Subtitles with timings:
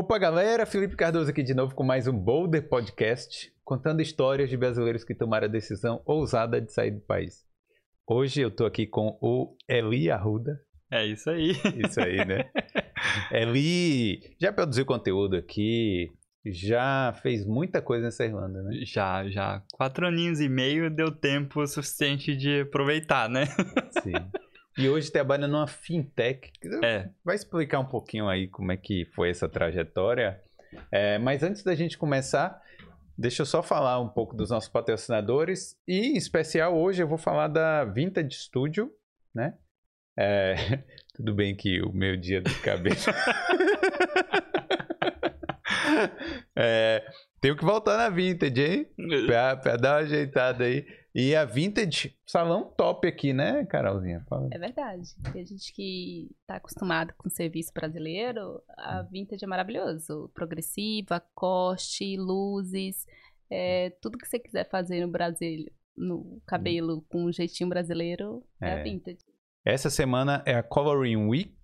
[0.00, 0.64] Opa, galera!
[0.64, 5.14] Felipe Cardoso aqui de novo com mais um Boulder Podcast, contando histórias de brasileiros que
[5.14, 7.44] tomaram a decisão ousada de sair do país.
[8.06, 10.58] Hoje eu tô aqui com o Eli Arruda.
[10.90, 11.50] É isso aí.
[11.86, 12.50] Isso aí, né?
[13.30, 16.10] Eli já produziu conteúdo aqui,
[16.46, 18.80] já fez muita coisa nessa Irlanda, né?
[18.86, 19.62] Já, já.
[19.70, 23.44] Quatro aninhos e meio deu tempo suficiente de aproveitar, né?
[24.02, 24.12] Sim.
[24.78, 26.52] E hoje trabalha numa fintech.
[26.82, 27.08] É.
[27.24, 30.40] Vai explicar um pouquinho aí como é que foi essa trajetória.
[30.90, 32.60] É, mas antes da gente começar,
[33.18, 35.76] deixa eu só falar um pouco dos nossos patrocinadores.
[35.86, 38.90] E em especial hoje eu vou falar da Vintage Studio,
[39.34, 39.54] né?
[40.18, 40.54] É,
[41.14, 43.12] tudo bem que o meu dia de cabeça.
[46.54, 47.04] é,
[47.40, 48.86] tenho que voltar na Vintage, hein?
[49.26, 50.86] Pra, pra dar uma ajeitada aí.
[51.14, 54.24] E a Vintage, salão top aqui, né, Carolzinha?
[54.28, 54.48] Fala.
[54.52, 55.08] É verdade.
[55.32, 60.30] Tem gente que tá acostumado com o serviço brasileiro, a Vintage é maravilhoso.
[60.34, 63.04] Progressiva, coste, luzes,
[63.50, 68.68] é, tudo que você quiser fazer no Brasil, no cabelo com um jeitinho brasileiro, é,
[68.68, 68.80] É.
[68.80, 69.18] a Vintage.
[69.64, 71.54] Essa semana é a Coloring Week.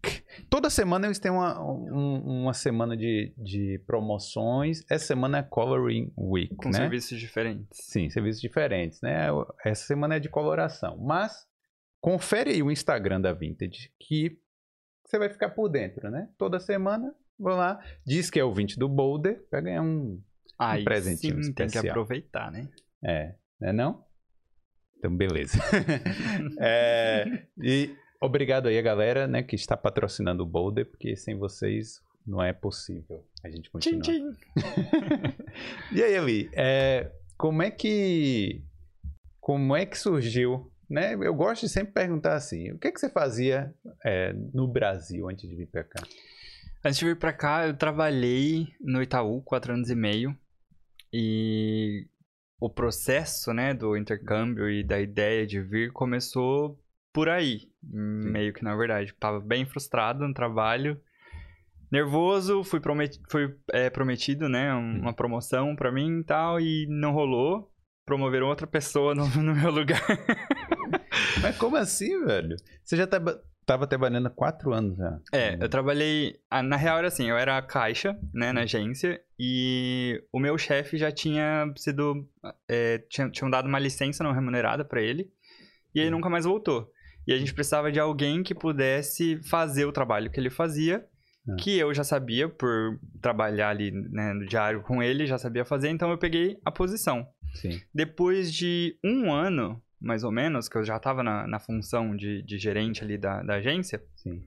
[0.50, 4.82] Toda semana eles têm uma, um- uma semana de, de promoções.
[4.90, 6.78] Essa semana é Coloring Week, Com né?
[6.78, 7.66] serviços diferentes.
[7.72, 9.28] Sim, serviços diferentes, né?
[9.64, 10.98] Essa semana é de coloração.
[10.98, 11.46] Mas
[12.00, 14.38] confere aí o Instagram da Vintage, que
[15.04, 16.28] você vai ficar por dentro, né?
[16.36, 20.20] Toda semana, vou lá, diz que é o 20 do Boulder, vai ganhar um...
[20.58, 21.92] Aí presentinho sim, tem que especial.
[21.92, 22.68] aproveitar, né?
[23.04, 24.04] É, né não?
[25.06, 25.58] Então, beleza.
[26.58, 32.02] É, e obrigado aí a galera, né, que está patrocinando o Boulder, porque sem vocês
[32.26, 34.02] não é possível a gente continuar.
[34.02, 34.36] Tchim, tchim.
[35.94, 38.62] E aí, Eli, é, como é que
[39.40, 41.14] como é que surgiu, né?
[41.14, 43.72] Eu gosto de sempre perguntar assim, o que é que você fazia
[44.04, 46.02] é, no Brasil antes de vir para cá?
[46.84, 50.36] Antes de vir pra cá, eu trabalhei no Itaú quatro anos e meio.
[51.12, 52.08] E
[52.58, 56.78] o processo, né, do intercâmbio e da ideia de vir começou
[57.12, 57.70] por aí.
[57.82, 59.14] Meio que, na verdade.
[59.18, 61.00] Tava bem frustrado no trabalho.
[61.90, 62.80] Nervoso, fui,
[63.30, 67.72] fui é, prometido, né, um- uma promoção pra mim e tal, e não rolou.
[68.04, 70.00] Promoveram outra pessoa no, no meu lugar.
[71.42, 72.56] Mas como assim, velho?
[72.84, 75.18] Você já tava, tava trabalhando há quatro anos já.
[75.32, 76.38] É, eu trabalhei.
[76.48, 80.96] ah, Na real era assim, eu era caixa, né, na agência, e o meu chefe
[80.96, 82.26] já tinha sido.
[82.68, 85.30] É, tinha, tinham dado uma licença não remunerada pra ele,
[85.94, 86.90] e ele nunca mais voltou.
[87.26, 91.04] E a gente precisava de alguém que pudesse fazer o trabalho que ele fazia,
[91.48, 91.56] Ah.
[91.58, 95.88] que eu já sabia, por trabalhar ali né, no diário com ele, já sabia fazer,
[95.88, 97.26] então eu peguei a posição.
[97.54, 97.80] Sim.
[97.94, 102.42] Depois de um ano, mais ou menos, que eu já estava na, na função de,
[102.42, 104.42] de gerente ali da, da agência, Sim.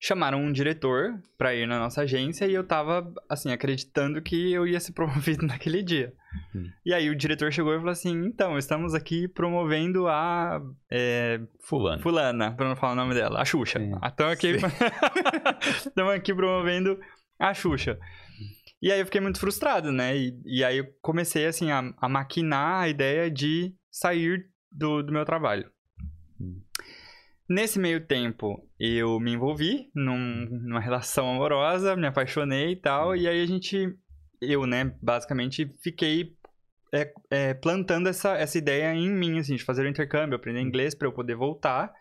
[0.00, 4.66] chamaram um diretor pra ir na nossa agência e eu tava, assim, acreditando que eu
[4.66, 6.12] ia ser promovido naquele dia.
[6.54, 6.64] Hum.
[6.84, 10.60] E aí o diretor chegou e falou assim, então, estamos aqui promovendo a
[10.90, 12.02] é, Fulano.
[12.02, 13.78] fulana, pra não falar o nome dela, a Xuxa.
[13.78, 13.92] Sim.
[14.04, 14.56] Estamos aqui,
[15.86, 16.98] estamos aqui promovendo
[17.38, 17.98] a Xuxa.
[18.80, 20.16] E aí eu fiquei muito frustrado, né?
[20.16, 25.12] E, e aí eu comecei, assim, a, a maquinar a ideia de sair do, do
[25.12, 25.70] meu trabalho.
[26.40, 26.60] Hum.
[27.48, 33.28] Nesse meio tempo, eu me envolvi num- numa relação amorosa, me apaixonei e tal, e
[33.28, 33.94] aí a gente,
[34.40, 36.34] eu, né, basicamente fiquei
[36.94, 40.94] é, é, plantando essa, essa ideia em mim, assim, de fazer o intercâmbio, aprender inglês
[40.94, 41.92] para eu poder voltar,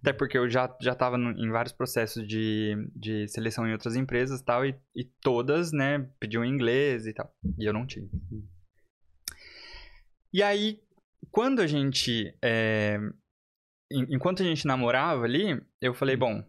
[0.00, 3.96] até porque eu já, já tava no- em vários processos de, de seleção em outras
[3.96, 8.08] empresas e tal, e, e todas, né, pediam inglês e tal, e eu não tinha.
[10.32, 10.80] E aí,
[11.30, 12.34] quando a gente.
[12.42, 12.98] é,
[13.90, 16.42] en- enquanto a gente namorava ali, eu falei, bom,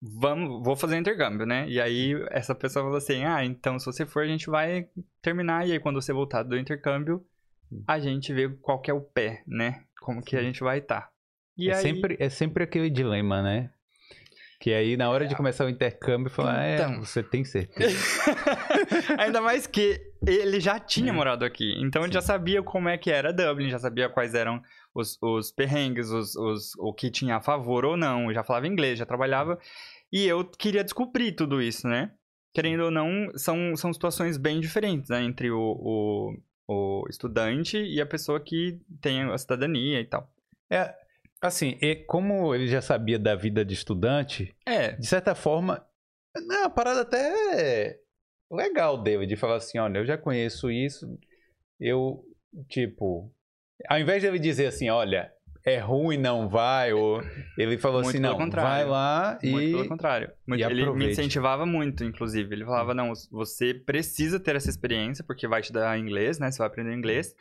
[0.00, 1.68] vamos, vou fazer intercâmbio, né?
[1.68, 4.88] E aí essa pessoa falou assim: ah, então se você for, a gente vai
[5.22, 5.66] terminar.
[5.66, 7.24] E aí quando você voltar do intercâmbio,
[7.86, 9.84] a gente vê qual que é o pé, né?
[10.00, 11.10] Como que a gente vai estar.
[11.56, 11.82] E é, aí.
[11.82, 13.70] sempre, é sempre aquele dilema, né?
[14.60, 17.04] Que aí, na hora de começar o intercâmbio, falar, é, Então.
[17.04, 17.96] você tem certeza.
[19.16, 21.74] Ainda mais que ele já tinha morado aqui.
[21.80, 24.60] Então ele já sabia como é que era Dublin, já sabia quais eram
[24.92, 28.32] os, os perrengues, os, os, o que tinha a favor ou não.
[28.32, 29.58] Já falava inglês, já trabalhava.
[30.12, 32.10] E eu queria descobrir tudo isso, né?
[32.52, 35.22] Querendo ou não, são, são situações bem diferentes, né?
[35.22, 36.36] Entre o, o,
[36.66, 40.28] o estudante e a pessoa que tem a cidadania e tal.
[40.68, 40.92] É,
[41.40, 45.84] assim, e como ele já sabia da vida de estudante, É, de certa forma,
[46.36, 47.98] é uma parada até
[48.50, 51.06] legal dele, de falar assim, olha, eu já conheço isso,
[51.80, 52.24] eu,
[52.68, 53.32] tipo,
[53.88, 55.30] ao invés de ele dizer assim, olha,
[55.64, 57.20] é ruim, não vai, ou
[57.58, 58.70] ele falou Muito assim, não, contrário.
[58.70, 59.70] vai lá Muito e...
[59.72, 60.32] pelo contrário.
[60.46, 62.54] Muito- ele me incentivava muito, inclusive.
[62.54, 66.50] Ele falava, não, você precisa ter essa experiência, porque vai te dar inglês, né?
[66.50, 67.34] Você vai aprender inglês.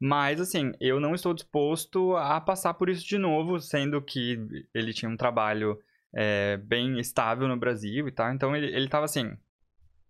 [0.00, 4.38] Mas, assim, eu não estou disposto a passar por isso de novo, sendo que
[4.74, 5.78] ele tinha um trabalho
[6.14, 8.32] é, bem estável no Brasil e tal.
[8.32, 9.36] Então, ele, ele tava assim,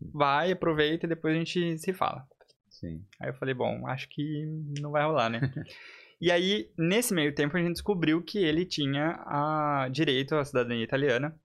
[0.00, 2.26] vai, aproveita e depois a gente se fala.
[2.68, 3.04] Sim.
[3.20, 4.44] Aí eu falei, bom, acho que
[4.80, 5.40] não vai rolar, né?
[6.20, 10.82] e aí, nesse meio tempo, a gente descobriu que ele tinha a direito à cidadania
[10.82, 11.38] italiana.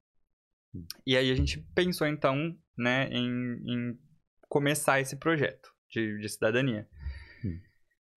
[1.05, 3.27] E aí a gente pensou, então, né, em,
[3.65, 3.99] em
[4.47, 6.87] começar esse projeto de, de cidadania.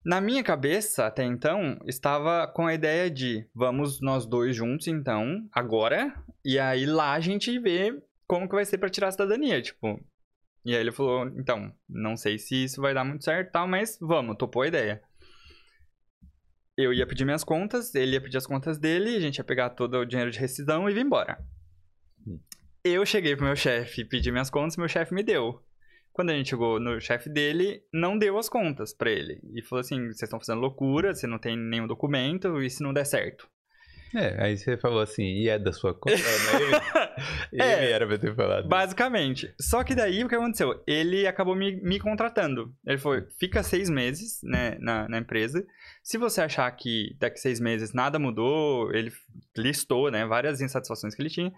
[0.05, 5.47] Na minha cabeça, até então, estava com a ideia de vamos nós dois juntos, então,
[5.49, 6.13] agora,
[6.43, 10.03] e aí lá a gente vê como que vai ser pra tirar a cidadania, tipo.
[10.65, 13.65] E aí ele falou, então, não sei se isso vai dar muito certo e tal,
[13.65, 15.01] mas vamos, topou a ideia.
[16.75, 19.69] Eu ia pedir minhas contas, ele ia pedir as contas dele, a gente ia pegar
[19.69, 21.37] todo o dinheiro de rescisão e vir embora.
[22.27, 22.39] Hum.
[22.83, 25.63] Eu cheguei pro meu chefe, pedi minhas contas, meu chefe me deu.
[26.13, 29.41] Quando a gente chegou no chefe dele, não deu as contas pra ele.
[29.53, 32.93] E falou assim: vocês estão fazendo loucura, você não tem nenhum documento, e se não
[32.93, 33.47] der certo?
[34.15, 36.15] É, aí você falou assim, e é da sua conta?
[36.15, 36.61] É, mas
[37.51, 37.91] ele, ele É.
[37.93, 38.67] era pra ter falado.
[38.69, 39.51] Basicamente.
[39.59, 40.83] Só que daí o que aconteceu?
[40.85, 42.71] Ele acabou me, me contratando.
[42.85, 45.65] Ele falou: fica seis meses né, na, na empresa.
[46.03, 49.11] Se você achar que daqui seis meses nada mudou, ele
[49.57, 51.51] listou né, várias insatisfações que ele tinha.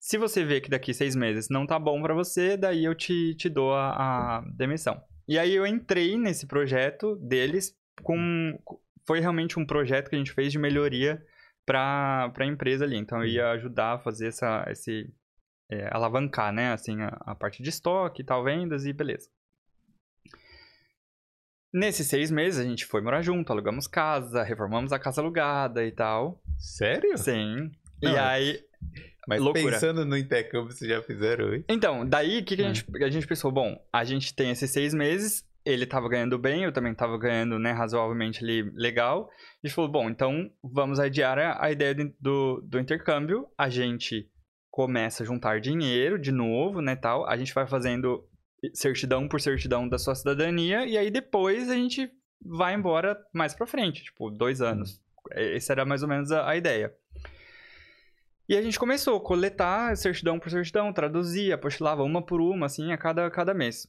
[0.00, 3.34] Se você vê que daqui seis meses não tá bom pra você, daí eu te,
[3.34, 5.02] te dou a, a demissão.
[5.26, 8.58] E aí eu entrei nesse projeto deles com.
[9.06, 11.22] Foi realmente um projeto que a gente fez de melhoria
[11.66, 12.96] para a empresa ali.
[12.96, 15.12] Então eu ia ajudar a fazer essa, esse,
[15.70, 16.72] é, alavancar, né?
[16.72, 19.28] Assim, a, a parte de estoque e tal, vendas e beleza.
[21.72, 25.92] Nesses seis meses a gente foi morar junto, alugamos casa, reformamos a casa alugada e
[25.92, 26.40] tal.
[26.58, 27.16] Sério?
[27.18, 27.70] Sim.
[28.02, 28.64] Não, e é- aí.
[29.28, 29.72] Mas Loucura.
[29.72, 31.64] pensando no intercâmbio, vocês já fizeram isso?
[31.68, 32.74] Então, daí o que, que a, É.
[32.74, 33.52] gente, a gente pensou?
[33.52, 37.58] Bom, a gente tem esses seis meses, ele tava ganhando bem, eu também tava ganhando,
[37.58, 39.28] né, razoavelmente ali legal.
[39.62, 43.46] A gente falou, bom, então vamos adiar a, a ideia do- do, do intercâmbio.
[43.58, 44.26] A gente
[44.70, 47.28] começa a juntar dinheiro de novo, né, tal.
[47.28, 48.24] A gente vai fazendo
[48.72, 52.10] certidão por certidão da sua cidadania e aí depois a gente
[52.44, 55.00] vai embora mais pra frente, tipo, dois anos.
[55.32, 56.94] Essa era mais ou menos a, a ideia.
[58.48, 62.92] E a gente começou a coletar certidão por certidão, traduzia, apostilava uma por uma, assim,
[62.92, 63.86] a cada, cada mês.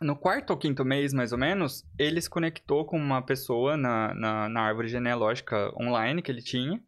[0.00, 4.14] No quarto ou quinto mês, mais ou menos, ele se conectou com uma pessoa na,
[4.14, 6.80] na, na árvore genealógica online que ele tinha,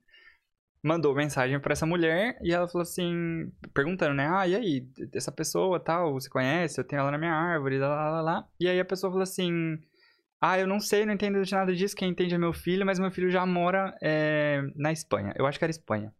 [0.80, 5.32] mandou mensagem pra essa mulher e ela falou assim, perguntando, né, ah, e aí, essa
[5.32, 6.78] pessoa tal, você conhece?
[6.78, 8.48] Eu tenho ela na minha árvore, lá, lá, lá, lá.
[8.60, 9.78] E aí a pessoa falou assim,
[10.40, 13.00] ah, eu não sei, não entendo de nada disso, quem entende é meu filho, mas
[13.00, 15.34] meu filho já mora é, na Espanha.
[15.36, 16.12] Eu acho que era Espanha.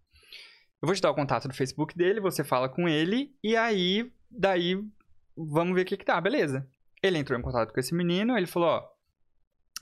[0.82, 4.12] Eu vou te dar o contato do Facebook dele, você fala com ele, e aí,
[4.30, 4.80] daí,
[5.36, 6.66] vamos ver o que que tá, beleza.
[7.02, 8.88] Ele entrou em contato com esse menino, ele falou, ó,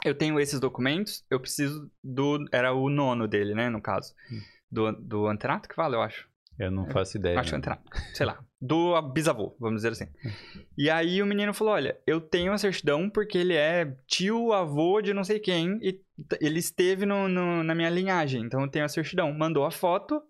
[0.04, 2.46] eu tenho esses documentos, eu preciso do...
[2.52, 4.14] Era o nono dele, né, no caso.
[4.30, 4.40] Hum.
[4.70, 6.28] Do, do antenato que fala, eu acho.
[6.58, 7.38] Eu não faço ideia.
[7.38, 7.58] Acho que é não.
[7.58, 7.82] antenato.
[8.14, 8.42] Sei lá.
[8.60, 10.06] Do bisavô, vamos dizer assim.
[10.76, 15.02] E aí o menino falou: Olha, eu tenho a certidão porque ele é tio, avô
[15.02, 16.00] de não sei quem e
[16.40, 18.42] ele esteve no, no- na minha linhagem.
[18.42, 19.30] Então eu tenho a certidão.
[19.34, 20.22] Mandou a foto,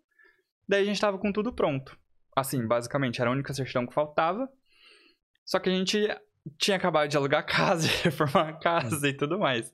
[0.69, 1.99] daí a gente tava com tudo pronto.
[2.35, 4.49] Assim, basicamente, era a única certidão que faltava.
[5.45, 6.07] Só que a gente
[6.58, 9.73] tinha acabado de alugar casa, reformar a casa e tudo mais.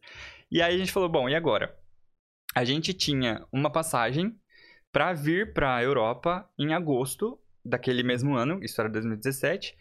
[0.51, 1.77] E aí a gente falou: Bom, e agora?
[2.55, 4.39] A gente tinha uma passagem
[4.93, 9.75] para vir para a Europa em agosto daquele mesmo ano, isso era 2017.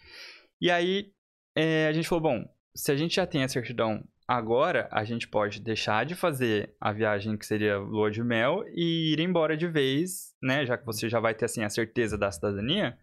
[0.61, 1.11] E aí
[1.55, 5.27] é, a gente falou, bom, se a gente já tem a certidão agora, a gente
[5.27, 9.67] pode deixar de fazer a viagem que seria lua de mel e ir embora de
[9.67, 10.65] vez, né?
[10.65, 12.97] Já que você já vai ter assim a certeza da cidadania.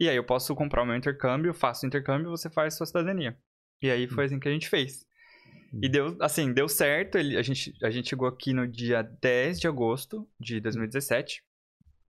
[0.00, 2.86] E aí eu posso comprar o meu intercâmbio, faço o intercâmbio, você faz a sua
[2.86, 3.36] cidadania.
[3.82, 5.06] E aí foi assim que a gente fez.
[5.80, 7.16] E deu, assim, deu certo.
[7.16, 11.42] Ele, a, gente, a gente chegou aqui no dia 10 de agosto de 2017.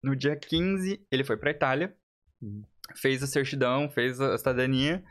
[0.04, 1.96] No dia 15, ele foi pra Itália.
[2.42, 2.64] Hum.
[2.96, 5.04] Fez a certidão, fez a cidadania.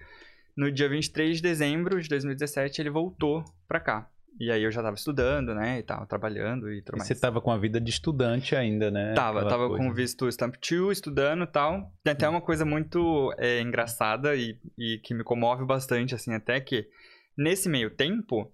[0.56, 4.08] No dia 23 de dezembro de 2017, ele voltou pra cá.
[4.40, 7.06] E aí eu já tava estudando, né, e tal, trabalhando e tudo E mais.
[7.08, 9.12] você tava com a vida de estudante ainda, né?
[9.14, 9.84] Tava, Aquela tava coisa.
[9.84, 11.92] com visto Stamp 2, estudando e tal.
[12.02, 16.58] Tem até uma coisa muito é, engraçada e, e que me comove bastante, assim, até
[16.60, 16.88] que
[17.36, 18.50] nesse meio tempo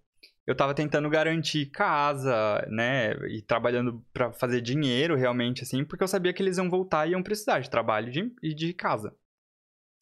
[0.47, 6.09] eu tava tentando garantir casa, né, e trabalhando pra fazer dinheiro realmente, assim, porque eu
[6.09, 9.15] sabia que eles iam voltar e iam precisar de trabalho de- e de casa.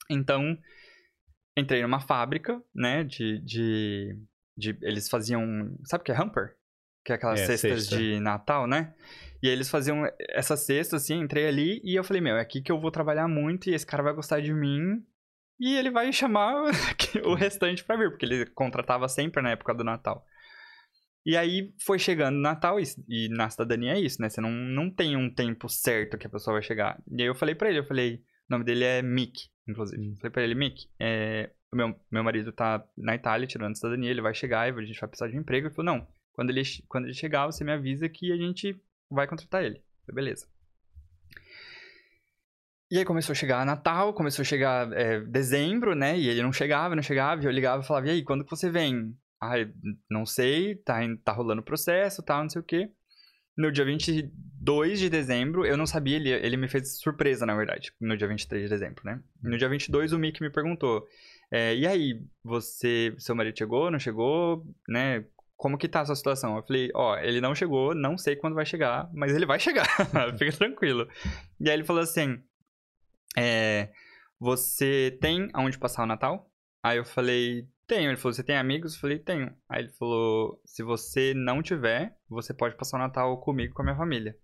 [0.08, 0.56] Então,
[1.56, 4.18] entrei numa fábrica, né, de, de,
[4.56, 5.76] de- Eles faziam...
[5.84, 6.54] Sabe o que é hamper?
[7.04, 7.96] que é aquelas É, cestas cesta.
[7.96, 8.92] de Natal, né?
[9.40, 12.72] E eles faziam essa cesta, assim, entrei ali e eu falei, meu, é aqui que
[12.72, 15.04] eu vou trabalhar muito e esse cara vai gostar de mim
[15.60, 16.52] e ele vai chamar
[17.24, 20.26] o restante pra vir, porque ele contratava sempre na época do Natal.
[21.24, 24.28] E aí foi chegando o Natal, e, e na cidadania é isso, né?
[24.28, 27.00] Você não, não tem um tempo certo que a pessoa vai chegar.
[27.10, 30.16] E aí eu falei pra ele, eu falei, o nome dele é Mick, inclusive.
[30.16, 34.34] Falei pra ele, Mick, é, meu, meu marido tá na Itália tirando cidadania, ele vai
[34.34, 35.66] chegar e a gente vai precisar de um emprego.
[35.66, 39.26] Ele falou, não, quando ele, quando ele chegar, você me avisa que a gente vai
[39.26, 39.82] contratar ele.
[40.06, 40.46] Falei, beleza.
[42.88, 46.16] E aí começou a chegar Natal, começou a chegar é, dezembro, né?
[46.16, 48.50] E ele não chegava, não chegava, e eu ligava e falava, e aí, quando que
[48.50, 49.12] você vem?
[49.42, 49.72] Ai,
[50.08, 52.90] não sei, tá, tá rolando o processo, tal, não sei o quê.
[53.56, 57.92] No dia 22 de dezembro, eu não sabia, ele, ele me fez surpresa, na verdade,
[58.00, 59.20] no dia 23 de dezembro, né?
[59.42, 61.06] No dia 22, o Mick me perguntou,
[61.50, 65.24] é, e aí, você, seu marido chegou, não chegou, né?
[65.56, 66.56] Como que tá a sua situação?
[66.56, 69.86] Eu falei, ó, ele não chegou, não sei quando vai chegar, mas ele vai chegar,
[70.38, 71.08] fica tranquilo.
[71.58, 72.38] E aí ele falou assim,
[73.38, 73.90] é,
[74.38, 76.50] você tem aonde passar o Natal?
[76.82, 78.10] Aí eu falei, tenho.
[78.10, 78.94] Ele falou, você tem amigos?
[78.94, 79.50] Eu falei, tenho.
[79.68, 83.84] Aí ele falou, se você não tiver, você pode passar o Natal comigo, com a
[83.84, 84.36] minha família.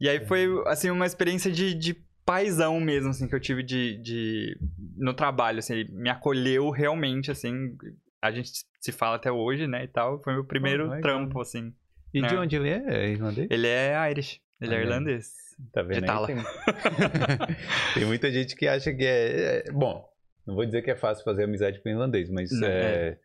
[0.00, 3.96] E aí foi, assim, uma experiência de, de paizão mesmo, assim, que eu tive de,
[4.02, 4.56] de...
[4.96, 7.76] no trabalho, assim, ele me acolheu realmente, assim,
[8.20, 8.50] a gente
[8.80, 10.20] se fala até hoje, né, e tal.
[10.22, 11.00] Foi meu primeiro legal.
[11.00, 11.72] trampo, assim.
[12.14, 12.40] E de Né?
[12.40, 12.82] onde ele é?
[12.88, 13.48] É irlandês?
[13.50, 14.82] Ele é Irish, ele é Ah, é.
[14.82, 15.32] irlandês.
[15.72, 16.26] Tá vendo de Tala.
[16.28, 16.34] aí?
[16.34, 16.44] Tem...
[17.94, 19.62] tem muita gente que acha que é...
[19.68, 20.04] é- Bom,
[20.46, 23.18] não vou dizer que é fácil fazer amizade com irlandês, mas Não, é...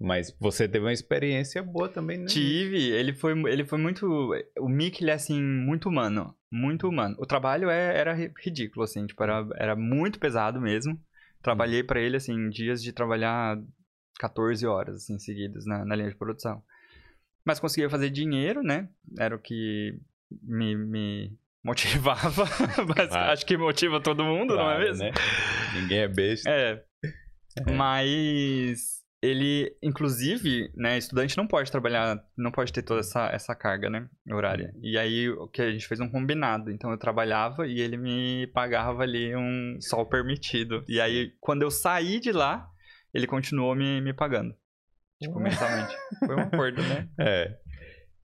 [0.00, 2.26] Mas você teve uma experiência boa também, né?
[2.26, 4.32] Tive, ele foi, ele foi muito.
[4.58, 6.34] O Mick, ele é assim, muito humano.
[6.50, 7.14] Muito humano.
[7.18, 11.00] O trabalho é, era ri- ridículo, assim, tipo, era, era muito pesado mesmo.
[11.40, 13.56] Trabalhei pra ele, assim, dias de trabalhar
[14.18, 16.62] 14 horas, assim, seguidas na, na linha de produção.
[17.44, 18.88] Mas conseguia fazer dinheiro, né?
[19.16, 19.96] Era o que
[20.42, 22.44] me, me motivava.
[22.96, 23.32] Mas Claro.
[23.32, 25.04] acho que motiva todo mundo, não é Claro, mesmo?
[25.04, 25.10] né?
[25.74, 26.50] Ninguém é besta.
[26.50, 26.82] É.
[27.72, 33.88] Mas ele, inclusive, né, estudante não pode trabalhar, não pode ter toda essa, essa carga,
[33.88, 34.74] né, horária.
[34.82, 36.70] E aí o que a gente fez um combinado.
[36.70, 40.84] Então eu trabalhava e ele me pagava ali um sol permitido.
[40.88, 42.68] E aí quando eu saí de lá,
[43.14, 44.54] ele continuou me, me pagando.
[45.22, 45.96] Tipo, mensalmente.
[46.26, 47.08] Foi um acordo, né?
[47.18, 47.56] É.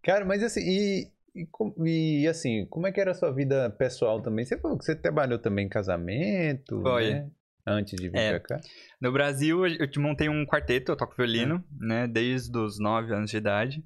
[0.02, 4.20] Cara, mas assim, e, e, e, assim, como é que era a sua vida pessoal
[4.22, 4.44] também?
[4.44, 7.10] Você falou que você trabalhou também em casamento, Foi.
[7.14, 7.30] né?
[7.66, 8.38] Antes de vir É.
[8.38, 8.60] pra cá.
[9.00, 13.30] No Brasil, eu te montei um quarteto, eu toco violino, né, desde os 9 anos
[13.30, 13.84] de idade.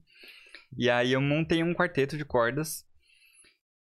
[0.78, 2.84] E aí eu montei um quarteto de cordas.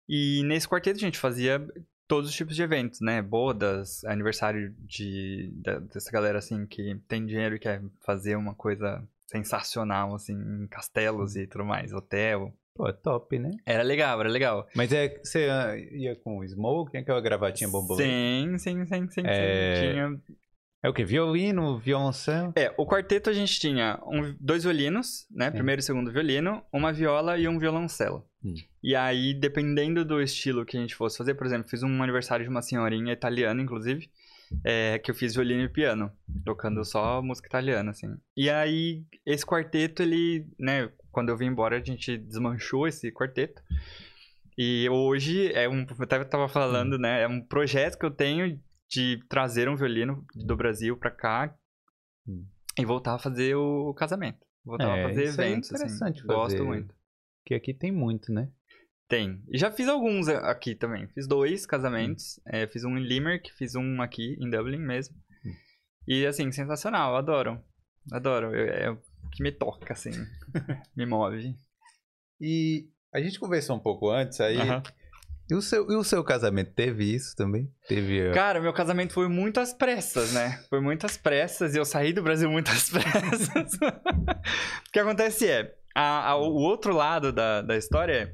[0.09, 1.65] E nesse quarteto a gente fazia
[2.07, 3.21] todos os tipos de eventos, né?
[3.21, 9.01] Bodas, aniversário de da- dessa galera assim que tem dinheiro e quer fazer uma coisa
[9.27, 12.53] sensacional assim, em castelos e tudo mais, hotel.
[12.75, 13.51] Pô, top, né?
[13.65, 14.67] Era legal, era legal.
[14.75, 15.47] Mas é, você
[15.91, 18.09] ia com smoke, aquela gravatinha borboleta?
[18.09, 19.89] Sim, sim, sim, sim, É, sim.
[19.91, 20.21] Tinha
[20.81, 21.05] É o quê?
[21.05, 22.51] Violino, violoncelo?
[22.57, 25.49] É, o quarteto a gente tinha um- dois violinos, né?
[25.51, 28.25] Primeiro e segundo violino, uma viola e um violoncelo.
[28.43, 28.53] Hum.
[28.83, 32.43] E aí, dependendo do estilo que a gente fosse fazer, por exemplo, fiz um aniversário
[32.43, 34.09] de uma senhorinha italiana, inclusive,
[34.63, 36.11] é, que eu fiz violino e piano,
[36.43, 38.13] tocando só música italiana, assim.
[38.35, 43.61] E aí, esse quarteto, ele, né, quando eu vim embora, a gente desmanchou esse quarteto.
[44.57, 48.59] E hoje é um, eu até tava falando, né, é um projeto que eu tenho
[48.89, 51.55] de trazer um violino do Brasil pra cá
[52.27, 52.45] Hum.
[52.79, 54.39] e voltar a fazer o casamento.
[54.65, 55.83] Voltar É, a fazer é eventos, assim.
[55.83, 56.63] interessante Gosto fazer.
[56.63, 56.93] muito.
[57.45, 58.49] Que aqui tem muito, né?
[59.09, 59.43] Tem.
[59.49, 61.07] E já fiz alguns aqui também.
[61.09, 62.39] Fiz dois casamentos.
[62.39, 62.41] Hum.
[62.53, 65.15] É, fiz um em Limerick, fiz um aqui em Dublin mesmo.
[66.07, 67.61] E assim, sensacional, adoro.
[68.11, 68.53] Adoro.
[68.55, 68.97] É o
[69.31, 70.11] que me toca, assim.
[70.95, 71.55] me move.
[72.41, 74.57] E a gente conversou um pouco antes aí.
[75.51, 77.69] E, o seu, e o seu casamento teve isso também?
[77.87, 78.31] Teve.
[78.33, 80.63] Cara, meu casamento foi muitas pressas, né?
[80.69, 83.73] Foi muitas pressas e eu saí do Brasil muitas pressas.
[83.75, 88.33] o que acontece é, a- a- o outro lado da, da história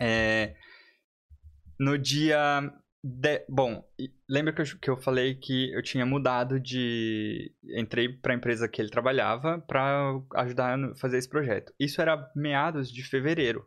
[0.00, 0.54] é.
[1.78, 2.72] No dia.
[3.02, 3.84] De- bom,
[4.28, 7.52] lembra que eu, que eu falei que eu tinha mudado de.
[7.76, 11.72] Entrei pra empresa que ele trabalhava pra ajudar a fazer esse projeto.
[11.78, 13.66] Isso era meados de fevereiro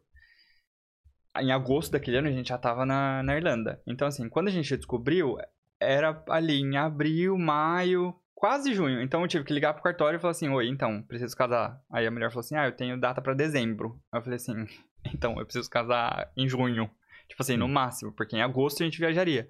[1.41, 3.81] em agosto daquele ano a gente já tava na, na Irlanda.
[3.85, 5.37] Então, assim, quando a gente descobriu,
[5.79, 9.01] era ali em abril, maio, quase junho.
[9.01, 11.79] Então eu tive que ligar pro cartório e falar assim: Oi, então, preciso casar.
[11.91, 13.99] Aí a mulher falou assim: Ah, eu tenho data pra dezembro.
[14.11, 14.65] Aí eu falei assim:
[15.13, 16.89] Então, eu preciso casar em junho.
[17.27, 19.47] Tipo assim, no máximo, porque em agosto a gente viajaria.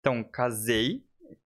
[0.00, 1.02] Então, casei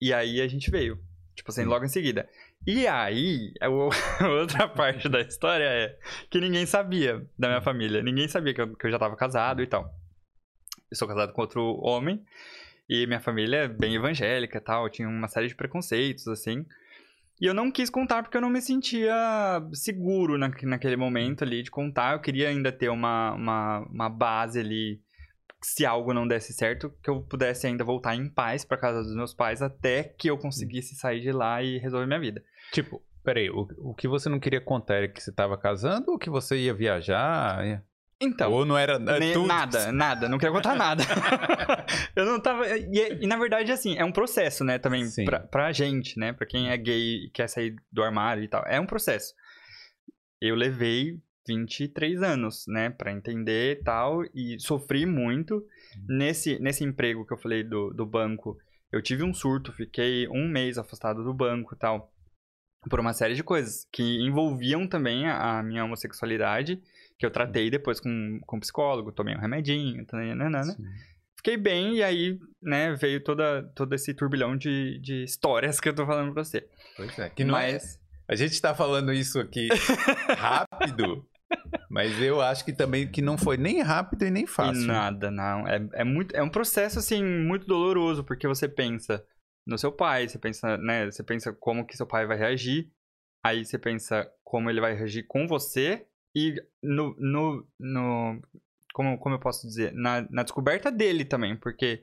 [0.01, 0.99] e aí a gente veio.
[1.35, 2.29] tipo assim, logo em seguida.
[2.67, 5.99] E aí, a o- a outra parte da história é
[6.31, 8.03] que ninguém sabia da minha família.
[8.03, 9.85] Ninguém sabia que eu, que eu já tava casado e tal.
[10.91, 12.25] Eu sou casado com outro homem.
[12.89, 14.89] E minha família é bem evangélica e tal.
[14.89, 16.65] Tinha uma série de preconceitos, assim.
[17.41, 19.13] E eu não quis contar porque eu não me sentia
[19.73, 22.13] seguro na, naquele momento ali de contar.
[22.15, 25.01] Eu queria ainda ter uma, uma, uma base ali,
[25.65, 29.15] se algo não desse certo, que eu pudesse ainda voltar em paz pra casa dos
[29.17, 32.43] meus pais até que eu conseguisse sair de lá e resolver minha vida.
[32.73, 36.19] Tipo, peraí, o, o que você não queria contar era que você tava casando ou
[36.19, 37.67] que você ia viajar?
[37.67, 37.83] Ia-
[38.21, 39.47] Então, ou não era é Ne- tudo?
[39.47, 41.03] Nada, nada, não queria contar nada.
[42.15, 42.69] eu não tava.
[42.69, 45.25] E, e, na verdade, assim, é um processo, né, também, Sim.
[45.25, 46.33] pra, pra gente, né?
[46.33, 48.63] Pra quem é gay e quer sair do armário e tal.
[48.67, 49.33] É um processo.
[50.41, 55.65] Eu levei 23 anos, né, pra entender e tal, e sofri muito.
[56.09, 58.59] Nesse, nesse emprego que eu falei do, do banco,
[58.91, 62.11] eu tive um surto, fiquei um mês afastado do banco e tal.
[62.89, 66.83] Por uma série de coisas que envolviam também a, a minha homossexualidade,
[67.19, 70.63] que eu tratei depois com, com psicólogo, tomei um remedinho, tananana.
[70.65, 70.85] Sim.
[71.37, 75.95] Fiquei bem e aí, né, veio toda, todo esse turbilhão de, de histórias que eu
[75.95, 76.67] tô falando pra você.
[76.97, 77.29] Pois é.
[77.31, 79.69] Que não é- Mas, A gente tá falando isso aqui
[80.39, 81.27] rápido,
[81.95, 84.89] mas eu acho que também que não foi nem rápido e nem fácil.
[84.89, 85.67] nada, não.
[85.69, 89.25] É, é, muito, é um processo, assim, muito doloroso, porque você pensa
[89.65, 92.91] no seu pai, você pensa, né, você pensa como que seu pai vai reagir,
[93.45, 98.43] aí você pensa como ele vai reagir com você, e no, no, no
[98.93, 102.03] como, como eu posso dizer, na, na descoberta dele também, porque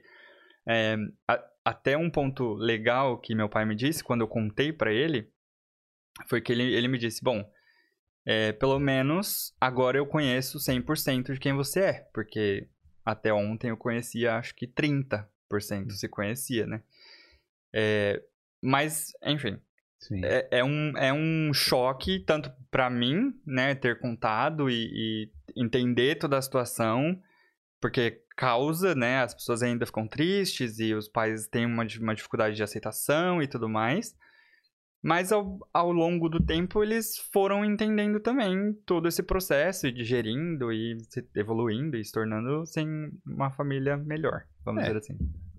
[0.66, 0.96] é,
[1.28, 5.30] a- até um ponto legal que meu pai me disse quando eu contei pra ele
[6.30, 7.44] foi que ele, ele me disse: Bom,
[8.26, 12.68] é, pelo menos agora eu conheço 100% de quem você é, porque
[13.06, 16.84] até ontem eu conhecia acho que 30% se conhecia, né?
[17.74, 18.22] É,
[18.62, 19.60] mas, enfim,
[20.24, 26.16] é, é um, é um choque, tanto pra mim, né, ter contado e, e entender
[26.16, 27.20] toda a situação,
[27.80, 32.56] porque causa, né, as pessoas ainda ficam tristes e os pais têm uma, uma dificuldade
[32.56, 34.16] de aceitação e tudo mais.
[35.04, 40.72] Mas ao, ao longo do tempo eles foram entendendo também todo esse processo e digerindo
[40.72, 42.86] e se evoluindo e se tornando assim,
[43.26, 44.86] uma família melhor, vamos É.
[44.88, 45.18] dizer assim.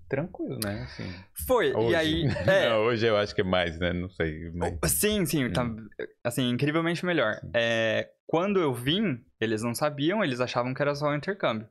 [0.08, 0.82] Tranquilo, né?
[0.82, 1.10] Assim,
[1.46, 1.90] Foi, hoje.
[1.90, 2.24] e aí.
[2.46, 3.92] É, Não, hoje eu acho que é mais, né?
[3.94, 4.50] Não sei.
[4.50, 4.92] Mas...
[4.92, 5.88] Sim, sim, tá, Hum.
[6.22, 7.40] assim, incrivelmente melhor.
[7.54, 11.66] É, quando eu vim, eles não sabiam, eles achavam que era só um intercâmbio.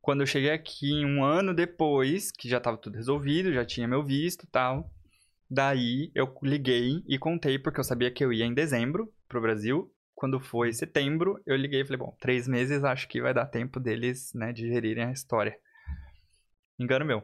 [0.00, 4.02] Quando eu cheguei aqui, um ano depois, que já tava tudo resolvido, já tinha meu
[4.02, 4.90] visto e tal,
[5.50, 9.92] daí eu liguei e contei, porque eu sabia que eu ia em dezembro pro Brasil.
[10.14, 13.78] Quando foi setembro, eu liguei e falei, bom, três meses acho que vai dar tempo
[13.78, 15.54] deles, né, digerirem a história.
[16.78, 17.22] Engano meu.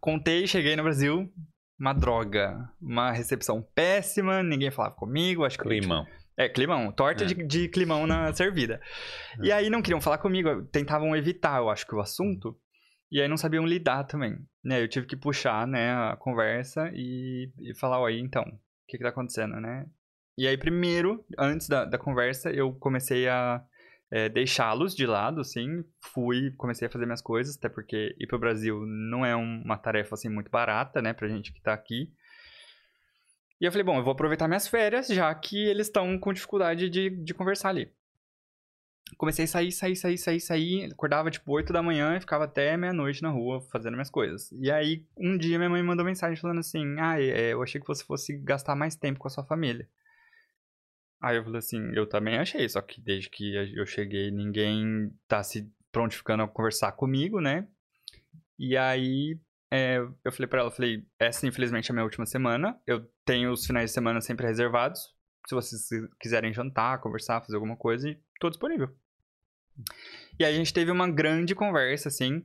[0.00, 1.32] Contei, cheguei no Brasil,
[1.78, 6.04] uma droga, uma recepção péssima, ninguém falava comigo, acho que Climão.
[6.36, 6.90] é, climão.
[6.92, 7.26] Torta É.
[7.28, 8.80] de, de climão na servida.
[9.40, 12.58] E aí não queriam falar comigo, tentavam evitar, eu acho que o assunto.
[13.10, 14.36] E aí não sabiam lidar também.
[14.64, 14.82] Né?
[14.82, 19.02] Eu tive que puxar, né, a conversa e, e falar, oi, então, o que que
[19.02, 19.86] tá acontecendo, né?
[20.38, 23.62] E aí primeiro, antes da, da conversa, eu comecei a
[24.10, 25.84] é, deixá-los de lado, assim.
[26.12, 29.76] Fui, comecei a fazer minhas coisas, até porque ir pro Brasil não é um- uma
[29.76, 32.10] tarefa, assim, muito barata, né, pra gente que tá aqui.
[33.60, 36.88] E eu falei, bom, eu vou aproveitar minhas férias, já que eles estão com dificuldade
[36.90, 37.90] de, de conversar ali.
[39.16, 40.92] Comecei a sair, sair, sair, sair, sair.
[40.92, 44.50] Acordava tipo 8 da manhã e ficava até meia-noite na rua fazendo minhas coisas.
[44.52, 47.86] E aí, um dia minha mãe mandou mensagem falando assim: Ah, é, eu achei que
[47.86, 49.88] você fosse gastar mais tempo com a sua família.
[51.22, 55.42] Aí eu falei assim: Eu também achei, só que desde que eu cheguei, ninguém tá
[55.42, 57.68] se prontificando a conversar comigo, né?
[58.58, 59.38] E aí
[59.76, 62.80] é, eu falei pra ela, falei, essa infelizmente é a minha última semana.
[62.86, 65.00] Eu tenho os finais de semana sempre reservados.
[65.48, 65.82] Se vocês
[66.20, 68.90] quiserem jantar, conversar, fazer alguma coisa, tô disponível.
[70.38, 72.44] E a gente teve uma grande conversa, assim,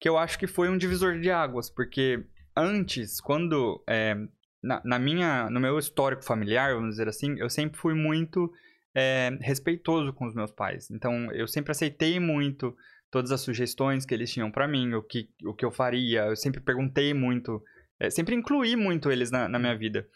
[0.00, 2.24] que eu acho que foi um divisor de águas, porque
[2.56, 4.16] antes, quando é,
[4.62, 8.52] na, na minha, no meu histórico familiar, vamos dizer assim, eu sempre fui muito
[8.94, 10.90] é, respeitoso com os meus pais.
[10.90, 12.76] Então, eu sempre aceitei muito
[13.10, 16.26] todas as sugestões que eles tinham pra mim, o que, o que eu faria.
[16.26, 17.62] Eu sempre perguntei muito,
[18.00, 20.08] é, sempre incluí muito eles na, na minha vida.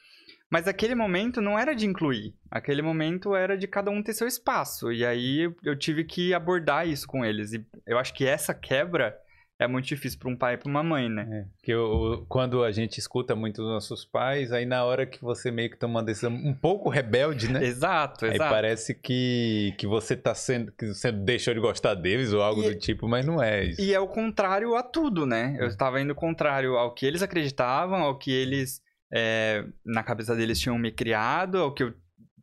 [0.51, 2.35] Mas aquele momento não era de incluir.
[2.51, 4.91] Aquele momento era de cada um ter seu espaço.
[4.93, 7.53] E aí eu, tive que abordar isso com eles.
[7.53, 9.17] E eu acho que essa quebra
[9.61, 11.29] é muito difícil para um pai e para uma mãe, né?
[11.31, 15.21] É, que eu- quando a gente escuta muito os nossos pais, aí na hora que
[15.23, 17.61] você meio que toma uma decisão um pouco rebelde, né?
[17.63, 18.51] Exato, Aí exato.
[18.51, 20.73] parece que, que você tá sendo.
[20.73, 23.81] que você deixou de gostar deles ou algo E- do tipo, mas não é isso.
[23.83, 25.55] E é o contrário a tudo, né?
[25.61, 28.81] Eu estava indo contrário ao que eles acreditavam, ao que eles
[29.13, 31.95] é, na cabeça deles tinham me criado, o que eu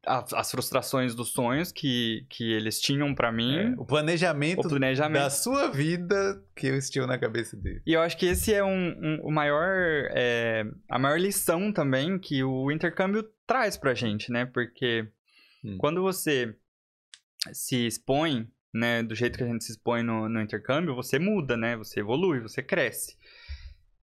[0.08, 3.58] as frustrações dos sonhos que, que eles tinham para mim.
[3.58, 7.82] É, o, planejamento o planejamento da sua vida que eles tinham na cabeça deles.
[7.86, 12.18] E eu acho que esse é um, um o maior, é, a maior lição também
[12.18, 14.46] que o intercâmbio traz pra gente, né?
[14.46, 15.08] Porque
[15.64, 15.78] hum.
[15.78, 16.56] quando você
[17.52, 21.58] se expõe, né, do jeito que a gente se expõe no, no intercâmbio, você muda,
[21.58, 21.76] né?
[21.76, 23.18] Você evolui, você cresce.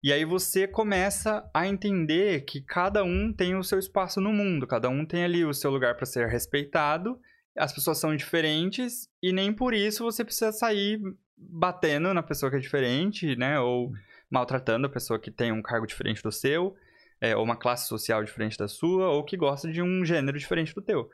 [0.06, 4.64] E aí você começa a entender que cada um tem o seu espaço no mundo,
[4.64, 7.20] cada um tem ali o seu lugar para ser respeitado,
[7.58, 11.00] as pessoas são diferentes e nem por isso você precisa sair
[11.36, 13.58] batendo na pessoa que é diferente, né?
[13.58, 13.90] Ou
[14.30, 16.76] maltratando a pessoa que tem um cargo diferente do seu,
[17.20, 20.72] é, ou uma classe social diferente da sua, ou que gosta de um gênero diferente
[20.72, 21.10] do teu.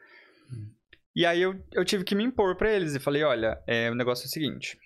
[0.52, 0.68] Hum.
[1.16, 3.94] E aí eu, eu tive que me impor para eles e falei, olha, é, o
[3.94, 4.78] negócio é o seguinte,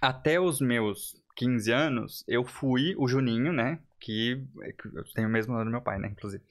[0.00, 3.78] até os meus 15 anos, eu fui o Juninho, né?
[4.00, 4.42] Que
[4.94, 6.08] eu tenho o mesmo nome do meu pai, né?
[6.08, 6.42] Inclusive.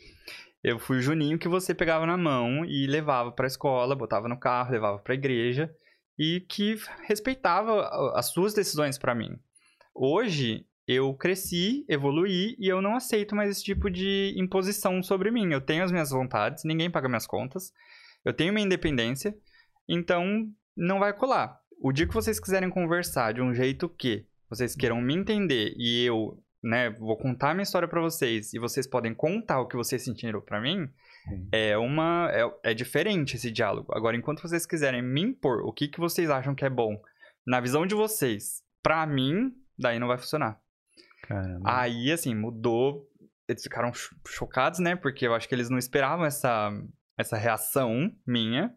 [0.63, 4.39] Eu fui o Juninho que você pegava na mão e levava pra escola, botava no
[4.39, 5.73] carro, levava pra igreja
[6.17, 9.37] e que respeitava as suas decisões para mim.
[9.93, 15.51] Hoje, eu cresci, evoluí e eu não aceito mais esse tipo de imposição sobre mim.
[15.51, 17.73] Eu tenho as minhas vontades, ninguém paga minhas contas,
[18.23, 19.35] eu tenho minha independência,
[19.87, 21.59] então não vai colar.
[21.79, 26.05] O dia que vocês quiserem conversar de um jeito que vocês queiram me entender e
[26.05, 29.75] eu, né, vou contar a minha história para vocês e vocês podem contar o que
[29.75, 30.87] vocês sentiram para mim,
[31.27, 31.47] Sim.
[31.51, 33.91] é uma é, é diferente esse diálogo.
[33.95, 37.01] Agora, enquanto vocês quiserem me impor o que, que vocês acham que é bom
[37.45, 40.59] na visão de vocês, para mim, daí não vai funcionar.
[41.23, 41.61] Caramba.
[41.65, 43.09] Aí, assim, mudou.
[43.47, 43.91] Eles ficaram
[44.27, 44.95] chocados, né?
[44.95, 46.71] Porque eu acho que eles não esperavam essa,
[47.17, 48.73] essa reação minha.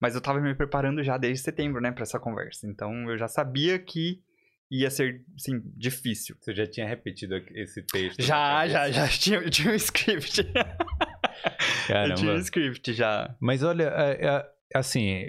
[0.00, 2.66] Mas eu tava me preparando já desde setembro, né, pra essa conversa.
[2.66, 4.22] Então eu já sabia que
[4.70, 6.36] ia ser, assim, difícil.
[6.40, 8.22] Você já tinha repetido esse texto?
[8.22, 9.08] Já, já, já.
[9.16, 10.42] Tinha, tinha um script.
[11.86, 12.12] Caramba.
[12.12, 13.36] Eu tinha um script já.
[13.40, 15.22] Mas olha, é, é, assim,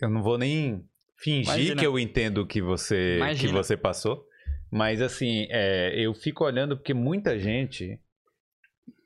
[0.00, 0.84] eu não vou nem
[1.16, 1.80] fingir Imagina.
[1.80, 4.26] que eu entendo que você, que você passou.
[4.70, 8.00] Mas, assim, é, eu fico olhando porque muita gente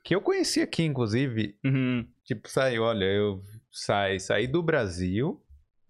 [0.04, 2.06] que eu conheci aqui, inclusive, uhum.
[2.24, 3.42] tipo, saiu, olha, eu
[3.72, 5.42] saí, saí do Brasil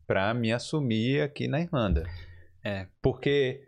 [0.06, 2.08] pra me assumir aqui na Irlanda.
[2.66, 2.88] É.
[3.00, 3.62] Porque,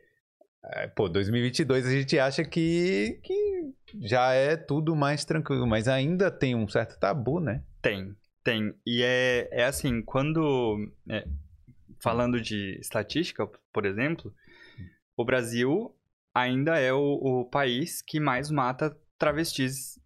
[0.64, 6.32] é, pô, 2022 a gente acha que, que já é tudo mais tranquilo, mas ainda
[6.32, 7.62] tem um certo tabu, né?
[7.80, 8.74] Tem, tem.
[8.84, 10.92] E é, é assim, quando.
[11.08, 11.24] É,
[12.02, 14.34] falando de estatística, por exemplo,
[15.16, 15.94] o Brasil
[16.34, 20.00] ainda é o, o país que mais mata travestis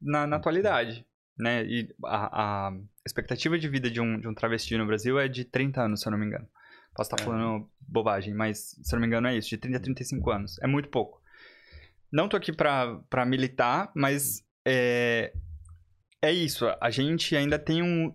[0.00, 1.06] na, na atualidade.
[1.38, 1.66] Né?
[1.66, 2.72] E a, a,
[3.04, 6.08] expectativa de vida de um, de um travesti no Brasil é de 30 anos, se
[6.08, 6.48] eu não me engano.
[6.96, 7.26] Posso estar é.
[7.26, 10.58] falando bobagem, mas se não me engano é isso, de 30 a 35 anos.
[10.60, 11.20] É muito pouco.
[12.10, 15.32] Não tô aqui pra, pra militar, mas é,
[16.22, 16.66] é isso.
[16.80, 18.14] A gente ainda tem um,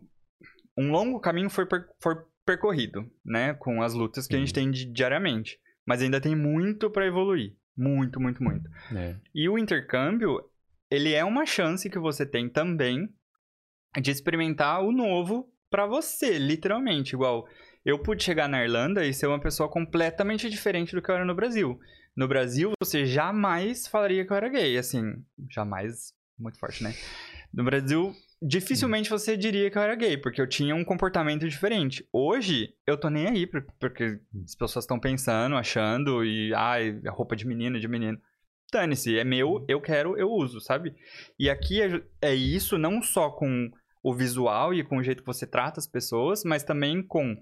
[0.77, 2.15] um longo caminho foi, per, foi
[2.45, 3.53] percorrido, né?
[3.53, 5.59] Com as lutas que a gente tem diariamente.
[5.85, 7.55] Mas ainda tem muito para evoluir.
[7.77, 8.69] Muito, muito, muito.
[8.95, 9.15] É.
[9.33, 10.43] E o intercâmbio,
[10.89, 13.09] ele é uma chance que você tem também
[14.01, 17.15] de experimentar o novo para você, literalmente.
[17.15, 17.47] Igual,
[17.85, 21.25] eu pude chegar na Irlanda e ser uma pessoa completamente diferente do que eu era
[21.25, 21.79] no Brasil.
[22.15, 25.15] No Brasil, você jamais falaria que eu era gay, assim,
[25.49, 26.93] jamais, muito forte, né?
[27.53, 32.05] No Brasil, dificilmente você diria que eu era gay, porque eu tinha um comportamento diferente.
[32.11, 33.47] Hoje, eu tô nem aí,
[33.79, 38.19] porque as pessoas estão pensando, achando, e, ai, ah, roupa de menino, de menino.
[38.71, 40.95] Dane-se, é meu, eu quero, eu uso, sabe?
[41.37, 43.69] E aqui é, é isso não só com
[44.01, 47.37] o visual e com o jeito que você trata as pessoas, mas também com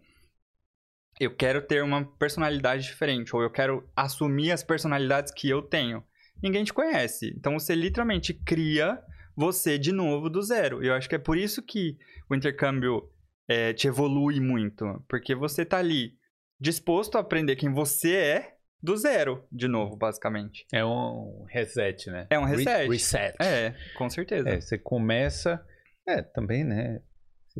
[1.19, 6.03] eu quero ter uma personalidade diferente, ou eu quero assumir as personalidades que eu tenho.
[6.41, 7.33] Ninguém te conhece.
[7.37, 9.01] Então você literalmente cria
[9.35, 10.83] você de novo do zero.
[10.83, 11.97] E eu acho que é por isso que
[12.29, 13.09] o intercâmbio
[13.47, 15.03] é, te evolui muito.
[15.09, 16.13] Porque você tá ali
[16.59, 20.65] disposto a aprender quem você é do zero, de novo, basicamente.
[20.71, 22.27] É um reset, né?
[22.29, 22.83] É um reset.
[22.83, 23.35] Re reset.
[23.41, 24.49] É, com certeza.
[24.49, 25.61] É, você começa.
[26.07, 27.01] É, também, né?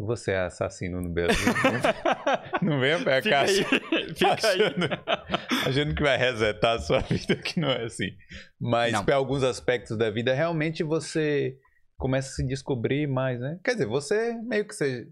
[0.05, 1.53] Você é assassino no Brasil,
[2.61, 4.89] não venha pra cá achando,
[5.65, 8.09] achando, que vai resetar a sua vida, que não é assim.
[8.59, 11.57] Mas para alguns aspectos da vida, realmente você
[11.97, 13.59] começa a se descobrir mais, né?
[13.63, 15.07] Quer dizer, você meio que você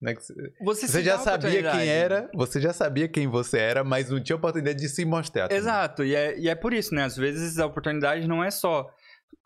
[0.00, 0.14] né?
[0.62, 4.36] Você, você já sabia quem era, você já sabia quem você era, mas não tinha
[4.36, 5.50] oportunidade de se mostrar.
[5.50, 7.04] Exato, e é, e é por isso, né?
[7.04, 8.88] Às vezes a oportunidade não é só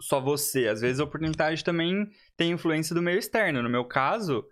[0.01, 0.69] só você.
[0.69, 3.63] Às vezes a oportunidade também tem influência do meio externo.
[3.63, 4.45] No meu caso,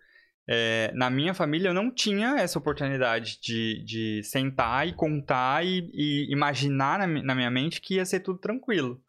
[0.53, 5.89] é, na minha família eu não tinha essa oportunidade de, de sentar e contar e,
[5.95, 9.01] e imaginar na, na, minha mente que ia ser tudo tranquilo.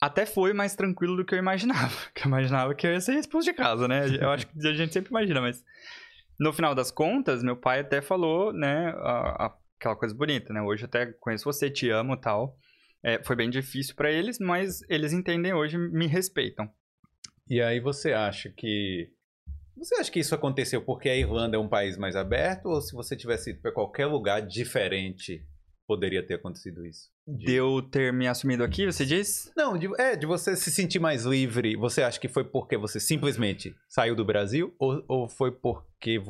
[0.00, 1.92] até foi mais tranquilo do que eu imaginava.
[2.14, 4.06] Que eu imaginava que eu ia ser expulso de casa, né?
[4.18, 5.62] Eu acho que a gente sempre imagina, mas
[6.40, 10.62] no final das contas, meu pai até falou, né, a, a, aquela coisa bonita, né?
[10.62, 12.56] Hoje eu até conheço você, te amo e tal.
[13.02, 16.66] É, foi bem difícil para eles, mas eles entendem hoje, me respeitam.
[17.46, 19.14] E aí você acha que
[19.76, 22.94] você acha que isso aconteceu porque a Irlanda é um país mais aberto ou se
[22.94, 25.46] você tivesse ido para qualquer lugar diferente
[25.86, 27.10] poderia ter acontecido isso?
[27.26, 29.52] De eu ter me assumido aqui, você diz?
[29.56, 31.76] Não, de, é, de você se sentir mais livre.
[31.76, 36.20] Você acha que foi porque você simplesmente saiu do Brasil ou, ou foi porque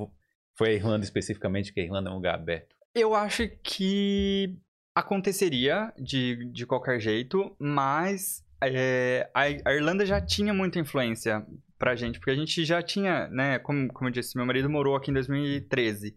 [0.57, 2.75] foi a Irlanda especificamente, que a Irlanda é um lugar aberto?
[2.95, 4.57] Eu acho que
[4.95, 11.47] aconteceria de, de qualquer jeito, mas é, a, a, Irlanda já tinha muita influência
[11.79, 14.97] pra gente, porque a gente já tinha, né, como, como eu disse, meu marido morou
[14.97, 16.17] aqui em 2013.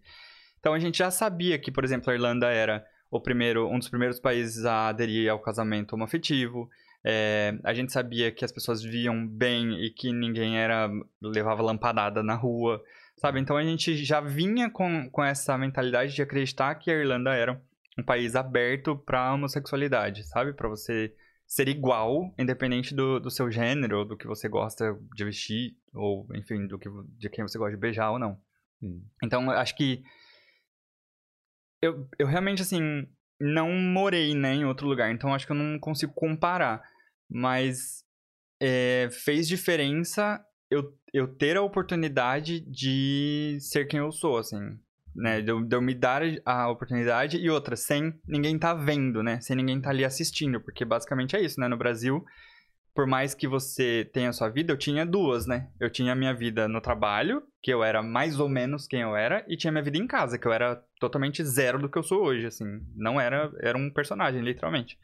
[0.59, 3.89] Então a gente já sabia que, por exemplo, a Irlanda era o primeiro, um dos
[3.89, 6.69] primeiros países a aderir ao casamento homoafetivo.
[7.03, 10.89] É, a gente sabia que as pessoas viam bem e que ninguém era
[11.21, 12.83] levava lampadada na rua,
[13.17, 13.39] sabe?
[13.39, 17.59] Então a gente já vinha com, com essa mentalidade de acreditar que a Irlanda era
[17.97, 20.53] um país aberto para homossexualidade, sabe?
[20.53, 21.13] Para você
[21.49, 26.67] ser igual, independente do, do seu gênero, do que você gosta de vestir, ou enfim,
[26.67, 28.39] do que de quem você gosta de beijar ou não.
[28.79, 29.03] Hum.
[29.23, 30.03] Então, acho que
[31.81, 33.07] eu, eu realmente, assim,
[33.41, 36.83] não morei, né, em outro lugar, então acho que eu não consigo comparar.
[37.27, 38.03] Mas
[38.61, 44.79] é, fez diferença eu, eu ter a oportunidade de ser quem eu sou, assim.
[45.15, 49.23] Né, de eu, de eu me dar a oportunidade e outra, sem ninguém tá vendo,
[49.23, 49.41] né?
[49.41, 51.67] Sem ninguém tá ali assistindo, porque basicamente é isso, né?
[51.67, 52.23] No Brasil,
[52.93, 55.69] por mais que você tenha a sua vida, eu tinha duas, né?
[55.79, 59.15] Eu tinha a minha vida no trabalho, que eu era mais ou menos quem eu
[59.15, 62.03] era, e tinha minha vida em casa, que eu era totalmente zero do que eu
[62.03, 62.65] sou hoje, assim.
[62.95, 64.97] Não era, era um personagem, literalmente.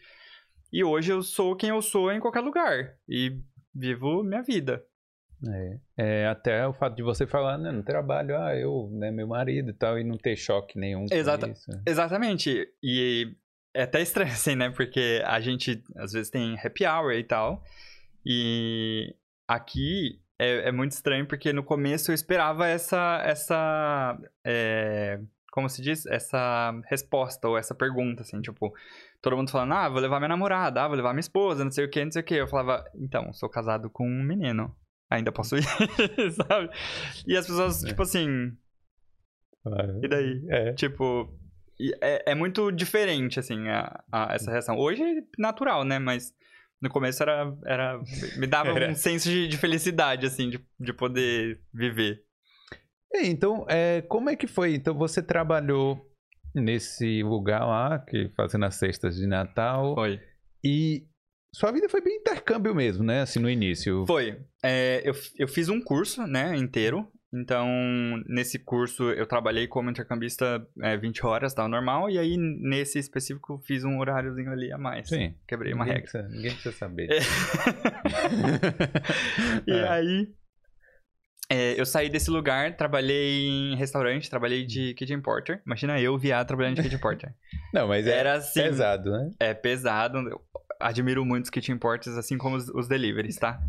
[0.72, 3.40] E hoje eu sou quem eu sou em qualquer lugar, e
[3.74, 4.84] vivo minha vida.
[5.48, 9.28] É, é, até o fato de você falar né, no trabalho, ah, eu, né, meu
[9.28, 11.72] marido e tal, e não ter choque nenhum Exata isso.
[11.86, 12.68] Exatamente.
[12.82, 13.36] E
[13.74, 14.70] é até estranho, assim, né?
[14.70, 17.64] Porque a gente, às vezes, tem happy hour e tal.
[18.26, 19.16] E
[19.48, 23.22] aqui é, é muito estranho porque no começo eu esperava essa.
[23.24, 25.20] essa é,
[25.52, 26.06] como se diz?
[26.06, 28.74] Essa resposta ou essa pergunta, assim, tipo,
[29.22, 31.86] todo mundo falando, ah, vou levar minha namorada, ah, vou levar minha esposa, não sei
[31.86, 32.36] o que, não sei o que.
[32.36, 34.76] Eu falava, então, sou casado com um menino.
[35.10, 35.64] Ainda posso ir,
[36.32, 36.70] sabe?
[37.28, 37.88] E as pessoas, é.
[37.88, 38.52] tipo assim.
[40.02, 40.46] E daí?
[40.50, 40.74] É.
[40.74, 41.32] Tipo,
[42.02, 44.78] é, é muito diferente, assim, a, a, essa reação.
[44.78, 46.00] Hoje é natural, né?
[46.00, 46.34] Mas
[46.82, 47.56] no começo era.
[47.66, 48.02] era
[48.38, 48.90] me dava era.
[48.92, 52.24] um senso de, de, felicidade, assim, de, de poder viver.
[53.14, 54.76] É, então, é, como é que foi?
[54.76, 56.12] Então, você trabalhou
[56.54, 59.96] nesse lugar lá, que fazendo as cestas de Natal.
[59.96, 60.20] Foi.
[60.64, 61.06] E
[61.56, 63.22] sua vida foi bem intercâmbio mesmo, né?
[63.22, 64.06] Assim, no início.
[64.06, 64.38] Foi.
[64.62, 67.08] É, eu, eu fiz um curso, né, inteiro.
[67.34, 67.68] Então,
[68.28, 72.10] nesse curso, eu trabalhei como intercambista é, 20 horas, tal, normal.
[72.10, 75.08] E aí, nesse específico, fiz um horáriozinho ali a mais.
[75.08, 75.34] Sim.
[75.48, 76.12] Quebrei uma ninguém regra.
[76.12, 77.10] Precisa, ninguém precisa saber.
[77.10, 77.20] É.
[79.72, 79.88] e é.
[79.88, 80.28] aí,
[81.50, 85.62] é, eu saí desse lugar, trabalhei em restaurante, trabalhei de kitchen porter.
[85.66, 87.34] Imagina eu, viado, trabalhando de kitchen porter.
[87.74, 89.32] Não, mas é Era assim, pesado, né?
[89.40, 90.20] É pesado.
[90.86, 93.60] Admiro muito os kitchen porters, assim como os, os deliveries, tá?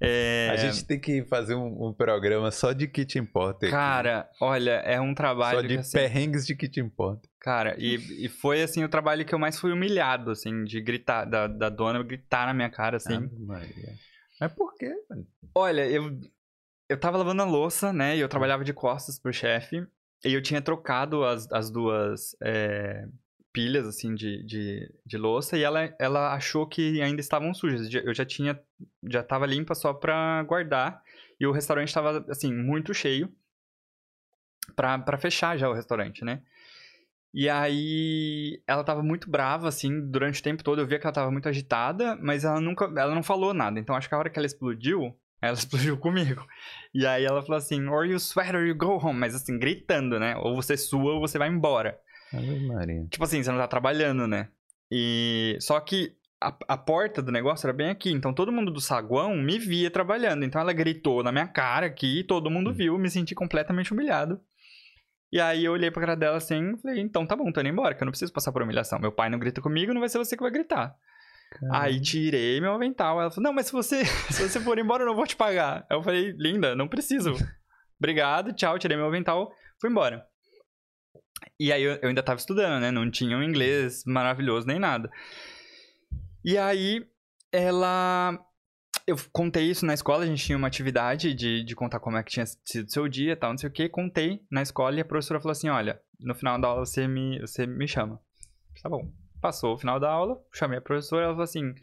[0.00, 0.50] É...
[0.52, 3.70] A gente tem que fazer um, um, programa só de kitchen porter.
[3.70, 4.36] Cara, aqui.
[4.40, 5.56] olha, é um trabalho.
[5.56, 7.28] Só de que, assim, perrengues de kitchen porter.
[7.40, 11.24] Cara, e, e foi assim o trabalho que eu mais fui humilhado, assim, de gritar,
[11.24, 13.14] da, da dona gritar na minha cara, assim.
[13.14, 13.94] Ah, Maria.
[14.40, 15.26] Mas por quê, mano?
[15.54, 16.16] Olha, eu,
[16.88, 18.16] eu tava lavando a louça, né?
[18.16, 19.84] E eu trabalhava de costas pro chefe.
[20.24, 23.04] E eu tinha trocado as, as duas é,
[23.58, 25.58] pilhas, assim, de, de, de louça.
[25.58, 27.92] E ela, ela achou que ainda estavam sujas.
[27.92, 28.56] Eu já tinha...
[29.10, 31.02] Já tava limpa só pra guardar.
[31.40, 33.28] E o restaurante tava, assim, muito cheio.
[34.76, 36.40] Pra fechar já o restaurante, né?
[37.34, 40.80] E aí ela tava muito brava, assim, durante o tempo todo.
[40.80, 42.84] Eu via que ela tava muito agitada, mas ela nunca.
[42.84, 43.80] Ela não falou nada.
[43.80, 46.46] Então acho que a hora que ela explodiu, ela explodiu comigo.
[46.94, 49.18] E aí ela falou assim, or you sweat or you go home.
[49.18, 50.36] Mas assim, gritando, né?
[50.36, 51.98] Ou você sua ou você vai embora.
[52.32, 53.06] Ave Maria.
[53.10, 54.48] Tipo assim, você não tá trabalhando, né?
[54.90, 55.56] E...
[55.60, 58.10] Só que a, a porta do negócio era bem aqui.
[58.10, 60.44] Então todo mundo do saguão me via trabalhando.
[60.44, 62.74] Então ela gritou na minha cara aqui, todo mundo hum.
[62.74, 62.98] viu.
[62.98, 64.40] Me senti completamente humilhado.
[65.30, 67.68] E aí eu olhei pra cara dela assim e falei, então tá bom, tô indo
[67.68, 68.98] embora, que eu não preciso passar por humilhação.
[68.98, 70.96] Meu pai não grita comigo, não vai ser você que vai gritar.
[71.50, 71.82] Caramba.
[71.82, 73.20] Aí tirei meu avental.
[73.20, 75.86] Ela falou: Não, mas se você, se você for embora, eu não vou te pagar.
[75.88, 77.34] Aí eu falei: Linda, não preciso.
[77.98, 78.78] Obrigado, tchau.
[78.78, 80.26] Tirei meu avental, fui embora.
[81.58, 82.90] E aí eu, eu ainda tava estudando, né?
[82.90, 85.10] Não tinha um inglês maravilhoso nem nada.
[86.44, 87.06] E aí
[87.52, 88.38] ela.
[89.06, 92.22] Eu contei isso na escola, a gente tinha uma atividade de, de contar como é
[92.22, 93.88] que tinha sido seu dia tal, não sei o que.
[93.88, 97.40] Contei na escola e a professora falou assim: olha, no final da aula você me,
[97.40, 98.20] você me chama.
[98.82, 99.10] Tá bom.
[99.40, 101.74] Passou o final da aula, chamei a professora, ela falou assim: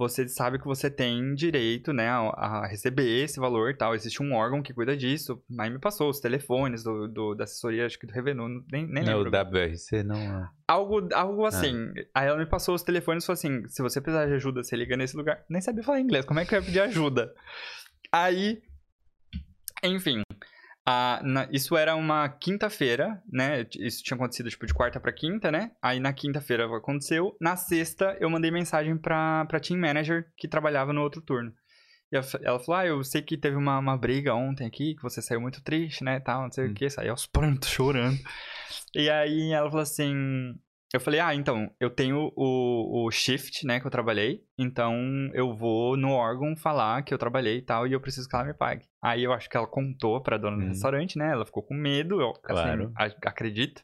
[0.00, 3.94] você sabe que você tem direito, né, a, receber esse valor e tal.
[3.94, 5.42] Existe um órgão que cuida disso.
[5.58, 9.04] Aí me passou os telefones do, do da assessoria, acho que do Revenu, nem, nem
[9.04, 9.30] Não, lembro.
[9.30, 10.48] o WRC não é.
[10.66, 11.92] Algo, algo assim.
[12.14, 14.74] Aí ela me passou os telefones e falou assim: se você precisar de ajuda, você
[14.74, 15.44] liga nesse lugar.
[15.50, 17.34] Nem sabia falar inglês, como é que eu ia pedir ajuda?
[18.10, 18.62] Aí.
[19.84, 20.22] Enfim.
[20.86, 23.66] A- na- isso era uma quinta-feira, né?
[23.78, 25.72] Isso tinha acontecido tipo de quarta pra quinta, né?
[25.82, 27.36] Aí na quinta-feira aconteceu.
[27.40, 31.52] Na sexta eu mandei mensagem pra, pra team manager que trabalhava no outro turno.
[32.12, 35.02] E ela ela falou: Ah, eu sei que teve uma, uma briga ontem aqui, que
[35.02, 36.18] você saiu muito triste, né?
[36.18, 36.70] Tal, não sei Hum.
[36.72, 38.18] o que, saiu aos prantos, chorando.
[38.94, 40.54] E aí ela falou assim.
[40.92, 44.96] Eu falei, ah, então, eu tenho o, o shift, né, que eu trabalhei, então
[45.34, 48.44] eu vou no órgão falar que eu trabalhei e tal, e eu preciso que ela
[48.44, 48.84] me pague.
[49.00, 50.68] Aí eu acho que ela contou pra dona do Uhum.
[50.68, 52.92] restaurante, né, ela ficou com medo, eu Claro.
[52.96, 53.82] assim, acredito.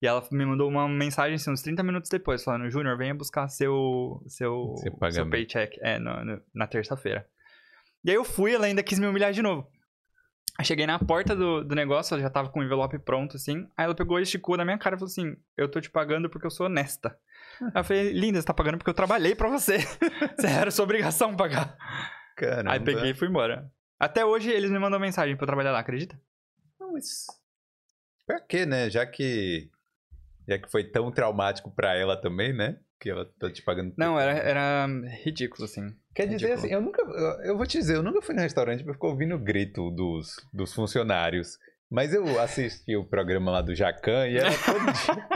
[0.00, 3.48] E ela me mandou uma mensagem, assim, uns 30 minutos depois, falando, Júnior, venha buscar
[3.48, 7.26] seu, seu, Seu seu paycheck, é, no- no- na terça-feira.
[8.04, 9.66] E aí eu fui, ela ainda quis me humilhar de novo.
[10.58, 13.68] Aí cheguei na porta do, do negócio, ela já tava com o envelope pronto, assim.
[13.76, 16.30] Aí ela pegou e esticou na minha cara e falou assim: Eu tô te pagando
[16.30, 17.18] porque eu sou honesta.
[17.60, 19.78] Aí eu falei: Linda, você tá pagando porque eu trabalhei pra você.
[20.38, 21.76] Você era sua obrigação pagar.
[22.36, 22.72] Caramba.
[22.72, 23.70] Aí peguei e fui embora.
[23.98, 26.20] Até hoje eles me mandam mensagem pra eu trabalhar lá, acredita?
[26.78, 27.26] Não, mas.
[28.26, 28.88] Pra quê, né?
[28.90, 29.70] Já que.
[30.46, 32.78] Já que foi tão traumático pra ela também, né?
[33.00, 33.92] Que ela tá te pagando.
[33.96, 34.86] Não, era, era
[35.24, 35.96] ridículo, assim.
[36.14, 36.58] Quer dizer ridículo.
[36.58, 37.02] assim, eu nunca.
[37.44, 40.36] Eu, vou te dizer, eu nunca fui no restaurante pra ficar ouvindo o grito dos,
[40.52, 41.58] dos funcionários.
[41.90, 45.28] Mas eu assisti o programa lá do Jacan e era todo dia.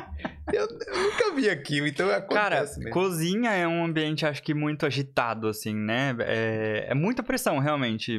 [0.53, 2.93] Eu, eu nunca vi aquilo, então Cara, acontece mesmo.
[2.93, 6.17] cozinha é um ambiente, acho que muito agitado, assim, né?
[6.21, 8.19] É, é muita pressão, realmente.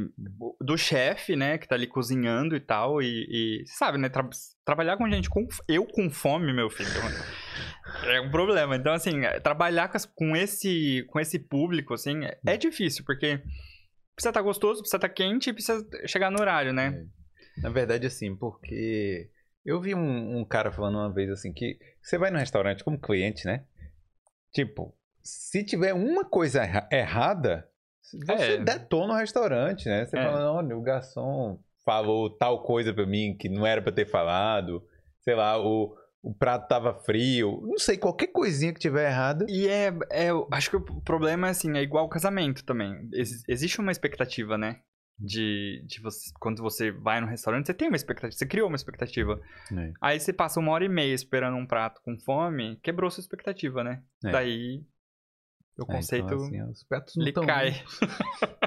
[0.62, 3.02] Do chefe, né, que tá ali cozinhando e tal.
[3.02, 3.08] E,
[3.63, 4.08] e sabe, né?
[4.10, 4.30] tra-
[4.63, 5.45] trabalhar com gente com.
[5.67, 6.89] Eu com fome, meu filho.
[8.04, 8.75] É um problema.
[8.75, 13.38] Então, assim, é, trabalhar com, esse, com esse público, assim, é, é difícil, porque
[14.15, 17.06] precisa estar gostoso, precisa estar quente e precisa chegar no horário, né?
[17.62, 19.30] Na verdade, assim, porque
[19.65, 22.99] eu vi um, um cara falando uma vez assim que você vai no restaurante como
[22.99, 23.65] cliente, né?
[24.54, 27.69] Tipo, se tiver uma coisa erra- errada,
[28.02, 28.58] você É.
[28.58, 30.06] detona o restaurante, né?
[30.06, 30.23] Você É.
[30.23, 34.84] fala, olha, o garçom falou tal coisa pra mim que não era pra ter falado.
[35.21, 37.62] Sei lá, o, o prato tava frio.
[37.63, 39.45] Não sei, qualquer coisinha que tiver errada.
[39.49, 40.29] E é, é.
[40.51, 43.10] Acho que o problema é assim, é igual ao casamento também.
[43.13, 44.82] Ex- existe uma expectativa, né?
[45.21, 46.29] De, de você.
[46.39, 49.39] Quando você vai no restaurante, você tem uma expectativa, você criou uma expectativa.
[49.77, 49.91] É.
[50.01, 53.84] Aí você passa uma hora e meia esperando um prato com fome, quebrou sua expectativa,
[53.84, 54.01] né?
[54.23, 54.32] É.
[54.32, 54.82] Daí.
[55.77, 56.25] O É, conceito.
[56.25, 57.69] então, assim, os pratos não tão cai.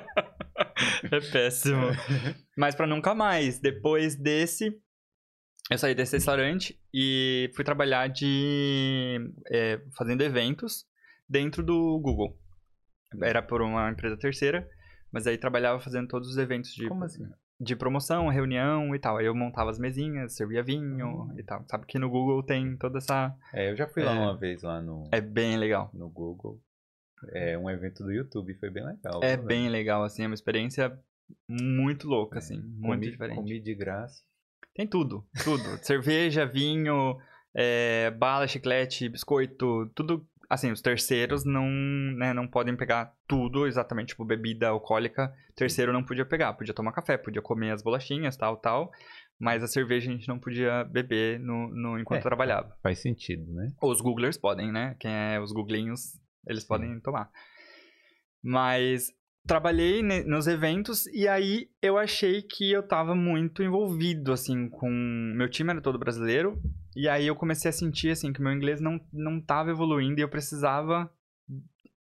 [1.11, 1.83] é péssimo.
[2.57, 3.59] Mas pra nunca mais.
[3.59, 4.75] Depois desse,
[5.73, 10.85] eu saí desse restaurante e fui trabalhar de é, fazendo eventos
[11.29, 12.37] dentro do Google.
[13.23, 14.69] Era por uma empresa terceira,
[15.13, 17.25] mas aí trabalhava fazendo todos os eventos de, Como assim?
[17.61, 19.19] de promoção, reunião e tal.
[19.19, 21.65] Aí eu montava as mesinhas, servia vinho e tal.
[21.69, 23.35] Sabe que no Google tem toda essa.
[23.53, 24.19] É, eu já fui lá É.
[24.19, 25.91] uma vez lá no, É bem legal.
[25.93, 26.61] no Google.
[27.35, 29.21] É um evento do YouTube, foi bem legal.
[29.23, 30.99] É bem legal, assim, é uma experiência
[31.49, 33.37] muito louca, assim, muito comi, diferente.
[33.37, 34.23] Comi de graça.
[34.75, 35.63] Tem tudo, tudo.
[35.85, 37.19] Cerveja, vinho,
[37.55, 40.27] é, bala, chiclete, biscoito, tudo.
[40.49, 45.33] Assim, os terceiros não, né, não podem pegar tudo, exatamente, tipo bebida alcoólica.
[45.57, 48.93] Terceiro não podia pegar, podia tomar café, podia comer as bolachinhas, tal, tal.
[49.41, 52.23] Mas a cerveja a gente não podia beber no, no, enquanto É.
[52.23, 52.77] trabalhava.
[52.83, 53.73] Faz sentido, né?
[53.83, 54.95] Os googlers podem, né?
[55.01, 57.31] Quem é os googlinhos, eles podem tomar.
[58.43, 59.11] Mas
[59.47, 64.89] trabalhei nos eventos e aí eu achei que eu tava muito envolvido, assim, com...
[65.37, 66.61] Meu time era todo brasileiro
[66.97, 70.23] e aí eu comecei a sentir, assim, que meu inglês não, não tava evoluindo e
[70.23, 71.11] eu precisava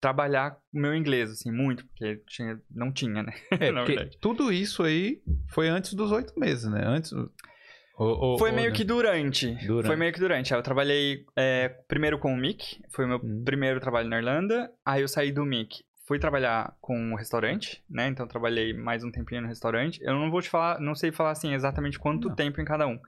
[0.00, 3.32] trabalhar o meu inglês, assim, muito, porque tinha, não tinha, né?
[3.58, 6.82] É, Na porque tudo isso aí foi antes dos oito meses, né?
[6.86, 7.12] Antes.
[7.12, 7.28] Ou,
[7.98, 8.76] ou- Foi ou, meio né?
[8.76, 9.54] que durante.
[9.66, 9.86] Durante.
[9.86, 10.54] Foi meio que durante.
[10.54, 13.42] Aí eu trabalhei é, primeiro com o Mick, foi o meu Hum.
[13.44, 14.70] primeiro trabalho na Irlanda.
[14.86, 18.08] Aí eu saí do Mick, fui trabalhar com o restaurante, né?
[18.08, 20.00] Então eu trabalhei mais um tempinho no restaurante.
[20.02, 22.34] Eu não vou te falar, não sei falar assim exatamente quanto Não.
[22.34, 22.98] tempo em cada um.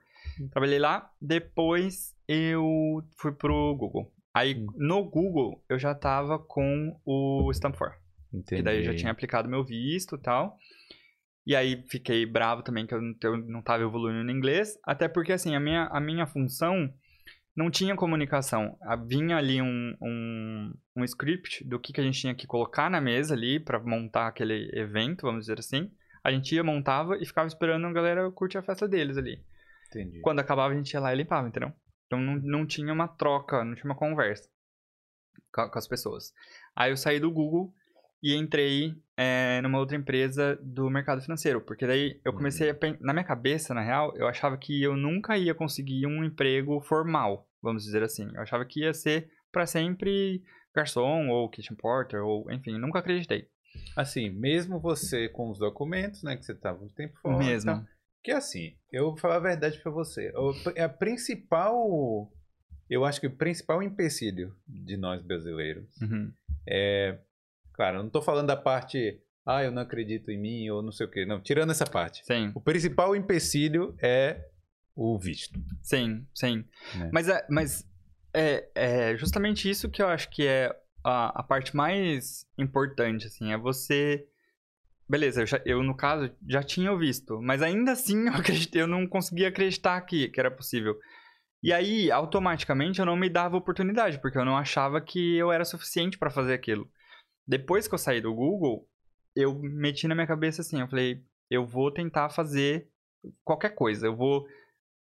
[0.51, 4.09] Trabalhei lá, depois eu fui pro Google.
[4.33, 4.67] Aí Hum.
[4.77, 7.91] no Google eu já tava com o Stamp for.
[8.33, 8.61] Entendi.
[8.61, 10.57] Que daí eu já tinha aplicado meu visto e tal.
[11.45, 14.79] E aí fiquei bravo também que eu não, eu não tava evoluindo no inglês.
[14.85, 16.89] Até porque, assim, a minha, a minha função
[17.55, 18.77] não tinha comunicação.
[18.81, 22.89] Ah, Vinha ali um, um, um script do que, que a gente tinha que colocar
[22.89, 25.91] na mesa ali pra montar aquele evento, vamos dizer assim.
[26.23, 29.43] A gente ia, montava e ficava esperando a galera curtir a festa deles ali.
[29.87, 30.21] Entendi.
[30.21, 31.71] Quando acabava, a gente ia lá e limpava, entendeu?
[32.07, 34.49] Então não, não tinha uma troca, não tinha uma conversa
[35.53, 36.33] com, com as pessoas.
[36.75, 37.73] Aí eu saí do Google
[38.23, 41.59] e entrei é, numa outra empresa do mercado financeiro.
[41.61, 42.73] Porque daí eu comecei a.
[42.73, 46.79] pen- Na minha cabeça, na real, eu achava que eu nunca ia conseguir um emprego
[46.81, 48.27] formal, vamos dizer assim.
[48.33, 50.41] Eu achava que ia ser pra sempre
[50.73, 53.47] garçom ou kitchen porter, ou enfim, nunca acreditei.
[53.95, 57.37] Assim, mesmo você com os documentos, né, que você tava um tempo fora.
[57.37, 57.85] Mesmo.
[58.23, 60.31] Que assim, eu vou falar a verdade pra você.
[60.35, 62.31] O- A principal.
[62.89, 66.31] Eu acho que o principal empecilho de nós brasileiros Uhum.
[66.67, 67.17] é.
[67.73, 69.19] Claro, eu não tô falando da parte.
[69.45, 71.25] Ah, eu não acredito em mim, ou não sei o quê.
[71.25, 72.23] Não, tirando essa parte.
[72.25, 72.51] Sim.
[72.55, 74.39] O principal empecilho é
[74.95, 75.59] o visto.
[75.81, 76.63] Sim, sim.
[76.95, 77.09] Né?
[77.11, 77.85] Mas, é, mas
[78.33, 83.51] é, é justamente isso que eu acho que é a, a parte mais importante, assim,
[83.51, 84.25] é você...
[85.09, 88.81] Beleza, eu, já- eu, no caso já tinha o visto, mas ainda assim eu, acreditei,
[88.81, 90.97] eu não conseguia acreditar que, que era possível.
[91.61, 95.65] E aí, automaticamente, eu não me dava oportunidade, porque eu não achava que eu era
[95.65, 96.89] suficiente pra fazer aquilo.
[97.47, 98.87] Depois que eu saí do Google,
[99.35, 102.87] eu meti na minha cabeça assim, eu falei, eu vou tentar fazer
[103.43, 104.45] qualquer coisa, eu vou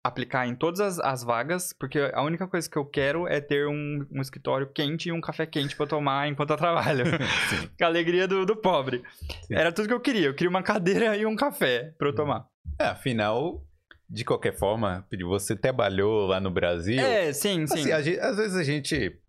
[0.03, 3.67] aplicar em todas as, as vagas, porque a única coisa que eu quero é ter
[3.67, 7.05] um, um escritório quente e um café quente pra eu tomar enquanto eu trabalho.
[7.49, 7.69] Sim.
[7.81, 9.03] a alegria do, do pobre.
[9.43, 9.55] Sim.
[9.55, 10.27] Era tudo que eu queria.
[10.27, 12.47] Eu queria uma cadeira e um café pra eu tomar.
[12.79, 13.61] É, afinal,
[14.09, 16.99] de qualquer forma, você trabalhou lá no Brasil.
[16.99, 17.79] É, sim, sim.
[17.79, 19.19] Assim, a gente- às vezes a gente.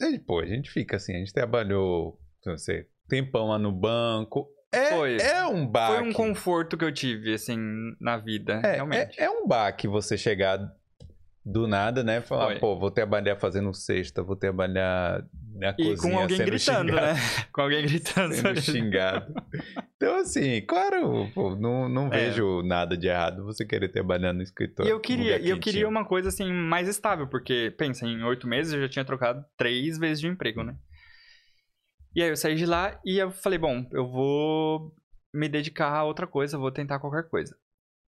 [0.00, 4.48] É, Pô, a gente fica assim, a gente trabalhou, não sei, tempão lá no banco.
[4.72, 5.16] É, Foi.
[5.20, 5.98] é um baque.
[5.98, 7.56] Foi um conforto que eu tive, assim,
[8.00, 9.20] na vida, é, realmente.
[9.20, 10.58] é, é um baque você chegar
[11.44, 12.20] do nada, né?
[12.20, 12.58] Falar, Foi.
[12.58, 15.22] pô, vou trabalhar fazendo cesta, vou trabalhar
[15.54, 17.14] na E cozinha com alguém sendo gritando, xingado, né?
[17.52, 18.34] Com alguém gritando.
[18.34, 19.34] Sendo xingado.
[19.96, 22.26] Então, assim, claro, pô, não, não É.
[22.30, 24.88] vejo nada de errado você querer trabalhar no escritório.
[24.88, 28.48] E eu queria, e eu queria uma coisa assim mais estável, porque, pensa, em oito
[28.48, 30.76] meses eu já tinha trocado três vezes de emprego, né?
[32.16, 34.94] E aí eu saí de lá e eu falei, bom, eu vou
[35.32, 37.56] me dedicar a outra coisa, vou tentar qualquer coisa.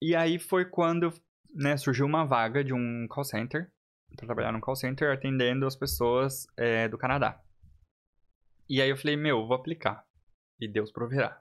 [0.01, 1.12] E aí foi quando,
[1.57, 3.70] né, surgiu uma vaga de um call center,
[4.16, 7.40] pra trabalhar num call center atendendo as pessoas é, do Canadá.
[8.68, 10.04] E aí eu falei, meu, vou aplicar.
[10.61, 11.40] E Deus proverá.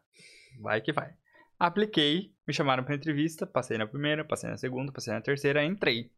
[0.61, 1.13] Vai que vai.
[1.59, 6.11] Apliquei, me chamaram pra entrevista, passei na primeira, passei na segunda, passei na terceira, entrei.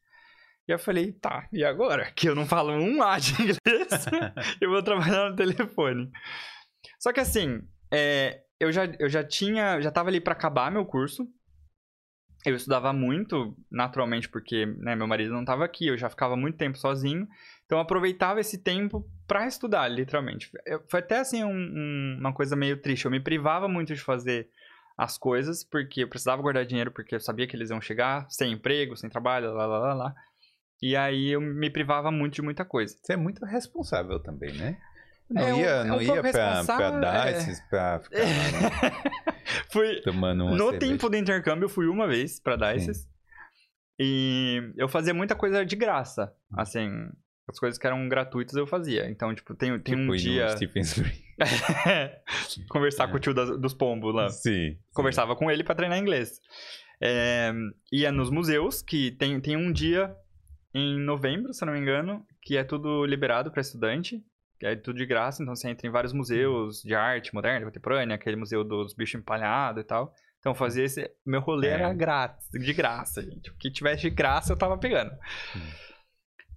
[0.67, 2.11] E eu falei, tá, e agora?
[2.11, 3.57] Que eu não falo um A de inglês,
[4.59, 6.11] eu vou trabalhar no telefone.
[6.99, 10.85] Só que assim, é, eu, já, eu já tinha, já tava ali pra acabar meu
[10.85, 11.27] curso.
[12.45, 16.57] Eu estudava muito, naturalmente, porque né, meu marido não tava aqui, eu já ficava muito
[16.57, 17.27] tempo sozinho.
[17.65, 20.49] Então eu aproveitava esse tempo pra estudar, literalmente.
[20.65, 23.05] Eu- foi até assim um- um- uma coisa meio triste.
[23.05, 24.49] Eu me privava muito de fazer
[24.97, 28.53] as coisas, porque eu precisava guardar dinheiro, porque eu sabia que eles iam chegar sem
[28.53, 30.15] emprego, sem trabalho, lá, lá, lá, lá.
[30.81, 32.95] E aí eu me privava muito de muita coisa.
[33.01, 34.77] Você é muito responsável também, né?
[35.29, 37.33] Não É um- ia, é um não ia pra, pra dar é.
[37.33, 38.01] pra ficar lá,
[39.71, 40.79] Fui, né, tomando uma no cerveja.
[40.91, 43.07] tempo do intercâmbio, eu fui uma vez pra Dices.
[43.99, 46.31] E eu fazia muita coisa de graça.
[46.53, 46.89] Assim,
[47.47, 49.09] as coisas que eram gratuitas eu fazia.
[49.09, 50.47] Então, tipo, tem, tem Tipo, um dia.
[52.69, 54.29] Conversar com o tio das- dos pombos lá.
[54.29, 54.71] Sim.
[54.71, 54.77] sim.
[54.93, 56.39] Conversava com ele pra treinar inglês.
[57.01, 57.51] É,
[57.91, 60.15] ia nos museus, que tem, tem um dia
[60.73, 64.23] em novembro, se eu não me engano, que é tudo liberado pra estudante.
[64.59, 68.15] Que é tudo de graça, então você entra em vários museus de arte moderna, contemporânea,
[68.15, 70.13] aquele museu dos bichos empalhados e tal.
[70.39, 71.11] Então fazia esse.
[71.25, 71.71] Meu rolê É.
[71.71, 73.49] era grátis, de graça, gente.
[73.51, 75.11] O que tivesse de graça eu tava pegando.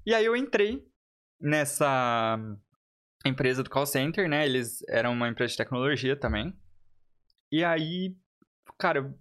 [0.07, 0.83] E aí eu entrei
[1.41, 2.39] nessa
[3.25, 4.45] empresa do call center, né?
[4.47, 6.55] Eles eram uma empresa de tecnologia também.
[7.53, 8.15] E aí,
[8.79, 9.15] cara,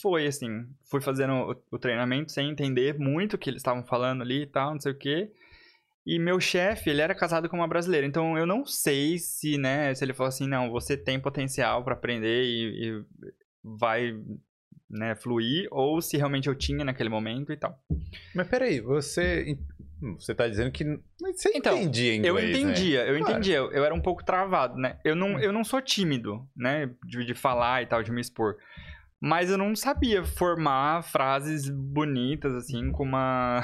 [0.00, 4.22] foi assim, fui fazendo o, o treinamento sem entender muito o que eles estavam falando
[4.22, 5.32] ali e tal, não sei o quê.
[6.06, 9.94] E meu chefe, ele era casado com uma brasileira, então eu não sei se, né,
[9.94, 13.04] se ele falou assim, não, você tem potencial pra aprender e, e
[13.62, 14.12] vai,
[14.88, 17.78] né, fluir, ou se realmente eu tinha naquele momento e tal.
[18.34, 19.56] Mas peraí, você.
[20.18, 20.82] Você tá dizendo que.
[21.20, 22.48] Você Então, entendia inglês, Eu né?
[22.48, 23.32] entendia, eu Claro.
[23.34, 23.56] entendia.
[23.58, 24.98] Eu, eu era um pouco travado, né?
[25.04, 25.38] Eu não, Hum.
[25.40, 26.90] eu não sou tímido, né?
[27.04, 28.56] De, de falar e tal, de me expor.
[29.20, 33.60] Mas eu não sabia formar frases bonitas, assim, com uma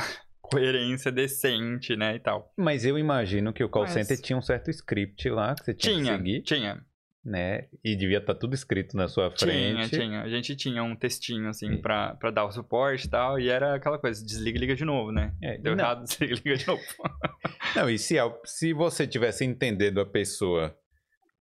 [0.50, 2.16] coerência decente, né?
[2.16, 2.52] E tal.
[2.56, 5.74] Mas eu imagino que o call Mas- center tinha um certo script lá que você
[5.74, 6.42] tinha, que Tinha, seguir.
[6.42, 6.84] tinha.
[7.24, 7.66] né?
[7.84, 9.88] E devia estar tudo escrito na sua frente.
[9.88, 10.22] Tinha, tinha.
[10.22, 13.38] A gente tinha um textinho, assim, E- pra, pra dar o suporte e tal.
[13.40, 15.34] E era aquela coisa, desliga e liga de novo, né?
[15.42, 15.82] É, Deu não.
[15.84, 16.82] errado, desliga e liga de novo.
[17.74, 20.74] Não, e se, se você tivesse entendendo a pessoa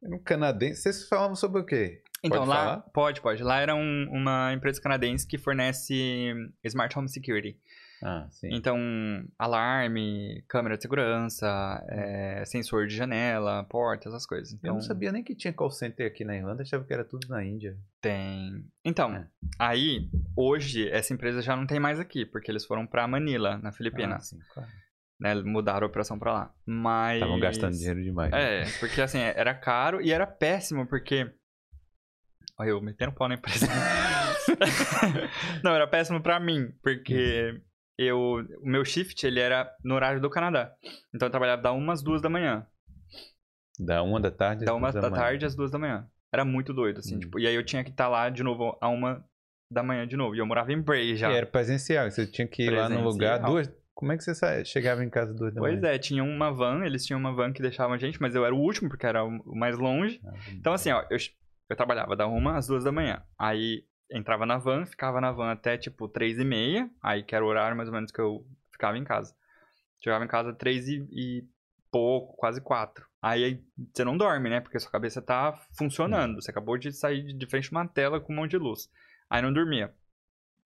[0.02, 2.00] no canadense, vocês falavam sobre o quê?
[2.24, 2.56] Então, Pode lá...
[2.56, 2.76] falar?
[2.92, 3.42] Pode, pode.
[3.42, 6.32] Lá era um- uma empresa canadense que fornece
[6.64, 7.56] Smart Home Security.
[8.02, 8.28] Ah.
[8.44, 8.76] Então,
[9.38, 11.46] alarme, câmera de segurança,
[11.88, 14.52] é, sensor de janela, porta, essas coisas.
[14.52, 17.04] Eu Então, não sabia nem que tinha call center aqui na Irlanda, achava que era
[17.04, 17.76] tudo na Índia.
[18.00, 18.64] Tem.
[18.84, 19.26] Então, É.
[19.58, 23.70] aí, hoje, essa empresa já não tem mais aqui, porque eles foram pra Manila, na
[23.70, 24.28] Ah, Filipinas.
[24.28, 24.68] sim, claro.
[25.18, 25.34] né?
[25.36, 26.54] Mudaram a operação pra lá.
[26.66, 27.16] Mas.
[27.22, 28.32] Estavam gastando dinheiro demais.
[28.34, 31.30] É, porque assim, era caro e era péssimo, porque.
[32.58, 33.66] Olha, eu metendo pau na empresa.
[35.64, 37.60] não, era péssimo pra mim, porque
[37.98, 38.18] eu.
[38.62, 40.72] O meu shift, ele era no horário do Canadá.
[41.14, 42.66] Então eu trabalhava da umas duas da manhã.
[43.78, 45.22] Da uma da tarde às Da uma duas da manhã.
[45.22, 46.06] tarde às duas da manhã.
[46.32, 47.20] Era muito doido, assim, Hum.
[47.20, 47.38] tipo.
[47.38, 49.24] E aí eu tinha que estar lá de novo a uma
[49.70, 50.34] da manhã de novo.
[50.34, 51.30] E eu morava em Bray já.
[51.32, 53.50] E era presencial, você tinha que ir lá no lugar Presencial.
[53.50, 53.84] duas.
[53.94, 55.92] Como é que você sa- chegava em casa duas da Pois manhã?
[55.94, 58.52] é, tinha uma van, eles tinham uma van que deixava a gente, mas eu era
[58.54, 60.20] o último, porque era o mais longe.
[60.24, 60.50] é.
[60.52, 61.16] Então, assim, ó, eu,
[61.70, 63.22] eu trabalhava da uma às duas da manhã.
[63.38, 67.44] Aí entrava na van, ficava na van até tipo três e meia, aí que era
[67.44, 69.34] o horário mais ou menos que eu ficava em casa.
[70.02, 71.44] Chegava em casa três e, e
[71.90, 73.06] pouco, quase quatro.
[73.22, 74.60] Aí, aí você não dorme, né?
[74.60, 76.34] Porque sua cabeça tá funcionando.
[76.42, 78.90] Você acabou de sair de- frente de uma tela com um monte de luz.
[79.30, 79.94] Aí não dormia.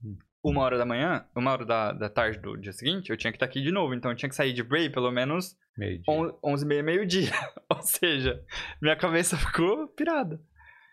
[0.05, 0.17] Hum.
[0.43, 3.37] Uma hora da manhã, uma hora da, da tarde do dia seguinte, eu tinha que
[3.37, 3.95] estar aqui de novo.
[3.95, 6.05] Então eu tinha que sair de Bray pelo menos Meio-dia.
[6.13, 7.31] on- 11 e meia, meio-dia.
[7.71, 8.45] Ou seja,
[8.83, 10.41] minha cabeça ficou pirada.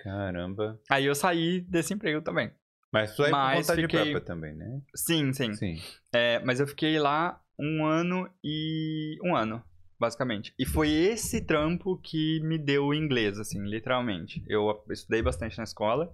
[0.06, 0.80] Caramba.
[0.88, 2.52] Aí eu saí desse emprego também.
[2.94, 4.82] Mas foi por Mas vontade fiquei- própria também, né?
[4.96, 5.54] Sim, sim.
[5.56, 5.78] Sim.
[6.14, 9.18] É, mas eu fiquei lá um ano e.
[9.24, 9.64] Um ano,
[10.00, 10.54] basicamente.
[10.60, 14.44] E foi esse trampo que me deu o inglês, assim, literalmente.
[14.48, 16.14] Eu estudei bastante na escola,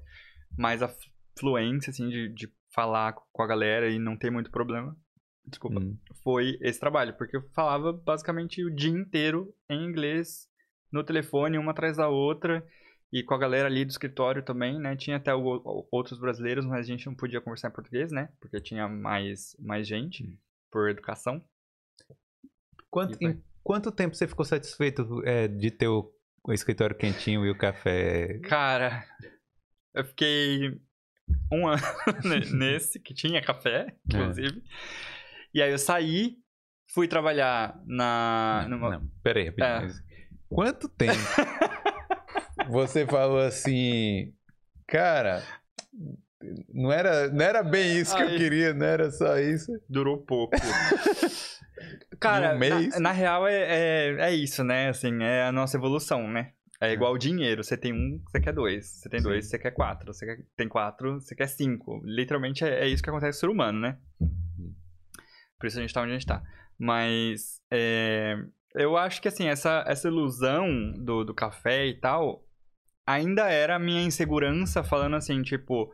[0.57, 0.89] mas a
[1.37, 4.95] fluência, assim, de, de falar com a galera e não ter muito problema.
[5.45, 5.81] Desculpa.
[5.81, 5.97] Hum.
[6.23, 10.47] foi esse trabalho, porque eu falava basicamente o dia inteiro em inglês,
[10.91, 12.65] no telefone, uma atrás da outra,
[13.13, 14.95] e com a galera ali do escritório também, né?
[14.95, 18.29] Tinha até o- o- outros brasileiros, mas a gente não podia conversar em português, né?
[18.39, 20.39] Porque tinha mais, mais gente,
[20.71, 21.43] por educação.
[22.89, 26.11] Quanto, em quanto tempo você ficou satisfeito é, de ter o,
[26.45, 28.39] o escritório quentinho e o café?
[28.39, 29.05] Cara,
[29.93, 30.79] eu fiquei
[31.51, 31.81] um ano
[32.23, 34.63] ne- nesse, que tinha café, inclusive.
[35.53, 36.37] E aí eu saí,
[36.93, 38.65] fui trabalhar na...
[38.69, 40.01] Não, numa- não, peraí, rapidinho.
[40.07, 40.11] É.
[40.49, 41.13] Quanto tempo
[42.69, 44.33] você falou assim,
[44.87, 45.43] cara,
[46.73, 49.71] não era, não era bem isso que eu queria, não era só isso.
[49.89, 50.55] Durou pouco.
[52.19, 52.93] Cara, um mês?
[52.93, 54.89] Na, na real é, é, é isso, né?
[54.89, 56.53] Assim, é a nossa evolução, né?
[56.79, 57.63] É igual o dinheiro.
[57.63, 58.85] Você tem um, você quer dois.
[58.87, 59.27] Você tem Sim.
[59.27, 60.13] dois, você quer quatro.
[60.13, 62.01] Você quer, tem quatro, você quer cinco.
[62.03, 63.97] Literalmente é, é isso que acontece com o ser humano, né?
[65.59, 66.43] Por isso a gente tá onde a gente tá.
[66.77, 68.35] Mas é,
[68.75, 72.43] eu acho que assim, essa, essa ilusão do, do café e tal
[73.05, 75.93] ainda era a minha insegurança falando assim, tipo,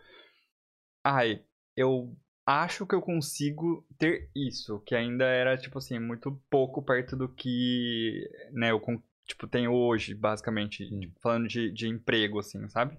[1.04, 1.42] ai,
[1.76, 7.16] eu acho que eu consigo ter isso, que ainda era, tipo assim, muito pouco perto
[7.16, 8.82] do que, né, eu,
[9.26, 11.12] tipo, tenho hoje, basicamente, Hum.
[11.22, 12.98] falando de, de emprego, assim, sabe?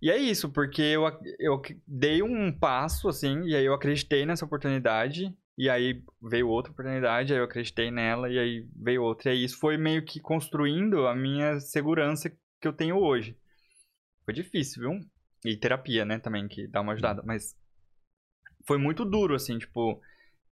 [0.00, 1.02] E é isso, porque eu,
[1.38, 6.70] eu dei um passo, assim, e aí eu acreditei nessa oportunidade, e aí veio outra
[6.70, 9.30] oportunidade, aí eu acreditei nela, e aí veio outra.
[9.30, 12.30] E aí isso foi meio que construindo a minha segurança
[12.66, 13.38] que eu tenho hoje.
[14.24, 15.00] Foi difícil, viu?
[15.44, 17.22] E terapia, né, também, que dá uma ajudada.
[17.24, 17.54] Mas
[18.66, 20.00] foi muito duro, assim, tipo...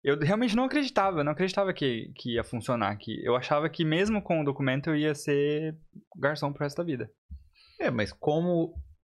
[0.04, 3.24] Eu realmente não acreditava, eu não acreditava que, que ia funcionar aqui.
[3.24, 5.78] Eu achava que mesmo com o documento eu ia ser
[6.18, 7.12] garçom pro resto da vida.
[7.80, 8.74] É, mas como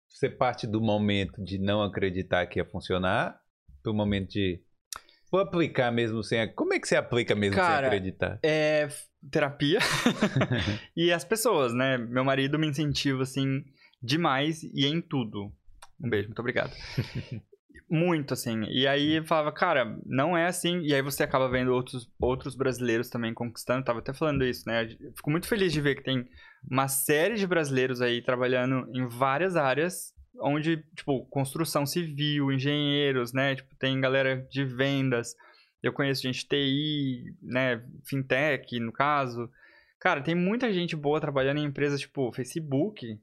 [0.07, 3.39] você parte do momento de não acreditar que ia funcionar
[3.81, 4.63] pro momento de
[5.35, 6.47] vou aplicar mesmo sem...
[6.53, 8.39] Como é que você aplica mesmo sem Cara, acreditar?
[8.41, 8.87] É
[9.29, 9.79] terapia.
[10.95, 11.97] e as pessoas, né?
[11.97, 13.63] Meu marido me incentiva, assim,
[14.01, 15.51] demais e em tudo.
[16.01, 16.71] Um beijo, muito obrigado.
[17.89, 18.63] muito, assim.
[18.69, 20.81] E aí eu falava, cara, não é assim.
[20.81, 23.83] E aí você acaba vendo outros, outros brasileiros também conquistando.
[23.83, 24.83] Tava até falando isso, né?
[24.99, 26.25] Eu Fico muito feliz de ver que tem
[26.69, 30.14] uma série de brasileiros aí trabalhando em várias áreas.
[30.41, 33.55] Onde, tipo, construção civil, engenheiros, né?
[33.55, 35.35] Tipo, tem galera de vendas.
[35.81, 37.83] Eu conheço gente TI, né?
[38.07, 39.49] Fintech, no caso.
[39.99, 43.19] Cara, tem muita gente boa trabalhando em empresas tipo Facebook.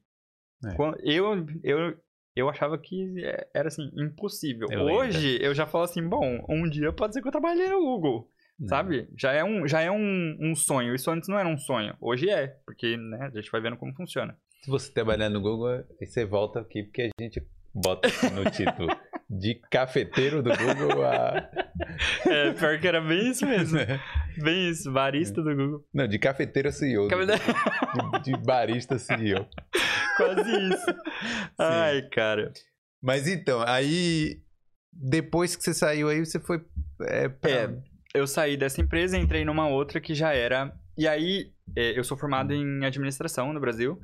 [0.65, 0.75] É.
[1.03, 1.97] Eu, eu,
[2.35, 4.69] eu achava que é- era assim, impossível.
[4.71, 4.95] Eu lembro.
[5.03, 8.29] Hoje eu já falo assim, bom, um dia pode ser que eu trabalhe no Google.
[8.69, 9.09] Sabe?
[9.19, 10.95] Já é, um, já é um, um sonho.
[10.95, 11.97] Isso antes não era um sonho.
[12.01, 14.37] Hoje é, porque né, a gente vai vendo como funciona.
[14.65, 17.45] Se você trabalhar no Google, você volta aqui porque a gente
[17.75, 18.89] bota no título.
[19.29, 21.51] De cafeteiro do Google a.
[22.27, 23.79] É, pior que era bem isso mesmo.
[24.37, 25.85] Bem isso, barista do Google.
[25.93, 27.09] Não, de cafeteiro a CEO.
[27.09, 29.49] De, de barista CEO.
[30.17, 30.87] Quase isso.
[31.59, 32.53] Ai, cara.
[33.03, 34.43] Mas então, aí.
[34.93, 36.63] Depois que você saiu aí, você foi.
[37.09, 37.51] É, pra...
[37.51, 37.83] É,
[38.15, 40.73] eu saí dessa empresa e entrei numa outra que já era.
[40.97, 43.99] E aí, é, eu sou formado em administração no Brasil.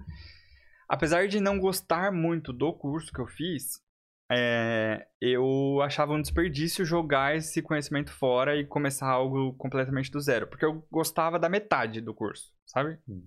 [0.89, 3.83] Apesar de não gostar muito do curso que eu fiz,
[4.31, 10.47] é, eu achava um desperdício jogar esse conhecimento fora e começar algo completamente do zero.
[10.47, 12.99] Porque eu gostava da metade do curso, sabe?
[13.09, 13.27] Hum.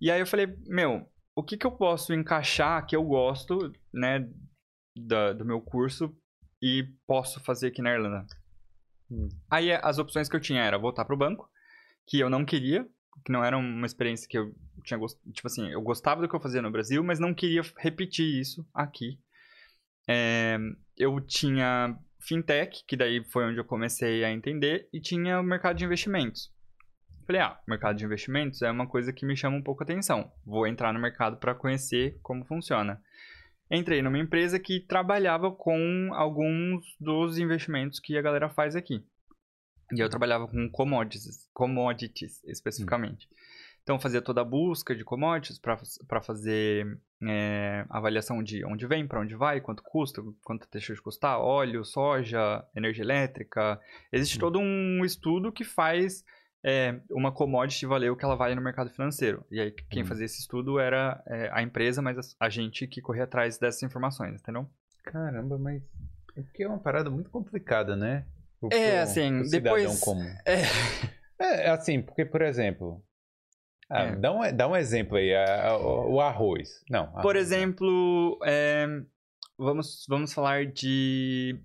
[0.00, 4.28] E aí eu falei, meu, o que, que eu posso encaixar que eu gosto, né,
[4.96, 6.16] da- do meu curso
[6.62, 8.26] e posso fazer aqui na Irlanda?
[9.10, 9.28] Hum.
[9.50, 11.48] Aí as opções que eu tinha era voltar pro banco,
[12.06, 12.86] que eu não queria,
[13.24, 15.32] que não era uma experiência que eu tinha gostado.
[15.32, 18.66] Tipo assim, eu gostava do que eu fazia no Brasil, mas não queria repetir isso
[18.74, 19.18] aqui.
[20.08, 20.58] É,
[20.96, 25.76] eu tinha fintech, que daí foi onde eu comecei a entender, e tinha o mercado
[25.76, 26.52] de investimentos.
[27.26, 30.32] Falei, ah, mercado de investimentos é uma coisa que me chama um pouco a atenção.
[30.46, 33.02] Vou entrar no mercado para conhecer como funciona.
[33.70, 39.04] Entrei numa empresa que trabalhava com alguns dos investimentos que a galera faz aqui.
[39.92, 43.28] E eu trabalhava com commodities, commodities especificamente.
[43.88, 49.18] Então fazia toda a busca de commodities para fazer é, avaliação de onde vem, para
[49.18, 53.80] onde vai, quanto custa, quanto deixa de custar, óleo, soja, energia elétrica.
[54.12, 56.22] Existe todo um estudo que faz
[56.62, 59.42] é, uma commodity valer o que ela vale no mercado financeiro.
[59.50, 60.06] E aí quem Hum.
[60.06, 64.38] fazia esse estudo era é, a empresa, mas a gente que corria atrás dessas informações,
[64.42, 64.68] entendeu?
[65.02, 65.82] Caramba, mas.
[66.36, 68.26] É porque é uma parada muito complicada, né?
[68.60, 70.28] O- É, pro- assim, pro depois- comum.
[70.44, 70.60] É.
[71.40, 73.02] É, assim, porque, por exemplo.
[73.90, 74.16] Ah, É.
[74.16, 76.82] dá, um, dá um exemplo aí, a- a- o, arroz.
[76.90, 77.06] Não.
[77.12, 78.86] Por arroz, exemplo, é,
[79.58, 81.58] vamos, vamos falar de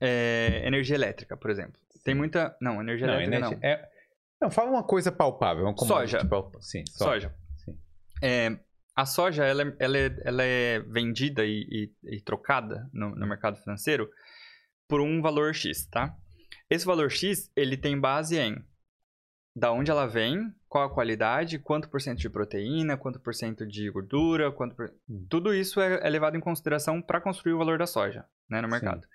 [0.00, 1.80] é, energia elétrica, por exemplo.
[2.04, 2.56] Tem muita.
[2.60, 3.68] Não, energia Não, elétrica energia- não.
[3.68, 3.88] é-
[4.40, 5.64] não, fala uma coisa palpável.
[5.64, 6.24] Uma Soja.
[6.24, 6.60] palpável.
[6.62, 7.28] Sim, soja.
[7.28, 7.34] Soja.
[7.64, 7.78] Sim.
[8.22, 8.58] É,
[8.94, 11.66] a soja ela, é- ela, é, ela é vendida e,
[12.04, 14.08] e- e trocada no, no mercado financeiro
[14.88, 16.16] por um valor X, tá?
[16.70, 18.56] Esse valor X ele tem base em
[19.58, 23.66] da onde ela vem, qual a qualidade, quanto por cento de proteína, quanto por cento
[23.66, 24.92] de gordura, quanto por...
[25.08, 25.26] Hum.
[25.28, 28.68] tudo isso é, é levado em consideração para construir o valor da soja, né, no
[28.68, 28.72] Sim.
[28.72, 29.06] mercado.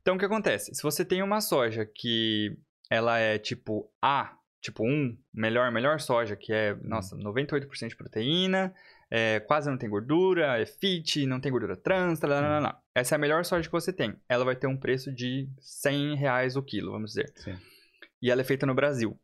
[0.00, 0.74] Então o que acontece?
[0.74, 2.56] Se você tem uma soja que
[2.88, 8.74] ela é tipo A, tipo 1, melhor, melhor soja, que é, nossa, 98% de proteína,
[9.10, 12.20] é, quase não tem gordura, é fit, não tem gordura trans,
[12.94, 14.16] essa é a melhor soja que você tem.
[14.28, 17.30] Ela vai ter um preço de 100 reais o quilo, vamos dizer.
[17.36, 17.56] Sim.
[18.22, 19.18] E ela é feita no Brasil.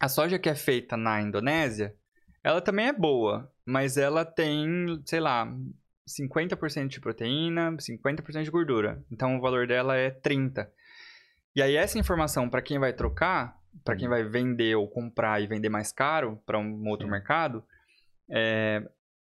[0.00, 1.94] A soja que é feita na Indonésia,
[2.42, 5.46] ela também é boa, mas ela tem, sei lá,
[6.08, 9.04] 50% de proteína, 50% de gordura.
[9.12, 10.72] Então o valor dela é 30.
[11.54, 15.46] E aí essa informação para quem vai trocar, para quem vai vender ou comprar e
[15.46, 17.12] vender mais caro para um outro Sim.
[17.12, 17.62] mercado,
[18.28, 18.82] é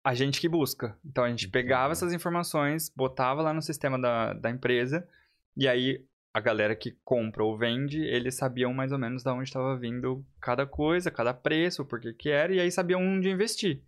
[0.05, 0.97] a gente que busca.
[1.05, 5.07] Então a gente pegava essas informações, botava lá no sistema da, da empresa
[5.57, 6.05] e aí
[6.35, 10.25] a galera que compra ou vende, eles sabiam mais ou menos de onde estava vindo
[10.41, 13.83] cada coisa, cada preço, por que que era, e aí sabiam onde investir.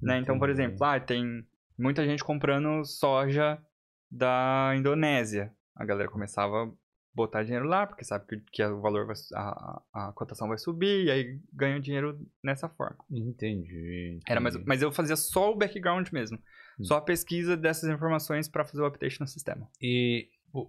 [0.00, 0.18] Né?
[0.18, 0.68] Então, por Entendi.
[0.68, 1.44] exemplo, ah, tem
[1.76, 3.60] muita gente comprando soja
[4.08, 5.52] da Indonésia.
[5.74, 6.70] A galera começava a
[7.12, 11.06] botar dinheiro lá, porque sabe que, que o valor, vai, a, a, cotação vai subir,
[11.06, 13.04] e aí ganha dinheiro nessa forma.
[13.10, 14.20] Entendi.
[14.26, 14.68] Era mais, entendi.
[14.68, 16.38] mas eu fazia só o background mesmo.
[16.78, 16.84] Hum.
[16.84, 19.68] Só a pesquisa dessas informações para fazer o update no sistema.
[19.82, 20.28] E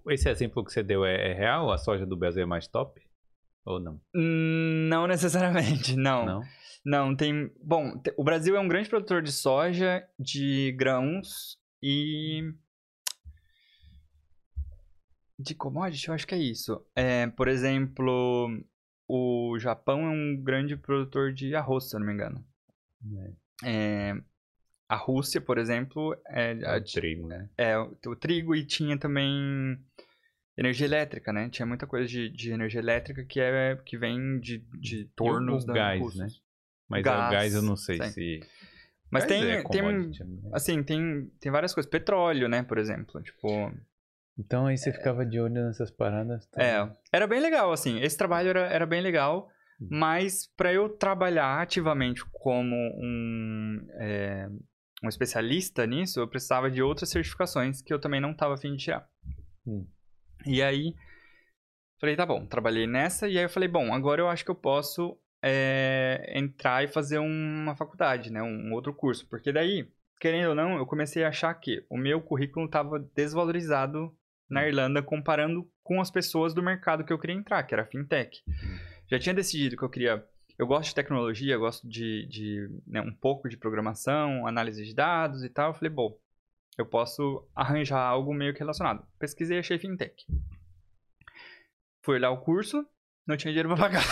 [0.10, 1.72] esse exemplo que você deu é, é real?
[1.72, 3.02] A soja do Brasil é mais top?
[3.66, 4.00] Ou não?
[4.16, 6.26] Hum, Não necessariamente, não.
[6.26, 6.42] Não?
[6.86, 7.52] Não, tem.
[7.62, 12.54] Bom, o Brasil é um grande produtor de soja, de grãos e.
[15.38, 16.86] De commodity, eu acho que é isso.
[16.96, 18.50] É, por exemplo,
[19.08, 22.44] o Japão é um grande produtor de arroz, se eu não me engano.
[23.64, 24.16] É,
[24.90, 27.48] a Rússia, por exemplo, é, É o trigo, né?
[27.58, 29.78] é o, o trigo e tinha também
[30.58, 31.48] energia elétrica, né?
[31.50, 35.68] Tinha muita coisa de, de energia elétrica que, é, que vem de, de tornos o
[35.68, 36.20] da gás, russos.
[36.20, 36.28] né?
[36.90, 38.10] Mas Gás, o gás eu não sei sim.
[38.10, 38.40] se.
[39.12, 40.12] Mas Gás tem, é tem, né?
[40.54, 41.90] assim, tem, tem várias coisas.
[41.90, 43.22] Petróleo, né, por exemplo.
[43.22, 43.72] Tipo,
[44.38, 46.48] Então aí você ficava de olho nessas paradas.
[46.48, 46.62] tá?
[46.64, 48.00] é, era bem legal, assim.
[48.02, 49.50] Esse trabalho era, era bem legal.
[49.80, 49.88] Uhum.
[49.92, 54.50] Mas para eu trabalhar ativamente como um, é,
[55.04, 58.84] um especialista nisso, eu precisava de outras certificações que eu também não estava afim de
[58.86, 59.08] tirar.
[59.66, 59.88] Hum.
[60.46, 60.94] E aí,
[62.00, 63.28] falei, tá bom, trabalhei nessa.
[63.28, 67.20] E aí eu falei, bom, agora eu acho que eu posso é, entrar e fazer
[67.20, 68.42] uma faculdade, né?
[68.42, 69.28] Um outro curso.
[69.30, 69.90] Porque daí,
[70.20, 74.14] querendo ou não, eu comecei a achar que o meu currículo estava desvalorizado
[74.50, 78.42] na Irlanda comparando com as pessoas do mercado que eu queria entrar, que era fintech.
[79.10, 80.26] Já tinha decidido que eu queria.
[80.60, 84.94] Eu gosto de tecnologia, eu gosto de, de né, um pouco de programação, análise de
[84.94, 85.70] dados e tal.
[85.70, 86.20] Eu falei, bom,
[86.78, 89.08] eu posso arranjar algo meio que relacionado.
[89.18, 90.26] Pesquisei e achei fintech.
[92.04, 92.86] Fui olhar o curso,
[93.26, 94.04] não tinha dinheiro pra pagar.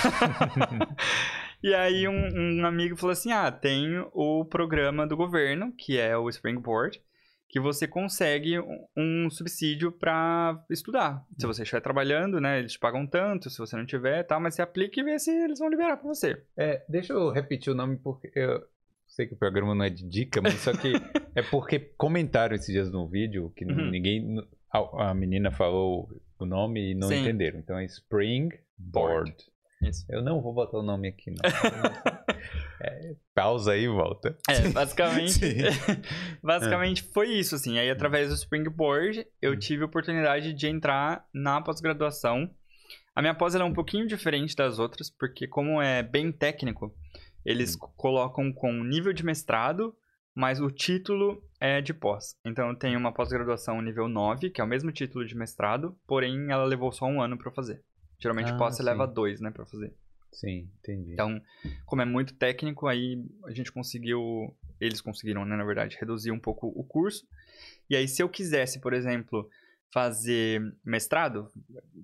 [1.62, 6.18] e aí um, um, amigo falou assim, ah, tem o programa do governo, que é
[6.18, 7.04] o Springboard,
[7.50, 8.60] que você consegue
[8.96, 11.26] um, subsídio para estudar.
[11.40, 14.56] Se você estiver trabalhando, né, eles te pagam tanto, se você não tiver, tal, mas
[14.56, 16.44] você aplica e vê se eles vão liberar para você.
[16.58, 18.64] É, deixa eu repetir o nome porque eu
[19.08, 20.94] sei que o programa não é de dica, mas só que
[21.34, 23.90] é porque comentaram esses dias no vídeo que uhum.
[23.90, 24.38] ninguém
[24.72, 27.22] a, a, menina falou o nome e não Sim.
[27.22, 27.60] entenderam.
[27.60, 28.62] Então é Springboard.
[28.78, 29.36] Board.
[29.82, 30.06] Isso.
[30.10, 31.38] Eu não vou botar o nome aqui, não.
[32.82, 34.38] é, pausa aí e volta.
[34.50, 35.40] É, basicamente.
[36.42, 37.14] basicamente é.
[37.14, 37.78] foi isso, assim.
[37.78, 39.60] Aí, através do Springboard, eu hum.
[39.60, 42.50] tive a oportunidade de entrar na pós-graduação.
[43.16, 46.94] A minha pós é um pouquinho diferente das outras, porque, como é bem técnico,
[47.44, 47.88] eles hum.
[47.96, 49.96] colocam com nível de mestrado,
[50.36, 52.36] mas o título é de pós.
[52.46, 56.52] Então, eu tenho uma pós-graduação nível 9, que é o mesmo título de mestrado, porém,
[56.52, 57.82] ela levou só um ano para fazer.
[58.20, 59.94] Geralmente ah, pós você leva dois, né, pra fazer.
[60.38, 61.14] Sim, entendi.
[61.14, 61.42] Então,
[61.84, 66.40] como é muito técnico, aí a gente conseguiu, eles conseguiram, né, na verdade, reduzir um
[66.40, 67.28] pouco o curso.
[67.90, 69.50] E aí, se eu quisesse, por exemplo,
[69.92, 71.52] fazer mestrado,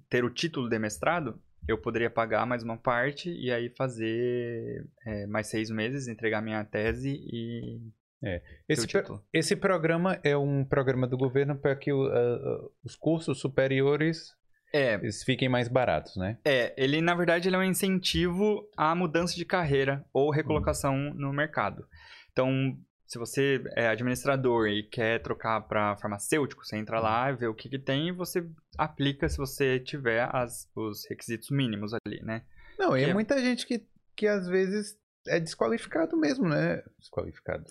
[0.09, 5.27] ter o título de mestrado, eu poderia pagar mais uma parte e aí fazer é,
[5.27, 7.79] mais seis meses, entregar minha tese e.
[8.25, 8.41] É.
[8.67, 8.87] Esse,
[9.31, 14.33] esse programa é um programa do governo para que uh, os cursos superiores
[14.73, 14.95] é.
[14.95, 16.37] Eles fiquem mais baratos, né?
[16.43, 21.13] É, ele na verdade ele é um incentivo à mudança de carreira ou recolocação hum.
[21.13, 21.87] no mercado.
[22.31, 27.53] Então, se você é administrador e quer trocar para farmacêutico, você entra lá, vê o
[27.53, 28.43] que, que tem e você
[28.75, 32.41] aplica se você tiver as, os requisitos mínimos ali, né?
[32.79, 34.97] Não, e é muita gente que, que às vezes
[35.27, 36.81] é desqualificado mesmo, né?
[36.99, 37.65] Desqualificado.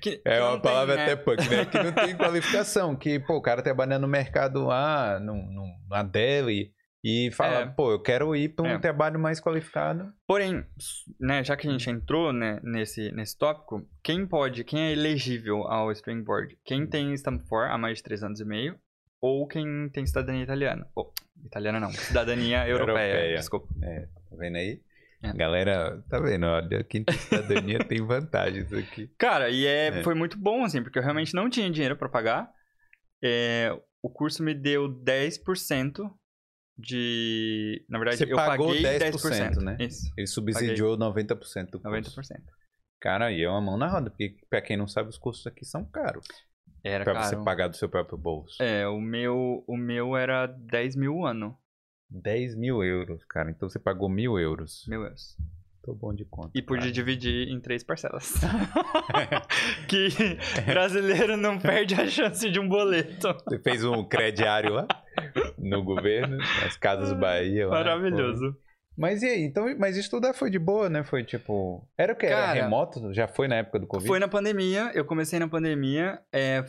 [0.00, 1.12] Que, é uma palavra tem, né?
[1.12, 1.64] até punk, né?
[1.64, 2.96] Que não tem qualificação.
[2.96, 6.72] Que, pô, o cara trabalhando no mercado lá, no, no, na Deli,
[7.08, 7.66] e fala, é.
[7.66, 8.78] pô, eu quero ir para um é.
[8.78, 10.12] trabalho mais qualificado.
[10.26, 10.64] Porém,
[11.20, 15.68] né, já que a gente entrou né, nesse, nesse tópico, quem pode, quem é elegível
[15.68, 16.58] ao Springboard?
[16.64, 18.76] Quem tem Stamp 4 há mais de 3 anos e meio,
[19.20, 20.86] ou quem tem cidadania italiana.
[20.96, 21.12] Oh,
[21.44, 23.36] italiana não, cidadania europeia, europeia.
[23.36, 23.68] desculpa.
[23.82, 24.80] É, tá vendo aí?
[25.30, 25.32] É.
[25.36, 26.46] Galera, tá vendo?
[26.46, 29.08] Olha, quinta cidadania tem vantagens aqui.
[29.18, 32.08] Cara, e é, é, foi muito bom, assim, porque eu realmente não tinha dinheiro para
[32.08, 32.50] pagar.
[33.22, 36.10] É, o curso me deu 10%
[36.78, 37.84] de.
[37.88, 39.76] Na verdade, Você eu pagou paguei 10%, 10% né?
[39.80, 40.12] Isso.
[40.16, 42.20] Ele subsidiou paguei 90% do curso.
[42.20, 42.36] 90%.
[43.00, 45.64] Cara, e é uma mão na roda, porque pra quem não sabe, os cursos aqui
[45.64, 46.26] são caros.
[46.82, 47.26] Era pra caro.
[47.26, 48.62] você pagar do seu próprio bolso.
[48.62, 51.58] É, o meu, o meu era 10 mil ano.
[52.10, 53.50] 10 mil euros, cara.
[53.50, 54.84] Então você pagou mil euros.
[54.88, 55.36] Mil euros.
[55.82, 56.50] Tô bom de conta.
[56.52, 56.92] E pude cara.
[56.92, 58.34] dividir em três parcelas.
[59.86, 60.08] que
[60.66, 63.32] brasileiro não perde a chance de um boleto.
[63.44, 64.88] Você fez um crediário lá
[65.56, 67.68] no governo, nas Casas Bahia.
[67.68, 68.56] Lá, Maravilhoso.
[68.96, 69.42] Mas e aí?
[69.42, 71.04] Então, mas estudar foi de boa, né?
[71.04, 71.86] Foi tipo.
[71.98, 72.26] Era o que?
[72.26, 73.12] Era remoto?
[73.12, 74.08] Já foi na época do Covid?
[74.08, 74.90] Foi na pandemia.
[74.94, 76.18] Eu comecei na pandemia.
[76.32, 76.64] É,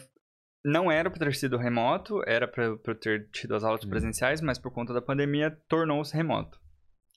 [0.64, 3.90] não era para ter sido remoto, era para eu ter tido as aulas uhum.
[3.90, 6.60] presenciais, mas por conta da pandemia tornou-se remoto.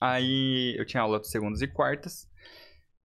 [0.00, 2.28] Aí eu tinha aula de segundas e quartas.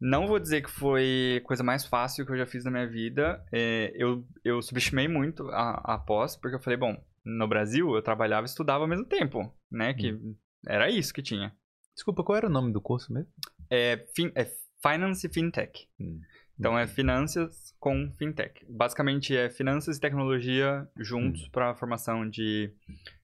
[0.01, 2.89] Não vou dizer que foi a coisa mais fácil que eu já fiz na minha
[2.89, 3.43] vida.
[3.53, 8.03] É, eu, eu subestimei muito a, a pós, porque eu falei, bom, no Brasil eu
[8.03, 9.95] trabalhava e estudava ao mesmo tempo, né?
[9.95, 10.37] Que hum.
[10.67, 11.55] era isso que tinha.
[11.95, 13.31] Desculpa, qual era o nome do curso mesmo?
[13.71, 14.45] É, fin, é
[14.83, 15.89] Finance e Fintech.
[16.01, 16.21] Hum.
[16.63, 18.65] Então é finanças com fintech.
[18.69, 21.49] Basicamente é finanças e tecnologia juntos hum.
[21.51, 22.73] para a formação de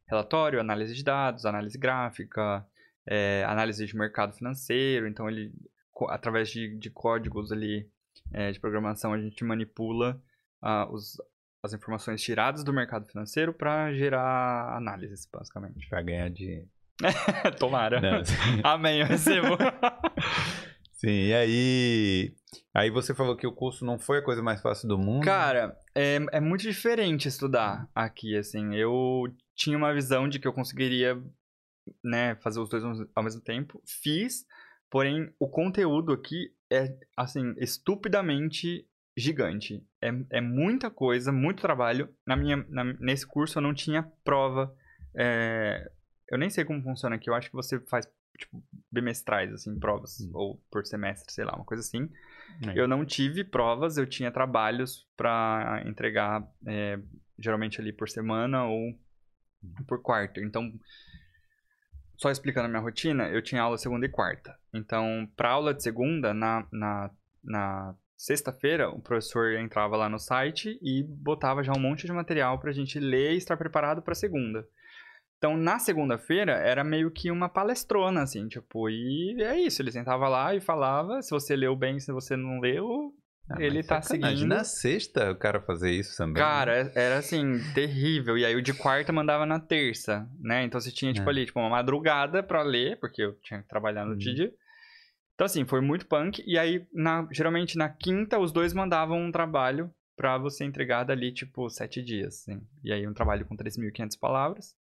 [0.08, 2.66] relatório, análise de dados, análise gráfica,
[3.06, 5.06] é, análise de mercado financeiro.
[5.06, 5.52] Então ele,
[6.08, 7.88] através de, de códigos ali
[8.32, 10.20] é, de programação, a gente manipula
[10.60, 11.16] uh, os,
[11.62, 15.88] as informações tiradas do mercado financeiro para gerar análises, basicamente.
[15.88, 16.66] Para ganhar dinheiro.
[17.56, 18.00] Tomara.
[18.64, 19.56] Amém, eu recebo.
[20.98, 22.37] Sim, e aí.
[22.74, 25.24] Aí você falou que o curso não foi a coisa mais fácil do mundo.
[25.24, 28.74] Cara, é, é muito diferente estudar aqui, assim.
[28.74, 29.24] Eu
[29.54, 31.20] tinha uma visão de que eu conseguiria,
[32.02, 32.84] né, fazer os dois
[33.14, 33.82] ao mesmo tempo.
[33.86, 34.46] Fiz,
[34.90, 38.86] porém, o conteúdo aqui é, assim, estupidamente
[39.16, 39.84] gigante.
[40.00, 42.08] É, é muita coisa, muito trabalho.
[42.26, 44.72] Na minha, na, nesse curso eu não tinha prova.
[45.16, 45.90] É,
[46.30, 47.28] eu nem sei como funciona aqui.
[47.28, 48.08] Eu acho que você faz
[48.38, 50.20] tipo, bimestrais, assim, provas.
[50.20, 50.30] Hum.
[50.34, 52.10] Ou por semestre, sei lá, uma coisa assim.
[52.66, 52.78] É.
[52.78, 56.98] Eu não tive provas, eu tinha trabalhos pra entregar, é,
[57.38, 58.98] geralmente ali por semana ou
[59.86, 60.40] por quarto.
[60.40, 60.72] Então,
[62.16, 64.56] só explicando a minha rotina, eu tinha aula segunda e quarta.
[64.72, 67.10] Então, pra aula de segunda, na, na,
[67.44, 72.58] na sexta-feira, o professor entrava lá no site e botava já um monte de material
[72.58, 74.66] pra gente ler e estar preparado pra segunda.
[75.38, 80.28] Então, na segunda-feira, era meio que uma palestrona, assim, tipo, e é isso, ele sentava
[80.28, 83.14] lá e falava, se você leu bem, se você não leu,
[83.48, 84.46] Ah, ele tá seguindo.
[84.46, 86.42] Na sexta, o cara fazer isso também.
[86.42, 88.36] Cara, é- era assim, terrível.
[88.36, 90.64] E aí o de quarta mandava na terça, né?
[90.64, 91.30] Então você tinha, tipo, É.
[91.32, 94.18] ali, tipo, uma madrugada pra ler, porque eu tinha que trabalhar no Uhum.
[94.18, 94.52] dia.
[95.34, 96.42] Então, assim, foi muito punk.
[96.46, 101.32] E aí, na- geralmente na quinta, os dois mandavam um trabalho pra você entregar dali,
[101.32, 102.60] tipo, sete dias, assim.
[102.82, 104.76] E aí um trabalho com 3.500 palavras.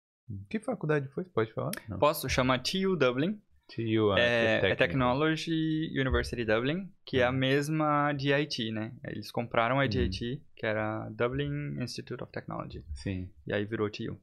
[0.50, 1.24] Que faculdade foi?
[1.26, 1.72] Pode falar?
[1.88, 2.00] Não.
[2.00, 2.28] Posso?
[2.30, 3.40] Chama TU Dublin.
[3.68, 4.78] TU, ah, É, é técnico.
[4.78, 7.36] Technology University Dublin, que é a Uhum.
[7.38, 8.92] mesma de IT, né?
[9.04, 9.90] Eles compraram a Uhum.
[9.90, 12.84] DIT, que era Dublin Institute of Technology.
[12.94, 14.20] Sim, E aí virou TU.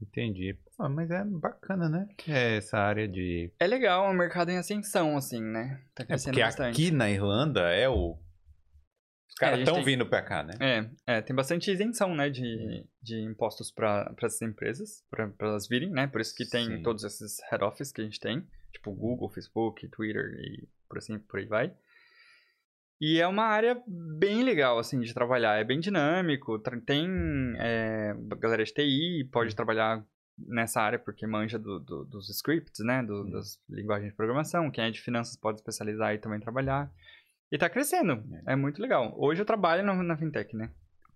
[0.00, 0.56] entendi.
[0.76, 2.06] Pô, mas é bacana, né?
[2.26, 3.52] É essa área de.
[3.60, 5.82] É legal, é um mercado em ascensão, assim, né?
[5.94, 6.70] Tá É crescendo porque bastante.
[6.72, 8.16] aqui na Irlanda é o.
[9.38, 10.54] É, caras estão tem- vindo pra cá, né?
[10.60, 15.90] É, é, tem bastante isenção, né, de, de impostos para essas empresas, para elas virem,
[15.90, 16.06] né?
[16.06, 16.82] Por isso que tem Sim.
[16.82, 21.18] todos esses head office que a gente tem, tipo Google, Facebook, Twitter e por assim,
[21.18, 21.72] por aí vai.
[23.00, 25.60] E é uma área bem legal, assim, de trabalhar.
[25.60, 27.08] É bem dinâmico, tem
[27.58, 30.04] é, galera de TI, pode trabalhar
[30.36, 33.02] nessa área porque manja do- do- dos scripts, né?
[33.02, 33.30] do- Sim.
[33.30, 34.70] das linguagens de programação.
[34.70, 36.90] Quem é de finanças pode especializar e também trabalhar.
[37.50, 38.22] E tá crescendo.
[38.46, 39.14] É muito legal.
[39.18, 40.70] Hoje eu trabalho na, na fintech, né?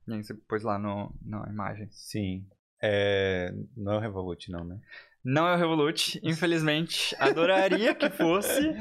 [0.08, 1.88] E aí você pôs lá no, na imagem.
[1.90, 2.46] Sim.
[2.82, 3.52] É...
[3.76, 4.80] Não é o Revolut, não, né?
[5.24, 7.14] Não é o Revolut, infelizmente.
[7.18, 8.74] Adoraria que fosse.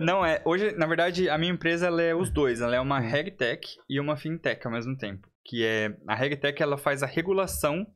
[0.00, 0.40] Não é.
[0.44, 2.60] Hoje, na verdade, a minha empresa é os dois.
[2.60, 5.28] Ela é uma regtech e uma fintech ao mesmo tempo.
[5.44, 7.86] Que é a regtech ela faz a regulação,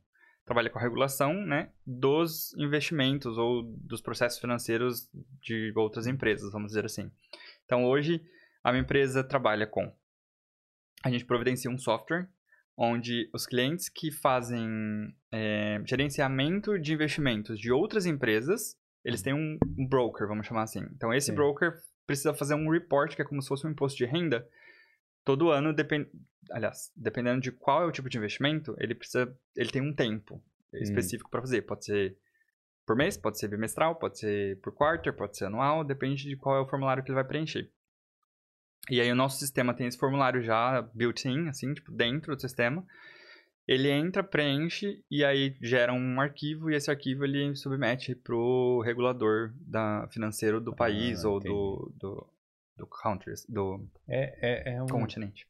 [0.45, 5.07] trabalha com a regulação, né, dos investimentos ou dos processos financeiros
[5.41, 7.09] de outras empresas, vamos dizer assim.
[7.63, 8.21] Então, hoje
[8.63, 9.93] a minha empresa trabalha com
[11.03, 12.27] a gente providencia um software
[12.77, 14.67] onde os clientes que fazem
[15.31, 19.57] é, gerenciamento de investimentos de outras empresas, eles têm um,
[19.87, 20.81] broker, vamos chamar assim.
[20.95, 21.35] Então, esse Sim.
[21.35, 21.73] broker
[22.07, 24.47] precisa fazer um report, que é como se fosse um imposto de renda,
[25.23, 26.07] todo ano, depend...
[26.51, 30.43] aliás, dependendo de qual é o tipo de investimento, ele precisa, ele tem um tempo
[30.73, 31.61] específico para fazer.
[31.61, 32.17] Pode ser
[32.85, 36.57] por mês, pode ser bimestral, pode ser por quarter, pode ser anual, depende de qual
[36.57, 37.71] é o formulário que ele vai preencher.
[38.89, 42.85] E aí o nosso sistema tem esse formulário já built-in, assim, tipo, dentro do sistema.
[43.65, 49.53] Ele entra, preenche e aí gera um arquivo e esse arquivo ele submete pro regulador
[49.55, 52.27] da, financeiro do país ou do, do,
[52.75, 55.47] do country, do É, é, é, um, continente.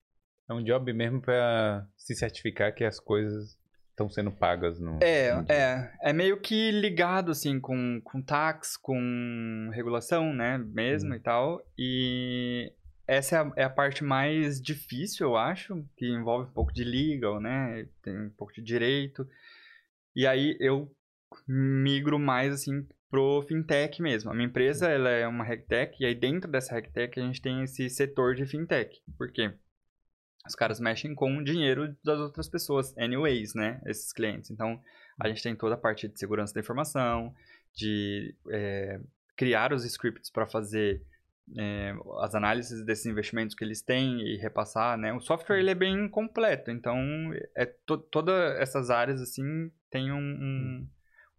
[0.48, 3.58] é um job mesmo pra se certificar que as coisas
[3.90, 5.00] estão sendo pagas no.
[5.02, 11.10] É, no é, é meio que ligado, assim, com, com tax, com regulação, né, mesmo
[11.10, 11.16] Uhum.
[11.16, 11.66] e tal.
[11.76, 12.72] E
[13.08, 16.84] essa é a, é a parte mais difícil, eu acho, que envolve um pouco de
[16.84, 19.28] legal, né, tem um pouco de direito.
[20.16, 20.92] E aí eu
[21.48, 24.32] migro mais, assim, pro fintech mesmo.
[24.32, 27.64] A minha empresa, ela é uma regtech, e aí dentro dessa regtech a gente tem
[27.64, 29.02] esse setor de fintech.
[29.18, 29.54] Por quê?
[30.48, 33.82] Os caras mexem com o dinheiro das outras pessoas, anyways, né?
[33.86, 34.52] Esses clientes.
[34.52, 34.82] Então,
[35.20, 37.34] a gente tem toda a parte de segurança da informação,
[37.76, 39.00] de é,
[39.38, 41.02] criar os scripts para fazer
[41.58, 45.14] é, as análises desses investimentos que eles têm e repassar, né?
[45.14, 46.98] O software ele é bem completo, então
[47.56, 50.88] é to todas essas áreas assim tem um, um,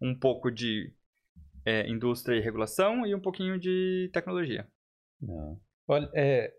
[0.01, 0.93] um pouco de
[1.65, 4.67] é, indústria e regulação e um pouquinho de tecnologia.
[5.21, 5.59] Não.
[5.87, 6.53] Olha, é,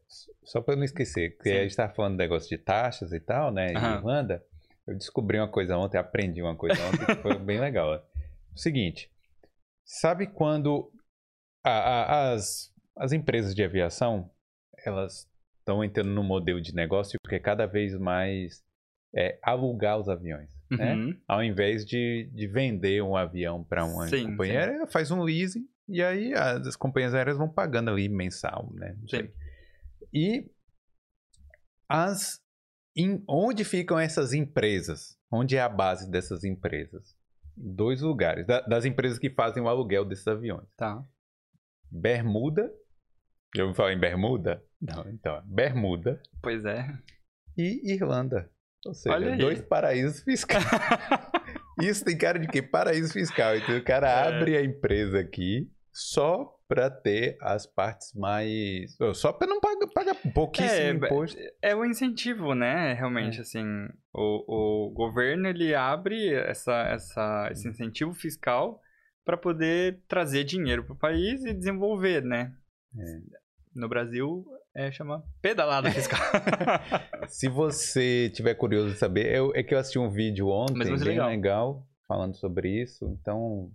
[0.44, 1.56] só para não esquecer, que Sim.
[1.56, 3.72] a gente estava falando do negócio de taxas e tal, né?
[3.72, 3.96] Em Aham.
[3.98, 4.44] Irlanda,
[4.86, 7.88] eu descobri uma coisa ontem, aprendi uma coisa ontem que foi bem legal.
[7.94, 8.00] ó.
[8.54, 9.10] O seguinte,
[9.84, 10.90] sabe quando
[11.62, 14.30] a- a- as, as empresas de aviação,
[14.84, 15.28] elas
[15.58, 18.64] estão entrando no modelo de negócio que é cada vez mais
[19.14, 20.94] é, alugar os aviões, né?
[20.94, 21.20] Uhum.
[21.26, 24.58] Ao invés de, de vender um avião para uma Sim, companhia sim.
[24.58, 28.96] aérea, faz um leasing e aí as, as companhias aéreas vão pagando ali mensal, né?
[30.12, 30.48] E
[31.88, 32.40] as
[32.96, 35.18] em, onde ficam essas empresas?
[35.30, 37.14] Onde é a base dessas empresas?
[37.54, 40.66] Dois lugares, da- das empresas que fazem o aluguel desses aviões.
[40.76, 41.04] Tá.
[41.90, 42.72] Bermuda.
[43.54, 44.62] Já ouviu falar em Bermuda?
[44.80, 46.86] Não, então, Bermuda Pois é.
[47.56, 48.50] e Irlanda.
[48.84, 50.64] Ou seja, dois paraísos fiscais.
[51.80, 52.62] Isso tem cara de quê?
[52.62, 53.56] Paraíso fiscal.
[53.56, 54.28] Então o cara É.
[54.28, 58.96] abre a empresa aqui, só para ter as partes mais.
[59.14, 61.38] Só para não pagar, pagar pouquíssimo É, imposto.
[61.62, 62.92] É o incentivo, né?
[62.94, 63.64] Realmente, assim,
[64.14, 68.80] o, o governo ele abre essa, essa, esse incentivo fiscal
[69.24, 72.52] para poder trazer dinheiro para o país e desenvolver, né?
[73.74, 76.18] No Brasil, é chama pedalada fiscal.
[77.28, 80.88] Se você tiver curioso de saber, eu- é que eu assisti um vídeo ontem, Mas
[80.88, 81.28] ser bem legal.
[81.28, 81.86] legal.
[82.08, 83.04] falando sobre isso.
[83.20, 83.70] Então,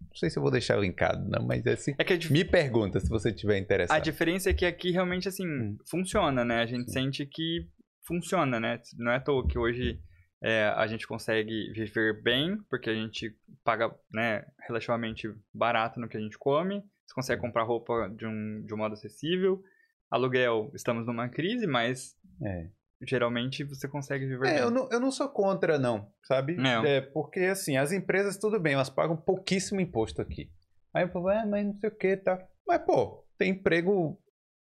[0.00, 1.94] não sei se eu vou deixar linkado, não, mas é assim.
[1.98, 4.02] é que a, dif- Me pergunta se você tiver a interessado.
[4.02, 5.76] diferença é que aqui realmente, assim, Hum.
[5.88, 6.60] funciona, né?
[6.62, 6.92] A gente Sim.
[7.04, 7.68] sente que
[8.06, 8.80] funciona, né?
[8.96, 10.00] Não é à toa que hoje
[10.42, 16.16] é, a gente consegue viver bem, porque a gente paga, né, relativamente barato no que
[16.16, 16.82] a gente come.
[17.18, 19.60] Consegue comprar roupa de um, de um modo acessível.
[20.08, 22.68] Aluguel, estamos numa crise, mas É.
[23.02, 24.58] geralmente você consegue viver É, bem.
[24.62, 26.54] eu não, eu não sou contra, não, sabe?
[26.54, 26.84] Não.
[26.86, 30.48] É, porque, assim, as empresas, tudo bem, elas pagam pouquíssimo imposto aqui.
[30.94, 32.38] Aí eu falo, ah, mas não sei o que, tá.
[32.64, 34.16] Mas, pô, tem emprego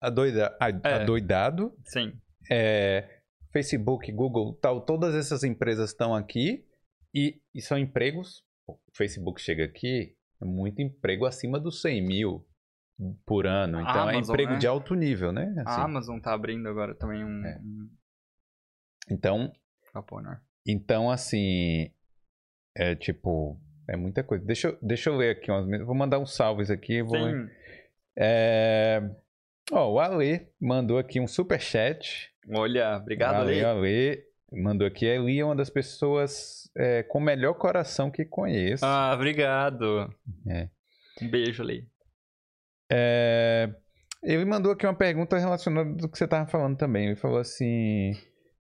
[0.01, 0.95] adoida, a- É.
[0.95, 1.73] adoidado.
[1.87, 2.13] Sim.
[2.51, 3.21] É,
[3.53, 6.67] Facebook, Google, tal, todas essas empresas estão aqui
[7.15, 8.43] e, e são empregos.
[8.67, 12.47] O Facebook chega aqui, é muito emprego acima dos 100 mil
[13.27, 13.79] por ano.
[13.79, 14.59] A Então é Amazon, emprego né?
[14.59, 15.55] de alto nível, né?
[15.59, 17.59] A Assim, Amazon tá abrindo agora também um, É.
[19.11, 19.53] então,
[19.93, 20.41] capô, né?
[20.67, 21.91] então, assim,
[22.77, 24.45] é tipo, é muita coisa.
[24.45, 25.67] Deixa, eu- deixa eu ler aqui umas.
[25.87, 27.03] Vou mandar uns salves aqui.
[27.03, 27.17] Vou.
[28.17, 29.01] É,
[29.73, 32.31] ó, o Ale mandou aqui um super chat.
[32.53, 33.89] Olha, obrigado, Valeu, Ale.
[33.89, 34.30] Ale.
[34.53, 35.07] Mandou aqui.
[35.07, 38.85] A Eli é uma das pessoas é, com o melhor coração que conheço.
[38.85, 40.13] Ah, obrigado.
[40.49, 40.69] É.
[41.23, 41.89] Um beijo, Ale.
[42.91, 43.73] É,
[44.23, 47.07] ele mandou aqui uma pergunta relacionada do que você estava falando também.
[47.07, 48.13] Ele falou assim: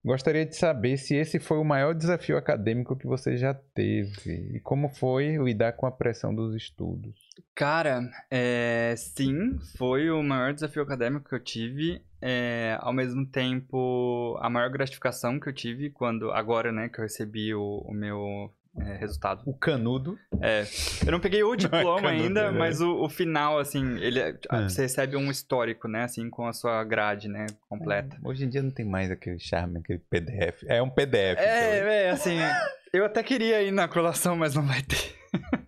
[0.03, 4.61] Gostaria de saber se esse foi o maior desafio acadêmico que você já teve e
[4.61, 7.30] como foi lidar com a pressão dos estudos.
[7.55, 12.03] Cara, é, sim, foi o maior desafio acadêmico que eu tive.
[12.23, 17.03] É, ao mesmo tempo, a maior gratificação que eu tive quando, agora, né, que eu
[17.03, 19.43] recebi o, o meu é, resultado.
[19.47, 20.19] O canudo.
[20.41, 20.65] É,
[21.05, 22.59] eu não peguei o diploma Canudo, ainda, né?
[22.59, 24.69] mas o, o final, assim, ele, é- Ah.
[24.69, 28.17] você recebe um histórico, né, assim, com a sua grade, né, completa.
[28.23, 30.63] Hoje em dia não tem mais aquele charme, aquele PDF.
[30.67, 31.33] É um PDF.
[31.33, 31.45] então.
[31.45, 32.39] É, é, assim,
[32.93, 35.15] eu até queria ir na colação, mas não vai ter.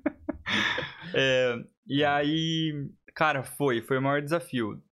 [1.14, 1.54] É,
[1.86, 4.82] e aí, cara, foi, foi o maior desafio.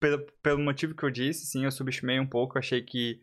[0.00, 3.20] Pelo, pelo motivo que eu disse, sim, eu subestimei um pouco, achei que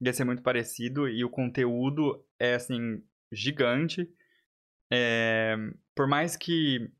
[0.00, 4.08] ia ser muito parecido e o conteúdo é, assim, gigante.
[4.90, 5.56] É,
[5.94, 6.90] por mais que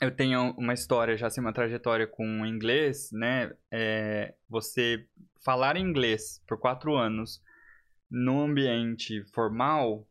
[0.00, 5.06] eu tenha uma história, já assim, uma trajetória com inglês, né, é, você
[5.44, 7.42] falar inglês por quatro anos
[8.10, 10.07] no ambiente formal,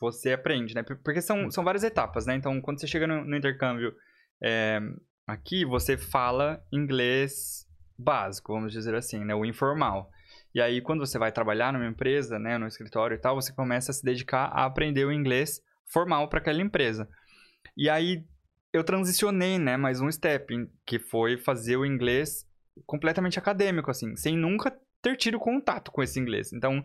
[0.00, 0.82] você aprende, né?
[0.82, 2.34] Por- Porque são, são várias etapas, né?
[2.34, 3.94] Então, quando você chega no, no intercâmbio
[4.42, 4.80] é,
[5.26, 7.66] aqui, você fala inglês
[7.98, 9.34] básico, vamos dizer assim, né?
[9.34, 10.10] O informal.
[10.54, 12.56] E aí, quando você vai trabalhar numa empresa, né?
[12.58, 16.38] No escritório e tal, você começa a se dedicar a aprender o inglês formal para
[16.38, 17.08] aquela empresa.
[17.76, 18.24] E aí,
[18.72, 19.76] eu transicionei, né?
[19.76, 20.54] Mais um step,
[20.86, 22.46] que foi fazer o inglês
[22.86, 26.52] completamente acadêmico, assim, sem nunca ter tido contato com esse inglês.
[26.52, 26.84] Então,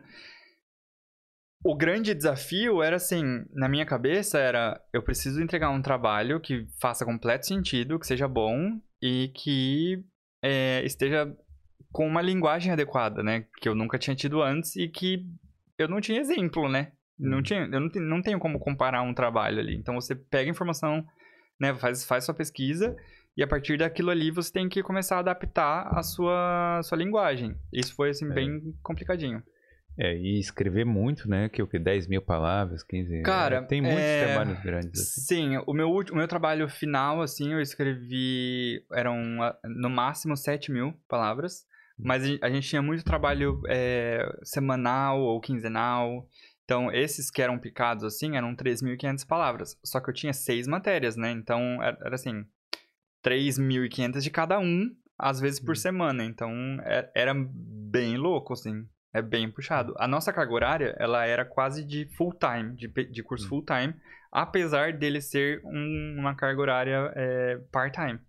[1.64, 6.66] o grande desafio era assim, na minha cabeça era, eu preciso entregar um trabalho que
[6.80, 10.04] faça completo sentido, que seja bom e que
[10.42, 11.32] é, esteja
[11.92, 13.46] com uma linguagem adequada, né?
[13.62, 15.26] Que eu nunca tinha tido antes e que
[15.78, 16.92] eu não tinha exemplo, né?
[17.18, 19.76] Não tinha, eu não, não tenho como comparar um trabalho ali.
[19.76, 21.06] Então você pega a informação,
[21.60, 21.74] né?
[21.76, 22.96] Faz, faz sua pesquisa
[23.36, 27.56] e a partir daquilo ali você tem que começar a adaptar a sua, sua linguagem.
[27.74, 28.34] Isso foi, assim, É.
[28.34, 29.44] bem complicadinho.
[30.02, 31.50] É, e escrever muito, né?
[31.50, 31.78] Que o que?
[31.78, 33.22] 10 mil palavras, 15.
[33.22, 35.22] Cara, tem muitos é, trabalhos grandes assim.
[35.22, 38.82] Sim, o meu, o meu trabalho final, assim, eu escrevi.
[38.94, 41.68] Eram ah, no máximo 7 mil palavras.
[42.02, 46.26] Mas a gente tinha muito trabalho é, semanal ou quinzenal.
[46.64, 49.78] Então, esses que eram picados, assim, eram 3.500 palavras.
[49.84, 51.30] Só que eu tinha seis matérias, né?
[51.32, 52.46] Então, era, era assim,
[53.22, 56.24] 3.500 de cada um, às vezes por semana.
[56.24, 56.52] Então,
[56.86, 58.88] é- era bem louco, assim.
[59.14, 59.96] É bem puxado.
[59.98, 63.94] A nossa carga horária, ela era quase de full time, de, de curso full time,
[64.32, 68.20] apesar dele ser um- uma carga horária é, part-time.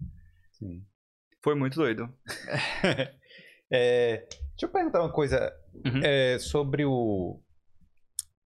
[0.52, 0.82] Sim.
[1.42, 2.08] Foi muito doido.
[3.72, 5.52] É, deixa eu perguntar uma coisa
[5.86, 6.00] Uhum.
[6.02, 7.40] é, sobre o.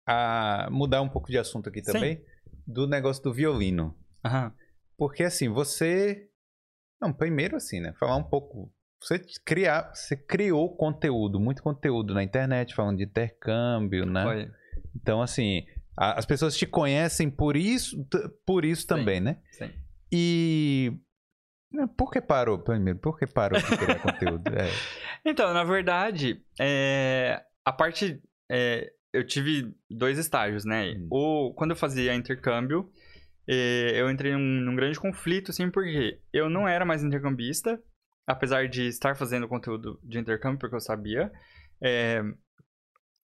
[0.06, 1.92] A, mudar um pouco de assunto aqui Sim.
[1.92, 2.24] também.
[2.66, 3.94] Do negócio do violino.
[4.24, 4.50] Aham.
[4.96, 6.26] Porque assim, você.
[7.00, 7.92] Não, primeiro assim, né?
[7.98, 8.72] Falar um pouco.
[9.00, 14.22] Você criar, você criou conteúdo, muito conteúdo na internet, falando de intercâmbio, né?
[14.22, 14.50] Foi.
[14.94, 15.64] Então, assim,
[15.96, 18.06] a- as pessoas te conhecem por isso,
[18.44, 18.88] por isso Sim.
[18.88, 19.38] também, né?
[19.52, 19.70] Sim.
[20.12, 20.92] E.
[21.72, 22.98] né, Por que parou, primeiro?
[22.98, 24.48] Por que parou de criar conteúdo?
[24.54, 24.68] É.
[25.24, 28.20] Então, na verdade, é, a parte.
[28.50, 30.92] é, eu tive dois estágios, né?
[30.92, 31.08] Hum.
[31.10, 32.92] O, quando eu fazia intercâmbio,
[33.48, 37.80] é, eu entrei num, num grande conflito, assim, porque eu não era mais intercambista,
[38.30, 41.30] apesar de estar fazendo conteúdo de intercâmbio, porque eu sabia.
[41.82, 42.22] é,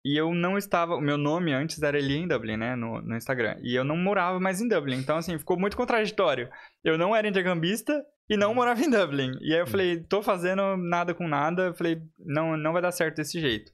[0.05, 0.95] e eu não estava.
[0.95, 2.75] O meu nome antes era Eli em Dublin, né?
[2.75, 3.57] No, no Instagram.
[3.63, 4.97] E eu não morava mais em Dublin.
[4.97, 6.49] Então, assim, ficou muito contraditório.
[6.83, 9.33] Eu não era intercambista e não morava em Dublin.
[9.43, 11.67] E aí eu falei, tô fazendo nada com nada.
[11.67, 13.71] Eu falei, não, não vai dar certo desse jeito.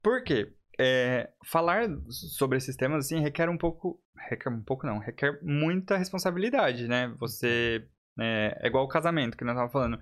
[0.00, 0.52] Por quê?
[0.80, 4.00] É, falar sobre esses temas, assim, requer um pouco.
[4.28, 4.98] Requer um pouco, não.
[4.98, 7.12] Requer muita responsabilidade, né?
[7.18, 7.84] Você.
[8.20, 9.98] É, é igual o casamento que nós tava falando.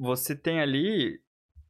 [0.00, 1.20] Você tem ali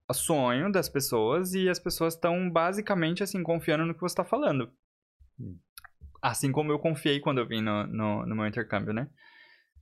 [0.09, 4.25] o sonho das pessoas e as pessoas estão basicamente assim confiando no que você está
[4.25, 4.71] falando.
[5.39, 5.59] Hum.
[6.23, 9.09] Assim como eu confiei quando eu vim no, no, no meu intercâmbio, né?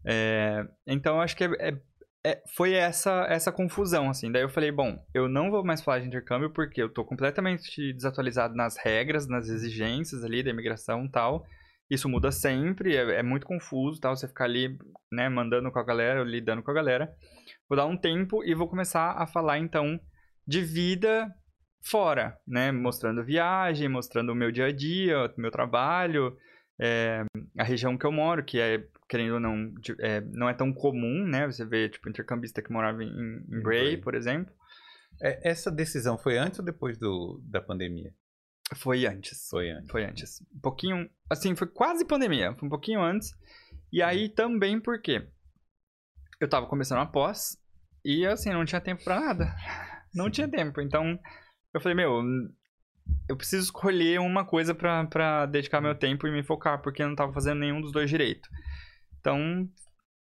[0.02, 1.80] É, então eu acho que é, é-
[2.24, 4.32] é- foi essa essa confusão assim.
[4.32, 7.92] Daí eu falei, bom, eu não vou mais falar de intercâmbio porque eu tô completamente
[7.92, 11.46] desatualizado nas regras, nas exigências ali da imigração e tal.
[11.90, 14.16] Isso muda sempre, é, é muito confuso, tal.
[14.16, 14.78] Você ficar ali,
[15.10, 17.10] né, mandando com a galera, lidando com a galera.
[17.68, 19.98] Vou dar um tempo e vou começar a falar então
[20.46, 21.32] de vida
[21.82, 22.72] fora, né?
[22.72, 26.36] Mostrando viagem, mostrando o meu dia a dia, o meu trabalho,
[26.80, 27.24] é,
[27.58, 31.26] a região que eu moro, que é, querendo ou não, é, não é tão comum,
[31.26, 31.46] né?
[31.46, 33.96] Você vê, tipo, intercambista que morava em, em Bray.
[33.96, 34.52] por exemplo.
[35.22, 38.12] É, Essa decisão foi antes ou depois do, da pandemia?
[38.76, 39.48] Foi antes.
[39.48, 39.90] Foi antes.
[39.90, 40.40] Foi antes.
[40.54, 41.10] Um pouquinho.
[41.30, 42.54] Assim, foi quase pandemia.
[42.54, 43.32] Foi um pouquinho antes.
[43.92, 45.26] E aí também porque
[46.40, 47.56] eu tava começando a pós
[48.04, 49.54] e assim, não tinha tempo pra nada.
[50.14, 50.30] Não Sim.
[50.30, 50.80] tinha tempo.
[50.80, 51.18] Então
[51.72, 52.22] eu falei, meu,
[53.28, 57.08] eu preciso escolher uma coisa pra, pra dedicar meu tempo e me focar, porque eu
[57.08, 58.48] não tava fazendo nenhum dos dois direito.
[59.20, 59.68] Então,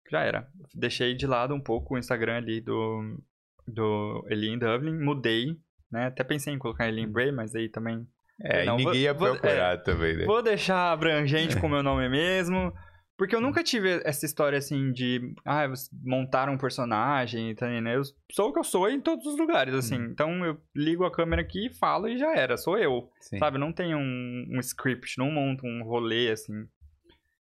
[0.10, 0.50] já era.
[0.74, 3.22] Deixei de lado um pouco o Instagram ali do,
[3.68, 5.58] do Eli em Dublin, mudei.
[5.92, 6.08] Né?
[6.08, 8.08] Até pensei em colocar ele em Bray, mas aí também
[8.42, 10.26] É, Não, e vou- ninguém ia vou- procurar também, né?
[10.26, 12.72] Vou deixar abrangente com o meu nome mesmo.
[13.18, 15.34] Porque eu nunca tive essa história assim de.
[15.44, 15.66] Ah,
[16.04, 17.96] montar um personagem, tá, né?
[17.96, 19.98] Eu sou o que eu sou em todos os lugares, assim.
[19.98, 20.10] Uhum.
[20.12, 23.10] Então eu ligo a câmera aqui e falo e já era, sou eu.
[23.20, 23.40] Sim.
[23.40, 23.58] Sabe?
[23.58, 26.54] Não tem um, um script, não monto um rolê assim.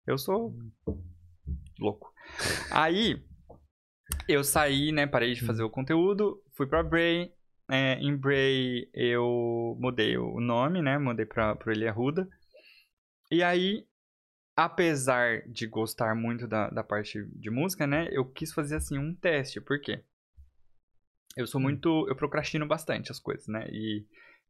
[0.05, 0.53] Eu sou
[1.77, 2.13] louco.
[2.71, 3.21] Aí
[4.27, 5.05] eu saí, né?
[5.05, 7.29] Parei de fazer o conteúdo, fui pra Bray.
[7.69, 10.97] É, em Bray eu mudei o nome, né?
[10.97, 12.27] Mudei pra, pro Eli Arruda.
[13.29, 13.85] E aí,
[14.55, 18.07] apesar de gostar muito da, da parte de música, né?
[18.11, 19.59] Eu quis fazer assim um teste.
[19.59, 20.03] Por quê?
[21.35, 22.07] Eu sou muito.
[22.07, 23.67] Eu procrastino bastante as coisas, né?
[23.69, 24.05] E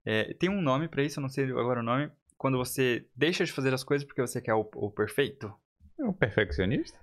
[0.06, 2.10] é, tem um nome pra isso, eu não sei agora o nome.
[2.38, 5.54] Quando você deixa de fazer as coisas porque você quer o, o perfeito.
[6.00, 6.98] É um perfeccionista?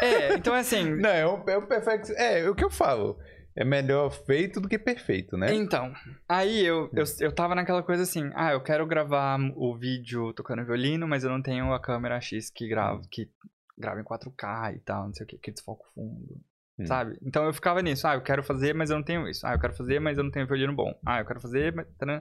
[0.00, 0.94] É, então é assim.
[1.00, 2.22] Não, é um, é um perfeccionista.
[2.22, 3.18] É, o que eu falo.
[3.56, 5.54] É melhor feito do que perfeito, né?
[5.54, 5.92] Então,
[6.28, 10.64] aí eu, eu, eu tava naquela coisa assim, ah, eu quero gravar o vídeo tocando
[10.64, 13.30] violino, mas eu não tenho a câmera X que grava, que
[13.78, 16.40] grava em 4K e tal, não sei o que, que desfoca o fundo,
[16.76, 16.86] Hum.
[16.86, 17.16] sabe?
[17.22, 19.46] Então eu ficava nisso, ah, eu quero fazer, mas eu não tenho isso.
[19.46, 20.92] Ah, eu quero fazer, mas eu não tenho violino bom.
[21.06, 21.86] Ah, eu quero fazer, mas...
[21.96, 22.20] taran.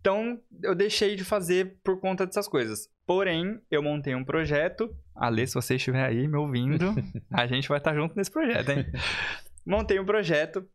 [0.00, 2.90] Então, eu deixei de fazer por conta dessas coisas.
[3.06, 4.94] Porém, eu montei um projeto.
[5.16, 6.94] Ale, se você estiver aí me ouvindo,
[7.32, 8.84] a gente vai estar junto nesse projeto, hein?
[9.68, 10.66] Montei um projeto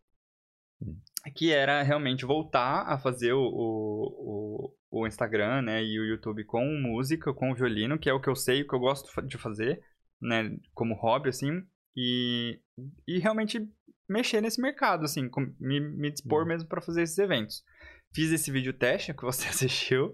[1.35, 6.63] que era realmente voltar a fazer o, o, o, Instagram, né, e o YouTube com
[6.79, 9.81] música, com violino, que é o que eu sei, o que eu gosto de fazer,
[10.21, 11.63] né, como hobby, assim,
[11.95, 12.59] e,
[13.07, 13.65] e realmente
[14.07, 16.47] mexer nesse mercado, assim, com- me, me dispor Hum.
[16.49, 17.63] mesmo para fazer esses eventos.
[18.13, 20.13] Fiz esse vídeo teste que você assistiu,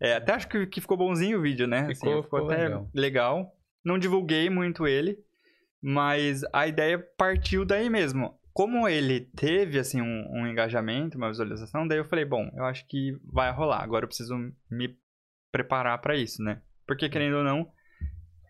[0.00, 2.64] é, até acho que, que ficou bonzinho o vídeo, né, Ficou- assim, ficou ficou até
[2.64, 2.90] legal.
[2.94, 3.56] legal.
[3.84, 5.18] Não divulguei muito ele,
[5.82, 8.38] mas a ideia partiu daí mesmo.
[8.52, 12.86] Como ele teve, assim, um, um engajamento, uma visualização, daí eu falei, bom, eu acho
[12.88, 13.82] que vai rolar.
[13.82, 14.34] Agora eu preciso
[14.70, 14.98] me
[15.52, 16.60] preparar pra isso, né?
[16.86, 17.70] Porque, querendo ou não,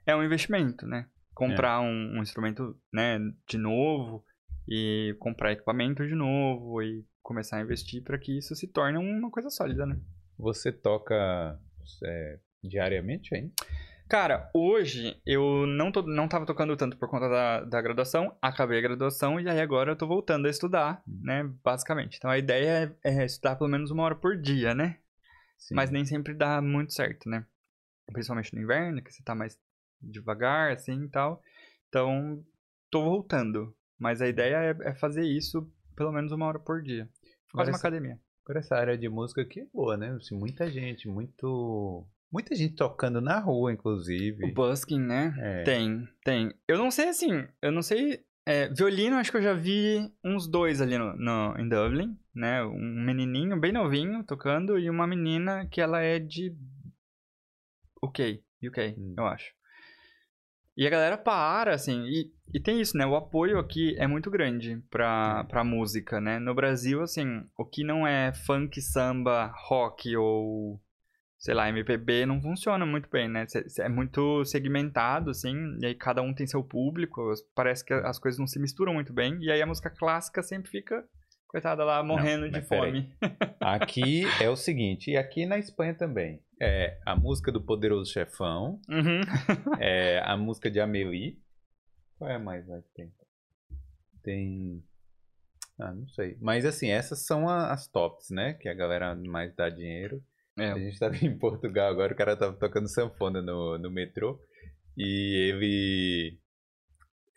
[0.07, 1.07] é um investimento, né?
[1.35, 4.25] Comprar um, um instrumento, né, de novo
[4.67, 9.31] e comprar equipamento de novo e começar a investir pra que isso se torne uma
[9.31, 9.99] coisa sólida, né?
[10.39, 11.59] Você toca
[12.05, 13.53] é, diariamente ainda?
[14.09, 18.79] Cara, hoje eu não, tô, não tava tocando tanto por conta da, da graduação, acabei
[18.79, 22.17] a graduação e aí agora eu tô voltando a estudar, né, basicamente.
[22.17, 24.99] Então a ideia é, é estudar pelo menos uma hora por dia, né?
[25.59, 25.75] Sim.
[25.75, 27.45] Mas nem sempre dá muito certo, né?
[28.11, 29.59] Principalmente no inverno, que você tá mais
[30.01, 31.43] devagar, assim e tal.
[31.89, 32.43] Então,
[32.91, 33.77] tô voltando.
[33.99, 37.07] Mas a ideia é, é fazer isso pelo menos uma hora por dia.
[37.53, 38.19] Quase uma essa- academia.
[38.45, 40.13] Agora essa área de música aqui é boa, né?
[40.13, 44.53] Assim, muita gente, muito Muita gente tocando na rua, O inclusive.
[44.53, 45.35] busking, né?
[45.39, 45.63] É.
[45.65, 46.53] Tem, tem.
[46.69, 48.21] Eu não sei assim, eu não sei.
[48.47, 52.63] é, violino, acho que eu já vi uns dois ali no, no- em Dublin, né?
[52.65, 56.55] Um menininho bem novinho tocando e uma menina que ela é de.
[58.03, 59.15] UK, UK, Hum.
[59.19, 59.53] eu acho.
[60.77, 63.05] E a galera para, assim, e, e tem isso, né?
[63.05, 66.39] O apoio aqui é muito grande pra, pra música, né?
[66.39, 70.81] No Brasil, assim, o que não é funk, samba, rock ou,
[71.39, 73.47] sei lá, MPB não funciona muito bem, né?
[73.79, 78.39] É muito segmentado, assim, e aí cada um tem seu público, parece que as coisas
[78.39, 81.05] não se misturam muito bem, e aí a música clássica sempre fica,
[81.47, 82.91] coitada lá, morrendo de mas peraí.
[82.93, 83.13] fome.
[83.61, 86.43] Aqui é o seguinte, e aqui na Espanha também.
[86.61, 89.21] É a música do Poderoso Chefão, Uhum.
[89.81, 91.39] é a música de Amelie.
[92.19, 93.13] Qual é a mais lá que tem?
[94.25, 94.83] Tem.
[95.79, 96.37] Ah, não sei.
[96.41, 98.55] Mas assim, essas são as tops, né?
[98.55, 100.21] Que a galera mais dá dinheiro.
[100.59, 100.73] É.
[100.73, 104.39] A gente tava em Portugal agora, o cara tava tocando sanfona no, no metrô.
[104.97, 106.39] E ele.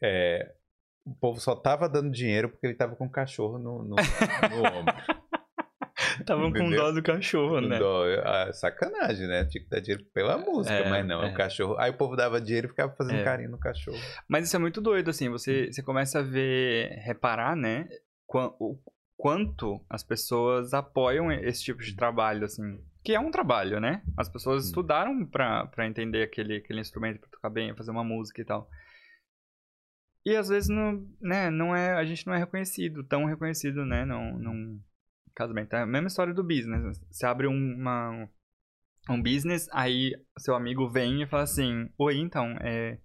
[0.01, 0.51] é,
[1.05, 3.95] o povo só tava dando dinheiro porque ele tava com um cachorro no, no, no
[4.79, 4.95] ombro.
[6.19, 7.79] Estavam com dó do cachorro, Com né?
[7.79, 8.03] dó.
[8.23, 9.45] Ah, sacanagem, né?
[9.45, 11.31] Tinha que dar dinheiro pela música, É, mas não, é.
[11.31, 11.75] o cachorro.
[11.79, 13.23] Aí o povo dava dinheiro e ficava fazendo É.
[13.23, 13.97] carinho no cachorro.
[14.27, 17.87] Mas isso é muito doido, assim, você, você começa a ver, reparar, né,
[18.59, 18.77] o
[19.17, 24.03] quanto as pessoas apoiam esse tipo de trabalho, assim, que é um trabalho, né?
[24.17, 24.69] As pessoas Sim.
[24.69, 28.69] estudaram pra, pra entender aquele, aquele instrumento, pra tocar bem, fazer uma música e tal.
[30.25, 34.05] E às vezes não, né, não é, a gente não é reconhecido, tão reconhecido, né,
[34.05, 34.81] num, num
[35.33, 35.75] casamento.
[35.75, 36.99] É a mesma história do business.
[37.09, 38.29] Você abre um- uma,
[39.09, 42.99] um business, aí seu amigo vem e fala assim, oi, então, é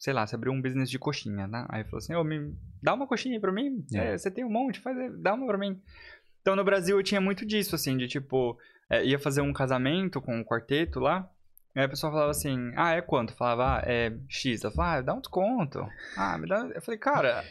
[0.00, 1.66] sei lá, você abriu um business de coxinha, né?
[1.68, 4.14] Aí falou assim, ô, me dá uma coxinha aí pra mim, É.
[4.14, 5.78] É, você tem um monte, faz, dá uma pra mim.
[6.40, 8.56] Então no Brasil eu tinha muito disso, assim, de tipo,
[8.90, 11.30] é, ia fazer um casamento com um quarteto lá,
[11.76, 13.34] aí a pessoa falava assim, ah, é quanto?
[13.34, 14.64] Falava, ah, é X.
[14.64, 15.86] Ela falava, ah, dá um desconto.
[16.16, 16.58] Ah, me dá...
[16.74, 17.44] Eu falei, cara,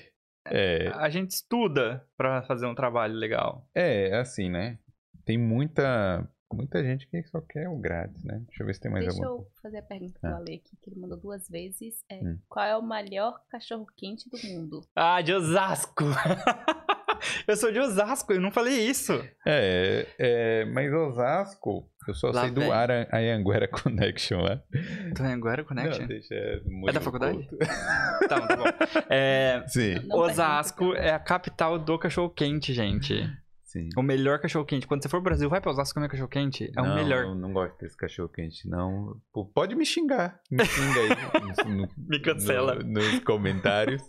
[0.50, 3.68] É, a gente estuda pra fazer um trabalho legal.
[3.76, 4.80] é assim, né?
[5.26, 8.42] Tem muita, muita gente que só quer o grátis, né?
[8.48, 10.30] Deixa eu ver se tem mais Deixa alguma eu fazer a pergunta Ah.
[10.30, 12.02] do Ale aqui, que ele mandou duas vezes.
[12.10, 12.40] É, Hum.
[12.48, 14.82] Qual é o melhor cachorro-quente do mundo?
[14.96, 16.06] Ah, de Osasco!
[17.48, 19.14] eu sou de Osasco, eu não falei isso.
[19.45, 22.72] É, é, mas Osasco, eu só Lá sei do.
[22.72, 24.61] Ara- Anhanguera Connection lá.
[24.73, 26.02] É agora Connection?
[26.02, 27.48] Não, deixa, é, É da faculdade?
[28.27, 28.64] Tá, tá bom.
[29.10, 33.23] É, Sim, Não Osasco é a capital do cachorro-quente, gente.
[33.64, 33.88] sim.
[33.95, 34.85] O melhor cachorro-quente.
[34.88, 36.69] Quando você for pro Brasil, vai pra Osasco comer cachorro-quente.
[36.76, 37.23] É o não, melhor.
[37.23, 39.15] Eu não gosto desse cachorro quente, não.
[39.31, 40.41] Pô, Pode me xingar.
[40.52, 41.65] Me xinga aí.
[41.69, 42.76] no- no- Me cancela.
[42.76, 44.02] no- nos comentários.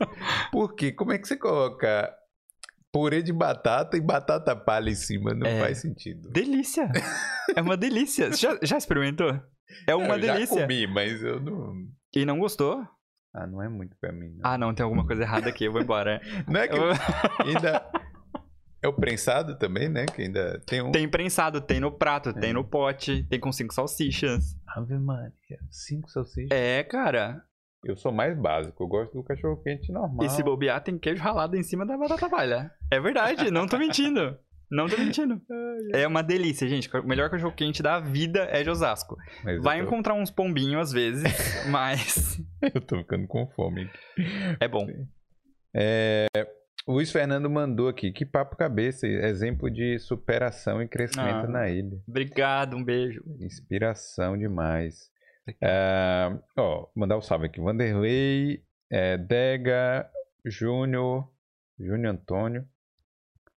[0.51, 2.12] Porque como é que você coloca
[2.93, 5.35] purê de batata e batata palha em cima?
[5.35, 5.60] Não É.
[5.60, 6.31] faz sentido.
[6.31, 6.90] Delícia!
[7.56, 8.31] é uma delícia.
[8.32, 9.40] Você já, já experimentou?
[9.86, 10.62] É uma eu Já delícia.
[10.62, 11.74] comi, mas eu não.
[12.15, 12.82] E não gostou?
[13.35, 14.31] Ah, não é muito pra mim.
[14.39, 15.65] Não, Ah, não, tem alguma coisa errada aqui.
[15.65, 16.20] Eu vou embora.
[16.48, 16.90] não é que Eu-
[17.47, 17.85] ainda.
[18.82, 20.06] É o prensado também, né?
[20.06, 20.93] Que ainda tem um.
[20.93, 22.52] Tem prensado, tem no prato, tem É.
[22.52, 24.56] no pote, tem com cinco salsichas.
[24.69, 25.32] Ave Maria.
[25.70, 26.48] Cinco salsichas.
[26.56, 27.43] É, cara.
[27.85, 28.83] Eu sou mais básico.
[28.83, 30.27] Eu gosto do cachorro quente normal.
[30.27, 32.71] E se bobear, tem queijo ralado em cima da batata palha.
[32.91, 34.37] É verdade, não tô mentindo.
[34.71, 35.41] Não tô mentindo.
[35.95, 36.91] É uma delícia, gente.
[36.95, 39.17] O melhor cachorro quente da vida é de Osasco.
[39.45, 41.23] Mas Vai tô- encontrar uns pombinhos às vezes,
[41.71, 42.37] mas
[42.75, 43.89] Eu tô ficando com fome.
[44.61, 44.85] é bom.
[46.87, 48.11] O Luiz Fernando mandou aqui.
[48.13, 49.07] Que papo cabeça.
[49.07, 51.49] Exemplo de superação e crescimento Ah.
[51.49, 51.97] na ilha.
[52.09, 53.23] Obrigado, um beijo.
[53.41, 55.09] Inspiração demais.
[55.61, 57.61] É, ó, mandar um salve aqui.
[57.61, 60.09] Vanderlei, é, Dega,
[60.45, 61.29] Júnior,
[61.79, 62.66] Júnior Antônio.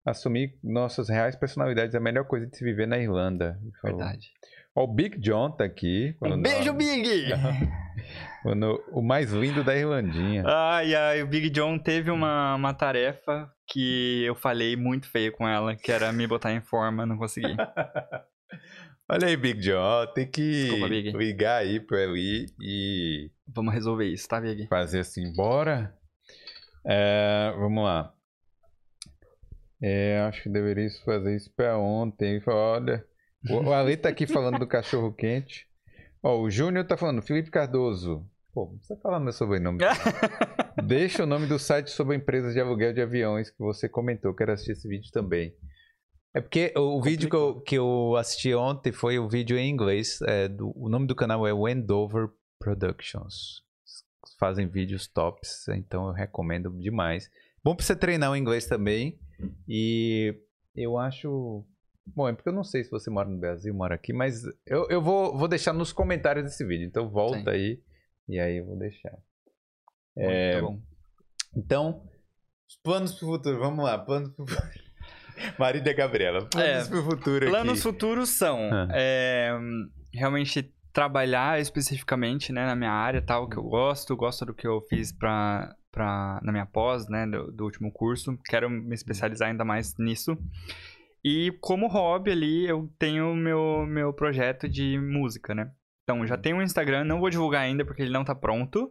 [0.04, 3.58] Assumir nossas reais personalidades é a melhor coisa de se viver na Irlanda.
[3.84, 4.32] Verdade.
[4.74, 6.16] Ó, o Big John tá aqui.
[6.20, 7.28] Um beijo, Big!
[8.42, 10.44] falando o mais lindo da Irlandinha.
[10.46, 15.48] Ai, ai, o Big John teve uma, uma tarefa que eu falei muito feio com
[15.48, 17.56] ela, que era me botar em forma, não consegui.
[19.12, 20.06] Olha aí, Big John.
[20.14, 21.10] tem que Desculpa, Big.
[21.12, 24.66] ligar aí pra ele e Vamos resolver isso, tá, Big?
[24.68, 25.94] fazer assim, bora.
[26.86, 28.10] É, vamos lá.
[29.82, 32.40] É, acho que deveria fazer isso pra ontem.
[32.46, 33.04] Olha,
[33.50, 35.66] o o Ale tá aqui falando do cachorro quente.
[36.22, 38.26] Ó, o Júnior tá falando, Felipe Cardoso.
[38.54, 39.78] Pô, não precisa falar meu sobrenome.
[40.86, 44.34] Deixa o nome do site sobre empresas de aluguel de aviões que você comentou.
[44.34, 45.54] Quero assistir esse vídeo também.
[46.34, 50.20] É porque o vídeo que eu, que eu assisti ontem foi o vídeo em inglês.
[50.22, 52.28] é, do- o nome do canal é Wendover
[52.58, 53.62] Productions.
[54.38, 57.30] Fazem vídeos tops, então eu recomendo demais.
[57.62, 59.18] Bom pra você treinar o inglês também.
[59.68, 60.34] E
[60.74, 61.64] eu acho
[62.04, 64.88] Bom, é porque eu não sei se você mora no Brasil, mora aqui, mas eu,
[64.90, 66.84] eu vou, vou deixar nos comentários desse vídeo.
[66.86, 67.48] Então volta Sim.
[67.50, 67.80] aí
[68.28, 69.12] e aí eu vou deixar.
[70.16, 70.80] Muito É, bom.
[71.56, 72.02] Então,
[72.68, 74.81] os planos pro futuro, vamos lá, planos pro futuro.
[75.58, 77.80] Marido e Gabriela, planos É, pro futuro Planos aqui.
[77.82, 78.88] futuros são Ah.
[78.92, 79.56] é,
[80.12, 84.80] realmente trabalhar especificamente né, na minha área, tal, que eu gosto, gosto do que eu
[84.90, 88.38] fiz pra, pra, na minha pós, né, do, do último curso.
[88.44, 90.36] Quero me especializar ainda mais nisso.
[91.24, 95.70] E como hobby ali, eu tenho meu, meu projeto de música, né?
[96.02, 98.90] Então, já tenho um Instagram, não vou divulgar ainda porque ele não tá pronto.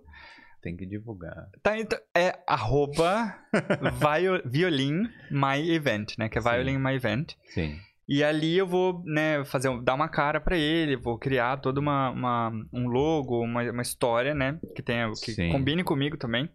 [0.62, 1.50] Tem que divulgar.
[1.64, 3.36] Tá, então, é arroba
[4.00, 6.30] vio- violin my event, né?
[6.30, 6.50] Que é Sim.
[6.50, 7.34] violin my event.
[7.48, 7.78] Sim.
[8.08, 12.10] E ali eu vou, né, fazer, dar uma cara pra ele, vou criar toda uma,
[12.12, 15.50] uma- um logo, uma, uma história, né, que tenha, que Sim.
[15.52, 16.50] combine comigo também,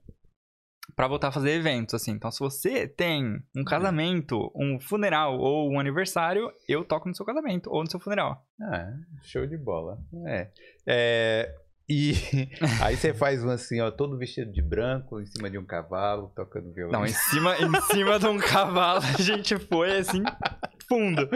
[0.95, 2.13] pra voltar a fazer eventos, assim.
[2.13, 7.25] Então, se você tem um casamento, um funeral ou um aniversário, eu toco no seu
[7.27, 8.45] casamento ou no seu funeral.
[8.61, 8.93] Ah,
[9.23, 9.99] show de bola.
[10.27, 10.51] É.
[10.87, 11.55] É,
[11.89, 12.13] e
[12.83, 16.33] aí você faz um assim, ó, todo vestido de branco, em cima de um cavalo,
[16.35, 17.01] tocando violão.
[17.01, 20.23] Não, em cima, em cima de um cavalo a gente foi assim,
[20.89, 21.29] fundo.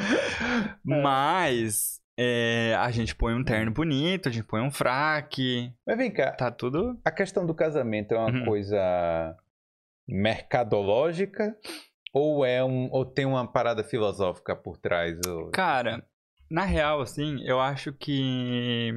[0.85, 6.10] Mas é, a gente põe um terno bonito, a gente põe um fraque, Mas vem
[6.10, 8.44] cá, tá tudo a questão do casamento é uma Uhum.
[8.44, 9.36] coisa
[10.09, 11.56] mercadológica
[12.12, 15.18] ou é um ou tem uma parada filosófica por trás?
[15.27, 15.51] Ou...
[15.51, 16.05] Cara,
[16.51, 18.93] na real, assim, eu acho que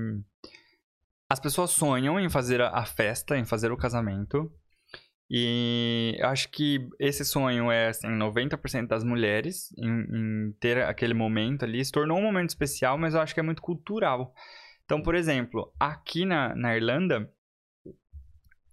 [1.33, 4.51] as pessoas sonham em fazer a festa, em fazer o casamento.
[5.27, 11.15] E eu acho que esse sonho é, assim, 90% das mulheres em, em ter aquele
[11.15, 11.83] momento ali.
[11.83, 14.31] Se tornou um momento especial, mas eu acho que é muito cultural.
[14.85, 17.27] Então, por exemplo, aqui na, na Irlanda,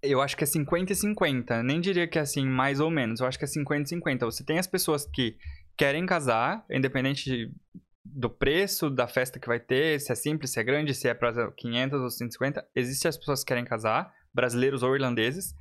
[0.02, 1.62] eu acho que é 50 e 50.
[1.62, 3.20] Nem diria que é assim, mais ou menos.
[3.20, 4.26] Eu acho que é 50 e 50.
[4.26, 5.38] Você tem as pessoas que
[5.78, 7.50] querem casar, independente de-
[8.04, 11.14] do preço da festa que vai ter, se é simples, se é grande, se é
[11.14, 12.66] para 500 ou 150.
[12.74, 15.54] Existem as pessoas que querem casar, brasileiros ou irlandeses.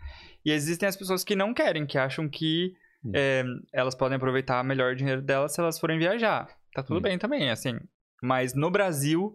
[0.46, 3.12] E existem as pessoas que não querem, que acham que Hum.
[3.16, 6.48] é, elas podem aproveitar melhor o dinheiro delas se elas forem viajar.
[6.74, 7.02] Tá tudo Hum.
[7.02, 7.80] bem também, assim.
[8.22, 9.34] Mas no Brasil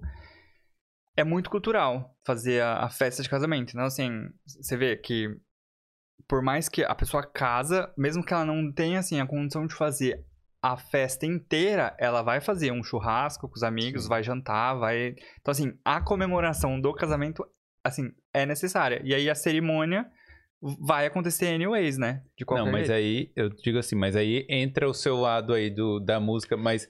[1.17, 3.71] é muito cultural fazer a, a festa de casamento.
[3.71, 5.29] Então, assim, você vê que
[6.29, 9.75] por mais que a pessoa casa, mesmo que ela não tenha, assim, a condição de
[9.75, 10.25] fazer
[10.65, 14.09] a festa inteira, ela vai fazer um churrasco com os amigos, Sim.
[14.09, 15.15] vai jantar, vai...
[15.39, 17.45] Então, assim, a comemoração do casamento,
[17.85, 19.03] assim, é necessária.
[19.05, 20.07] E aí a cerimônia
[20.81, 22.23] vai acontecer anyways, né?
[22.35, 22.99] De qualquer Não, mas jeito.
[22.99, 26.89] aí, eu digo assim, mas aí entra o seu lado aí do, da música, mas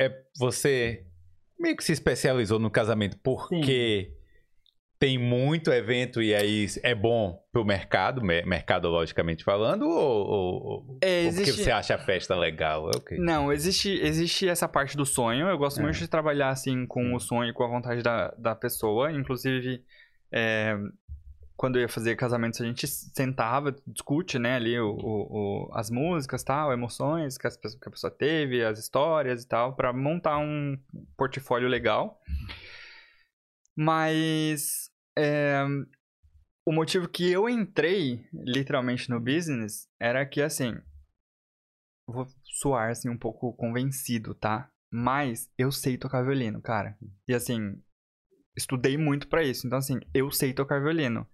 [0.00, 1.04] é você
[1.58, 4.16] meio que se especializou no casamento porque
[5.00, 11.24] tem muito evento e aí é bom pro mercado, me- mercadologicamente falando, ou, ou, É,
[11.24, 12.90] ou porque existe- você acha a festa legal?
[12.90, 13.18] É ok.
[13.18, 15.48] Não, existe, existe essa parte do sonho.
[15.48, 15.82] Eu gosto É.
[15.82, 19.10] muito de trabalhar assim com o sonho, com a vontade da, da pessoa.
[19.10, 19.82] Inclusive,
[20.30, 20.76] é,
[21.56, 25.90] quando eu ia fazer casamentos, a gente sentava, discute, né, ali o, o- o- as
[25.90, 30.36] músicas, tal, emoções que, as que a pessoa teve, as histórias e tal, pra montar
[30.36, 30.76] um
[31.16, 32.20] portfólio legal.
[33.74, 35.64] Mas é,
[36.64, 40.74] o motivo que eu entrei literalmente no business era que assim,
[42.06, 42.26] vou
[42.60, 44.70] soar assim um pouco convencido, tá?
[44.92, 46.96] Mas eu sei tocar violino, cara.
[47.28, 47.80] E assim,
[48.56, 49.66] estudei muito pra isso.
[49.66, 51.26] Então assim, eu sei tocar violino.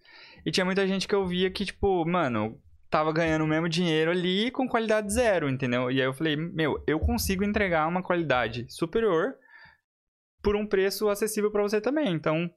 [0.45, 4.11] E tinha muita gente que eu via que tipo, mano, tava ganhando o mesmo dinheiro
[4.11, 5.91] ali com qualidade zero, entendeu?
[5.91, 9.35] E aí eu falei, meu, eu consigo entregar uma qualidade superior
[10.43, 12.13] por um preço acessível pra você também.
[12.13, 12.49] Então,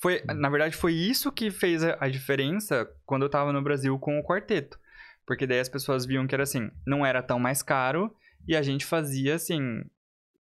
[0.00, 3.98] foi, na verdade, foi isso que fez a, a diferença quando eu tava no Brasil
[3.98, 4.78] com o quarteto.
[5.26, 8.14] Porque daí as pessoas viam que era assim, não era tão mais caro
[8.46, 9.84] e a gente fazia assim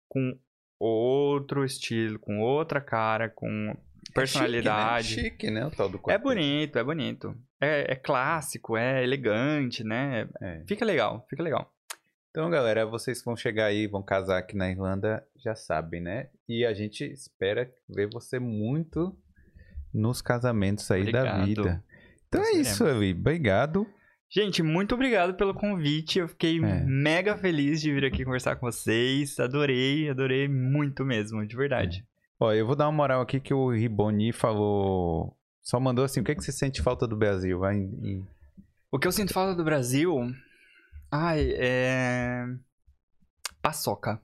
[0.09, 0.39] com
[0.79, 3.75] outro estilo, com outra cara, com
[4.13, 5.19] personalidade.
[5.21, 5.31] É chique, né?
[5.31, 5.67] Chique, né?
[5.67, 6.23] O tal do É quarteto.
[6.23, 7.37] bonito, é bonito.
[7.61, 10.29] É, é clássico, é elegante, né?
[10.41, 10.63] É.
[10.69, 11.73] Fica legal, fica legal.
[12.31, 16.29] Então, galera, vocês que vão chegar aí, vão casar aqui na Irlanda, já sabem, né?
[16.49, 19.17] E a gente espera ver você muito
[19.95, 21.47] nos casamentos aí da Obrigado.
[21.47, 21.85] vida.
[22.29, 23.13] Então Nós é isso, Ali.
[23.13, 23.87] Obrigado.
[24.31, 26.19] Gente, muito obrigado pelo convite.
[26.19, 26.85] Eu fiquei É.
[26.85, 29.39] mega feliz de vir aqui conversar com vocês.
[29.39, 32.05] Adorei, adorei muito mesmo, de verdade.
[32.41, 35.37] Ó, eu vou dar uma moral aqui que o Riboni falou.
[35.63, 37.61] Só mandou assim: o que, é que você sente falta do Brasil?
[37.61, 38.27] Vai em-
[38.91, 40.13] O que eu sinto falta do Brasil.
[41.11, 42.45] Ai, é.
[43.65, 44.21] Paçoca.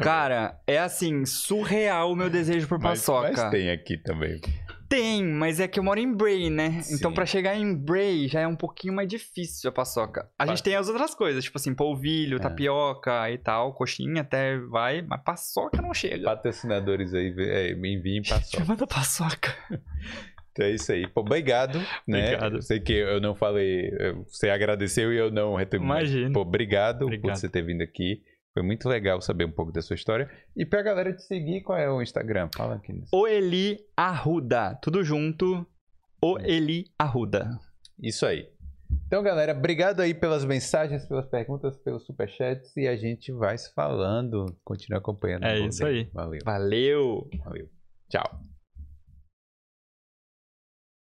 [0.00, 3.32] Cara, é assim, surreal o meu desejo por Mas, paçoca.
[3.42, 4.40] mas tem aqui também.
[4.88, 6.80] Tem, mas é que eu moro em Bray, né?
[6.82, 6.94] Sim.
[6.94, 10.30] Então pra chegar em Bray já é um pouquinho mais difícil a paçoca.
[10.38, 12.40] A gente tem as outras coisas, tipo assim, polvilho, É.
[12.40, 16.22] tapioca e tal, coxinha até vai, mas paçoca não chega.
[16.24, 18.64] Patrocinadores aí, é, me enviem paçoca.
[18.64, 19.52] Manda paçoca.
[20.54, 21.04] Então é isso aí.
[21.08, 22.36] Pô, obrigado, né?
[22.36, 22.62] Obrigado.
[22.62, 23.90] Sei que eu não falei,
[24.28, 25.88] você agradeceu e eu não retribuí.
[25.88, 26.32] Imagina.
[26.32, 27.36] Pô, obrigado, por Obrigado.
[27.36, 28.22] você ter vindo aqui.
[28.52, 30.30] Foi muito legal saber um pouco da sua história.
[30.56, 32.48] E pra galera te seguir, qual é o Instagram?
[32.54, 33.02] Fala aqui.
[33.12, 35.66] O Eli Arruda, tudo junto.
[36.22, 37.50] O Eli Arruda.
[38.00, 38.48] Isso aí.
[39.08, 42.76] Então, galera, obrigado aí pelas mensagens, pelas perguntas, pelos superchats.
[42.76, 44.46] E a gente vai se falando.
[44.62, 45.46] Continua acompanhando.
[45.46, 46.08] É isso aí.
[46.12, 46.40] Valeu.
[46.44, 47.28] Valeu!
[47.44, 47.68] Valeu.
[48.08, 48.53] Tchau.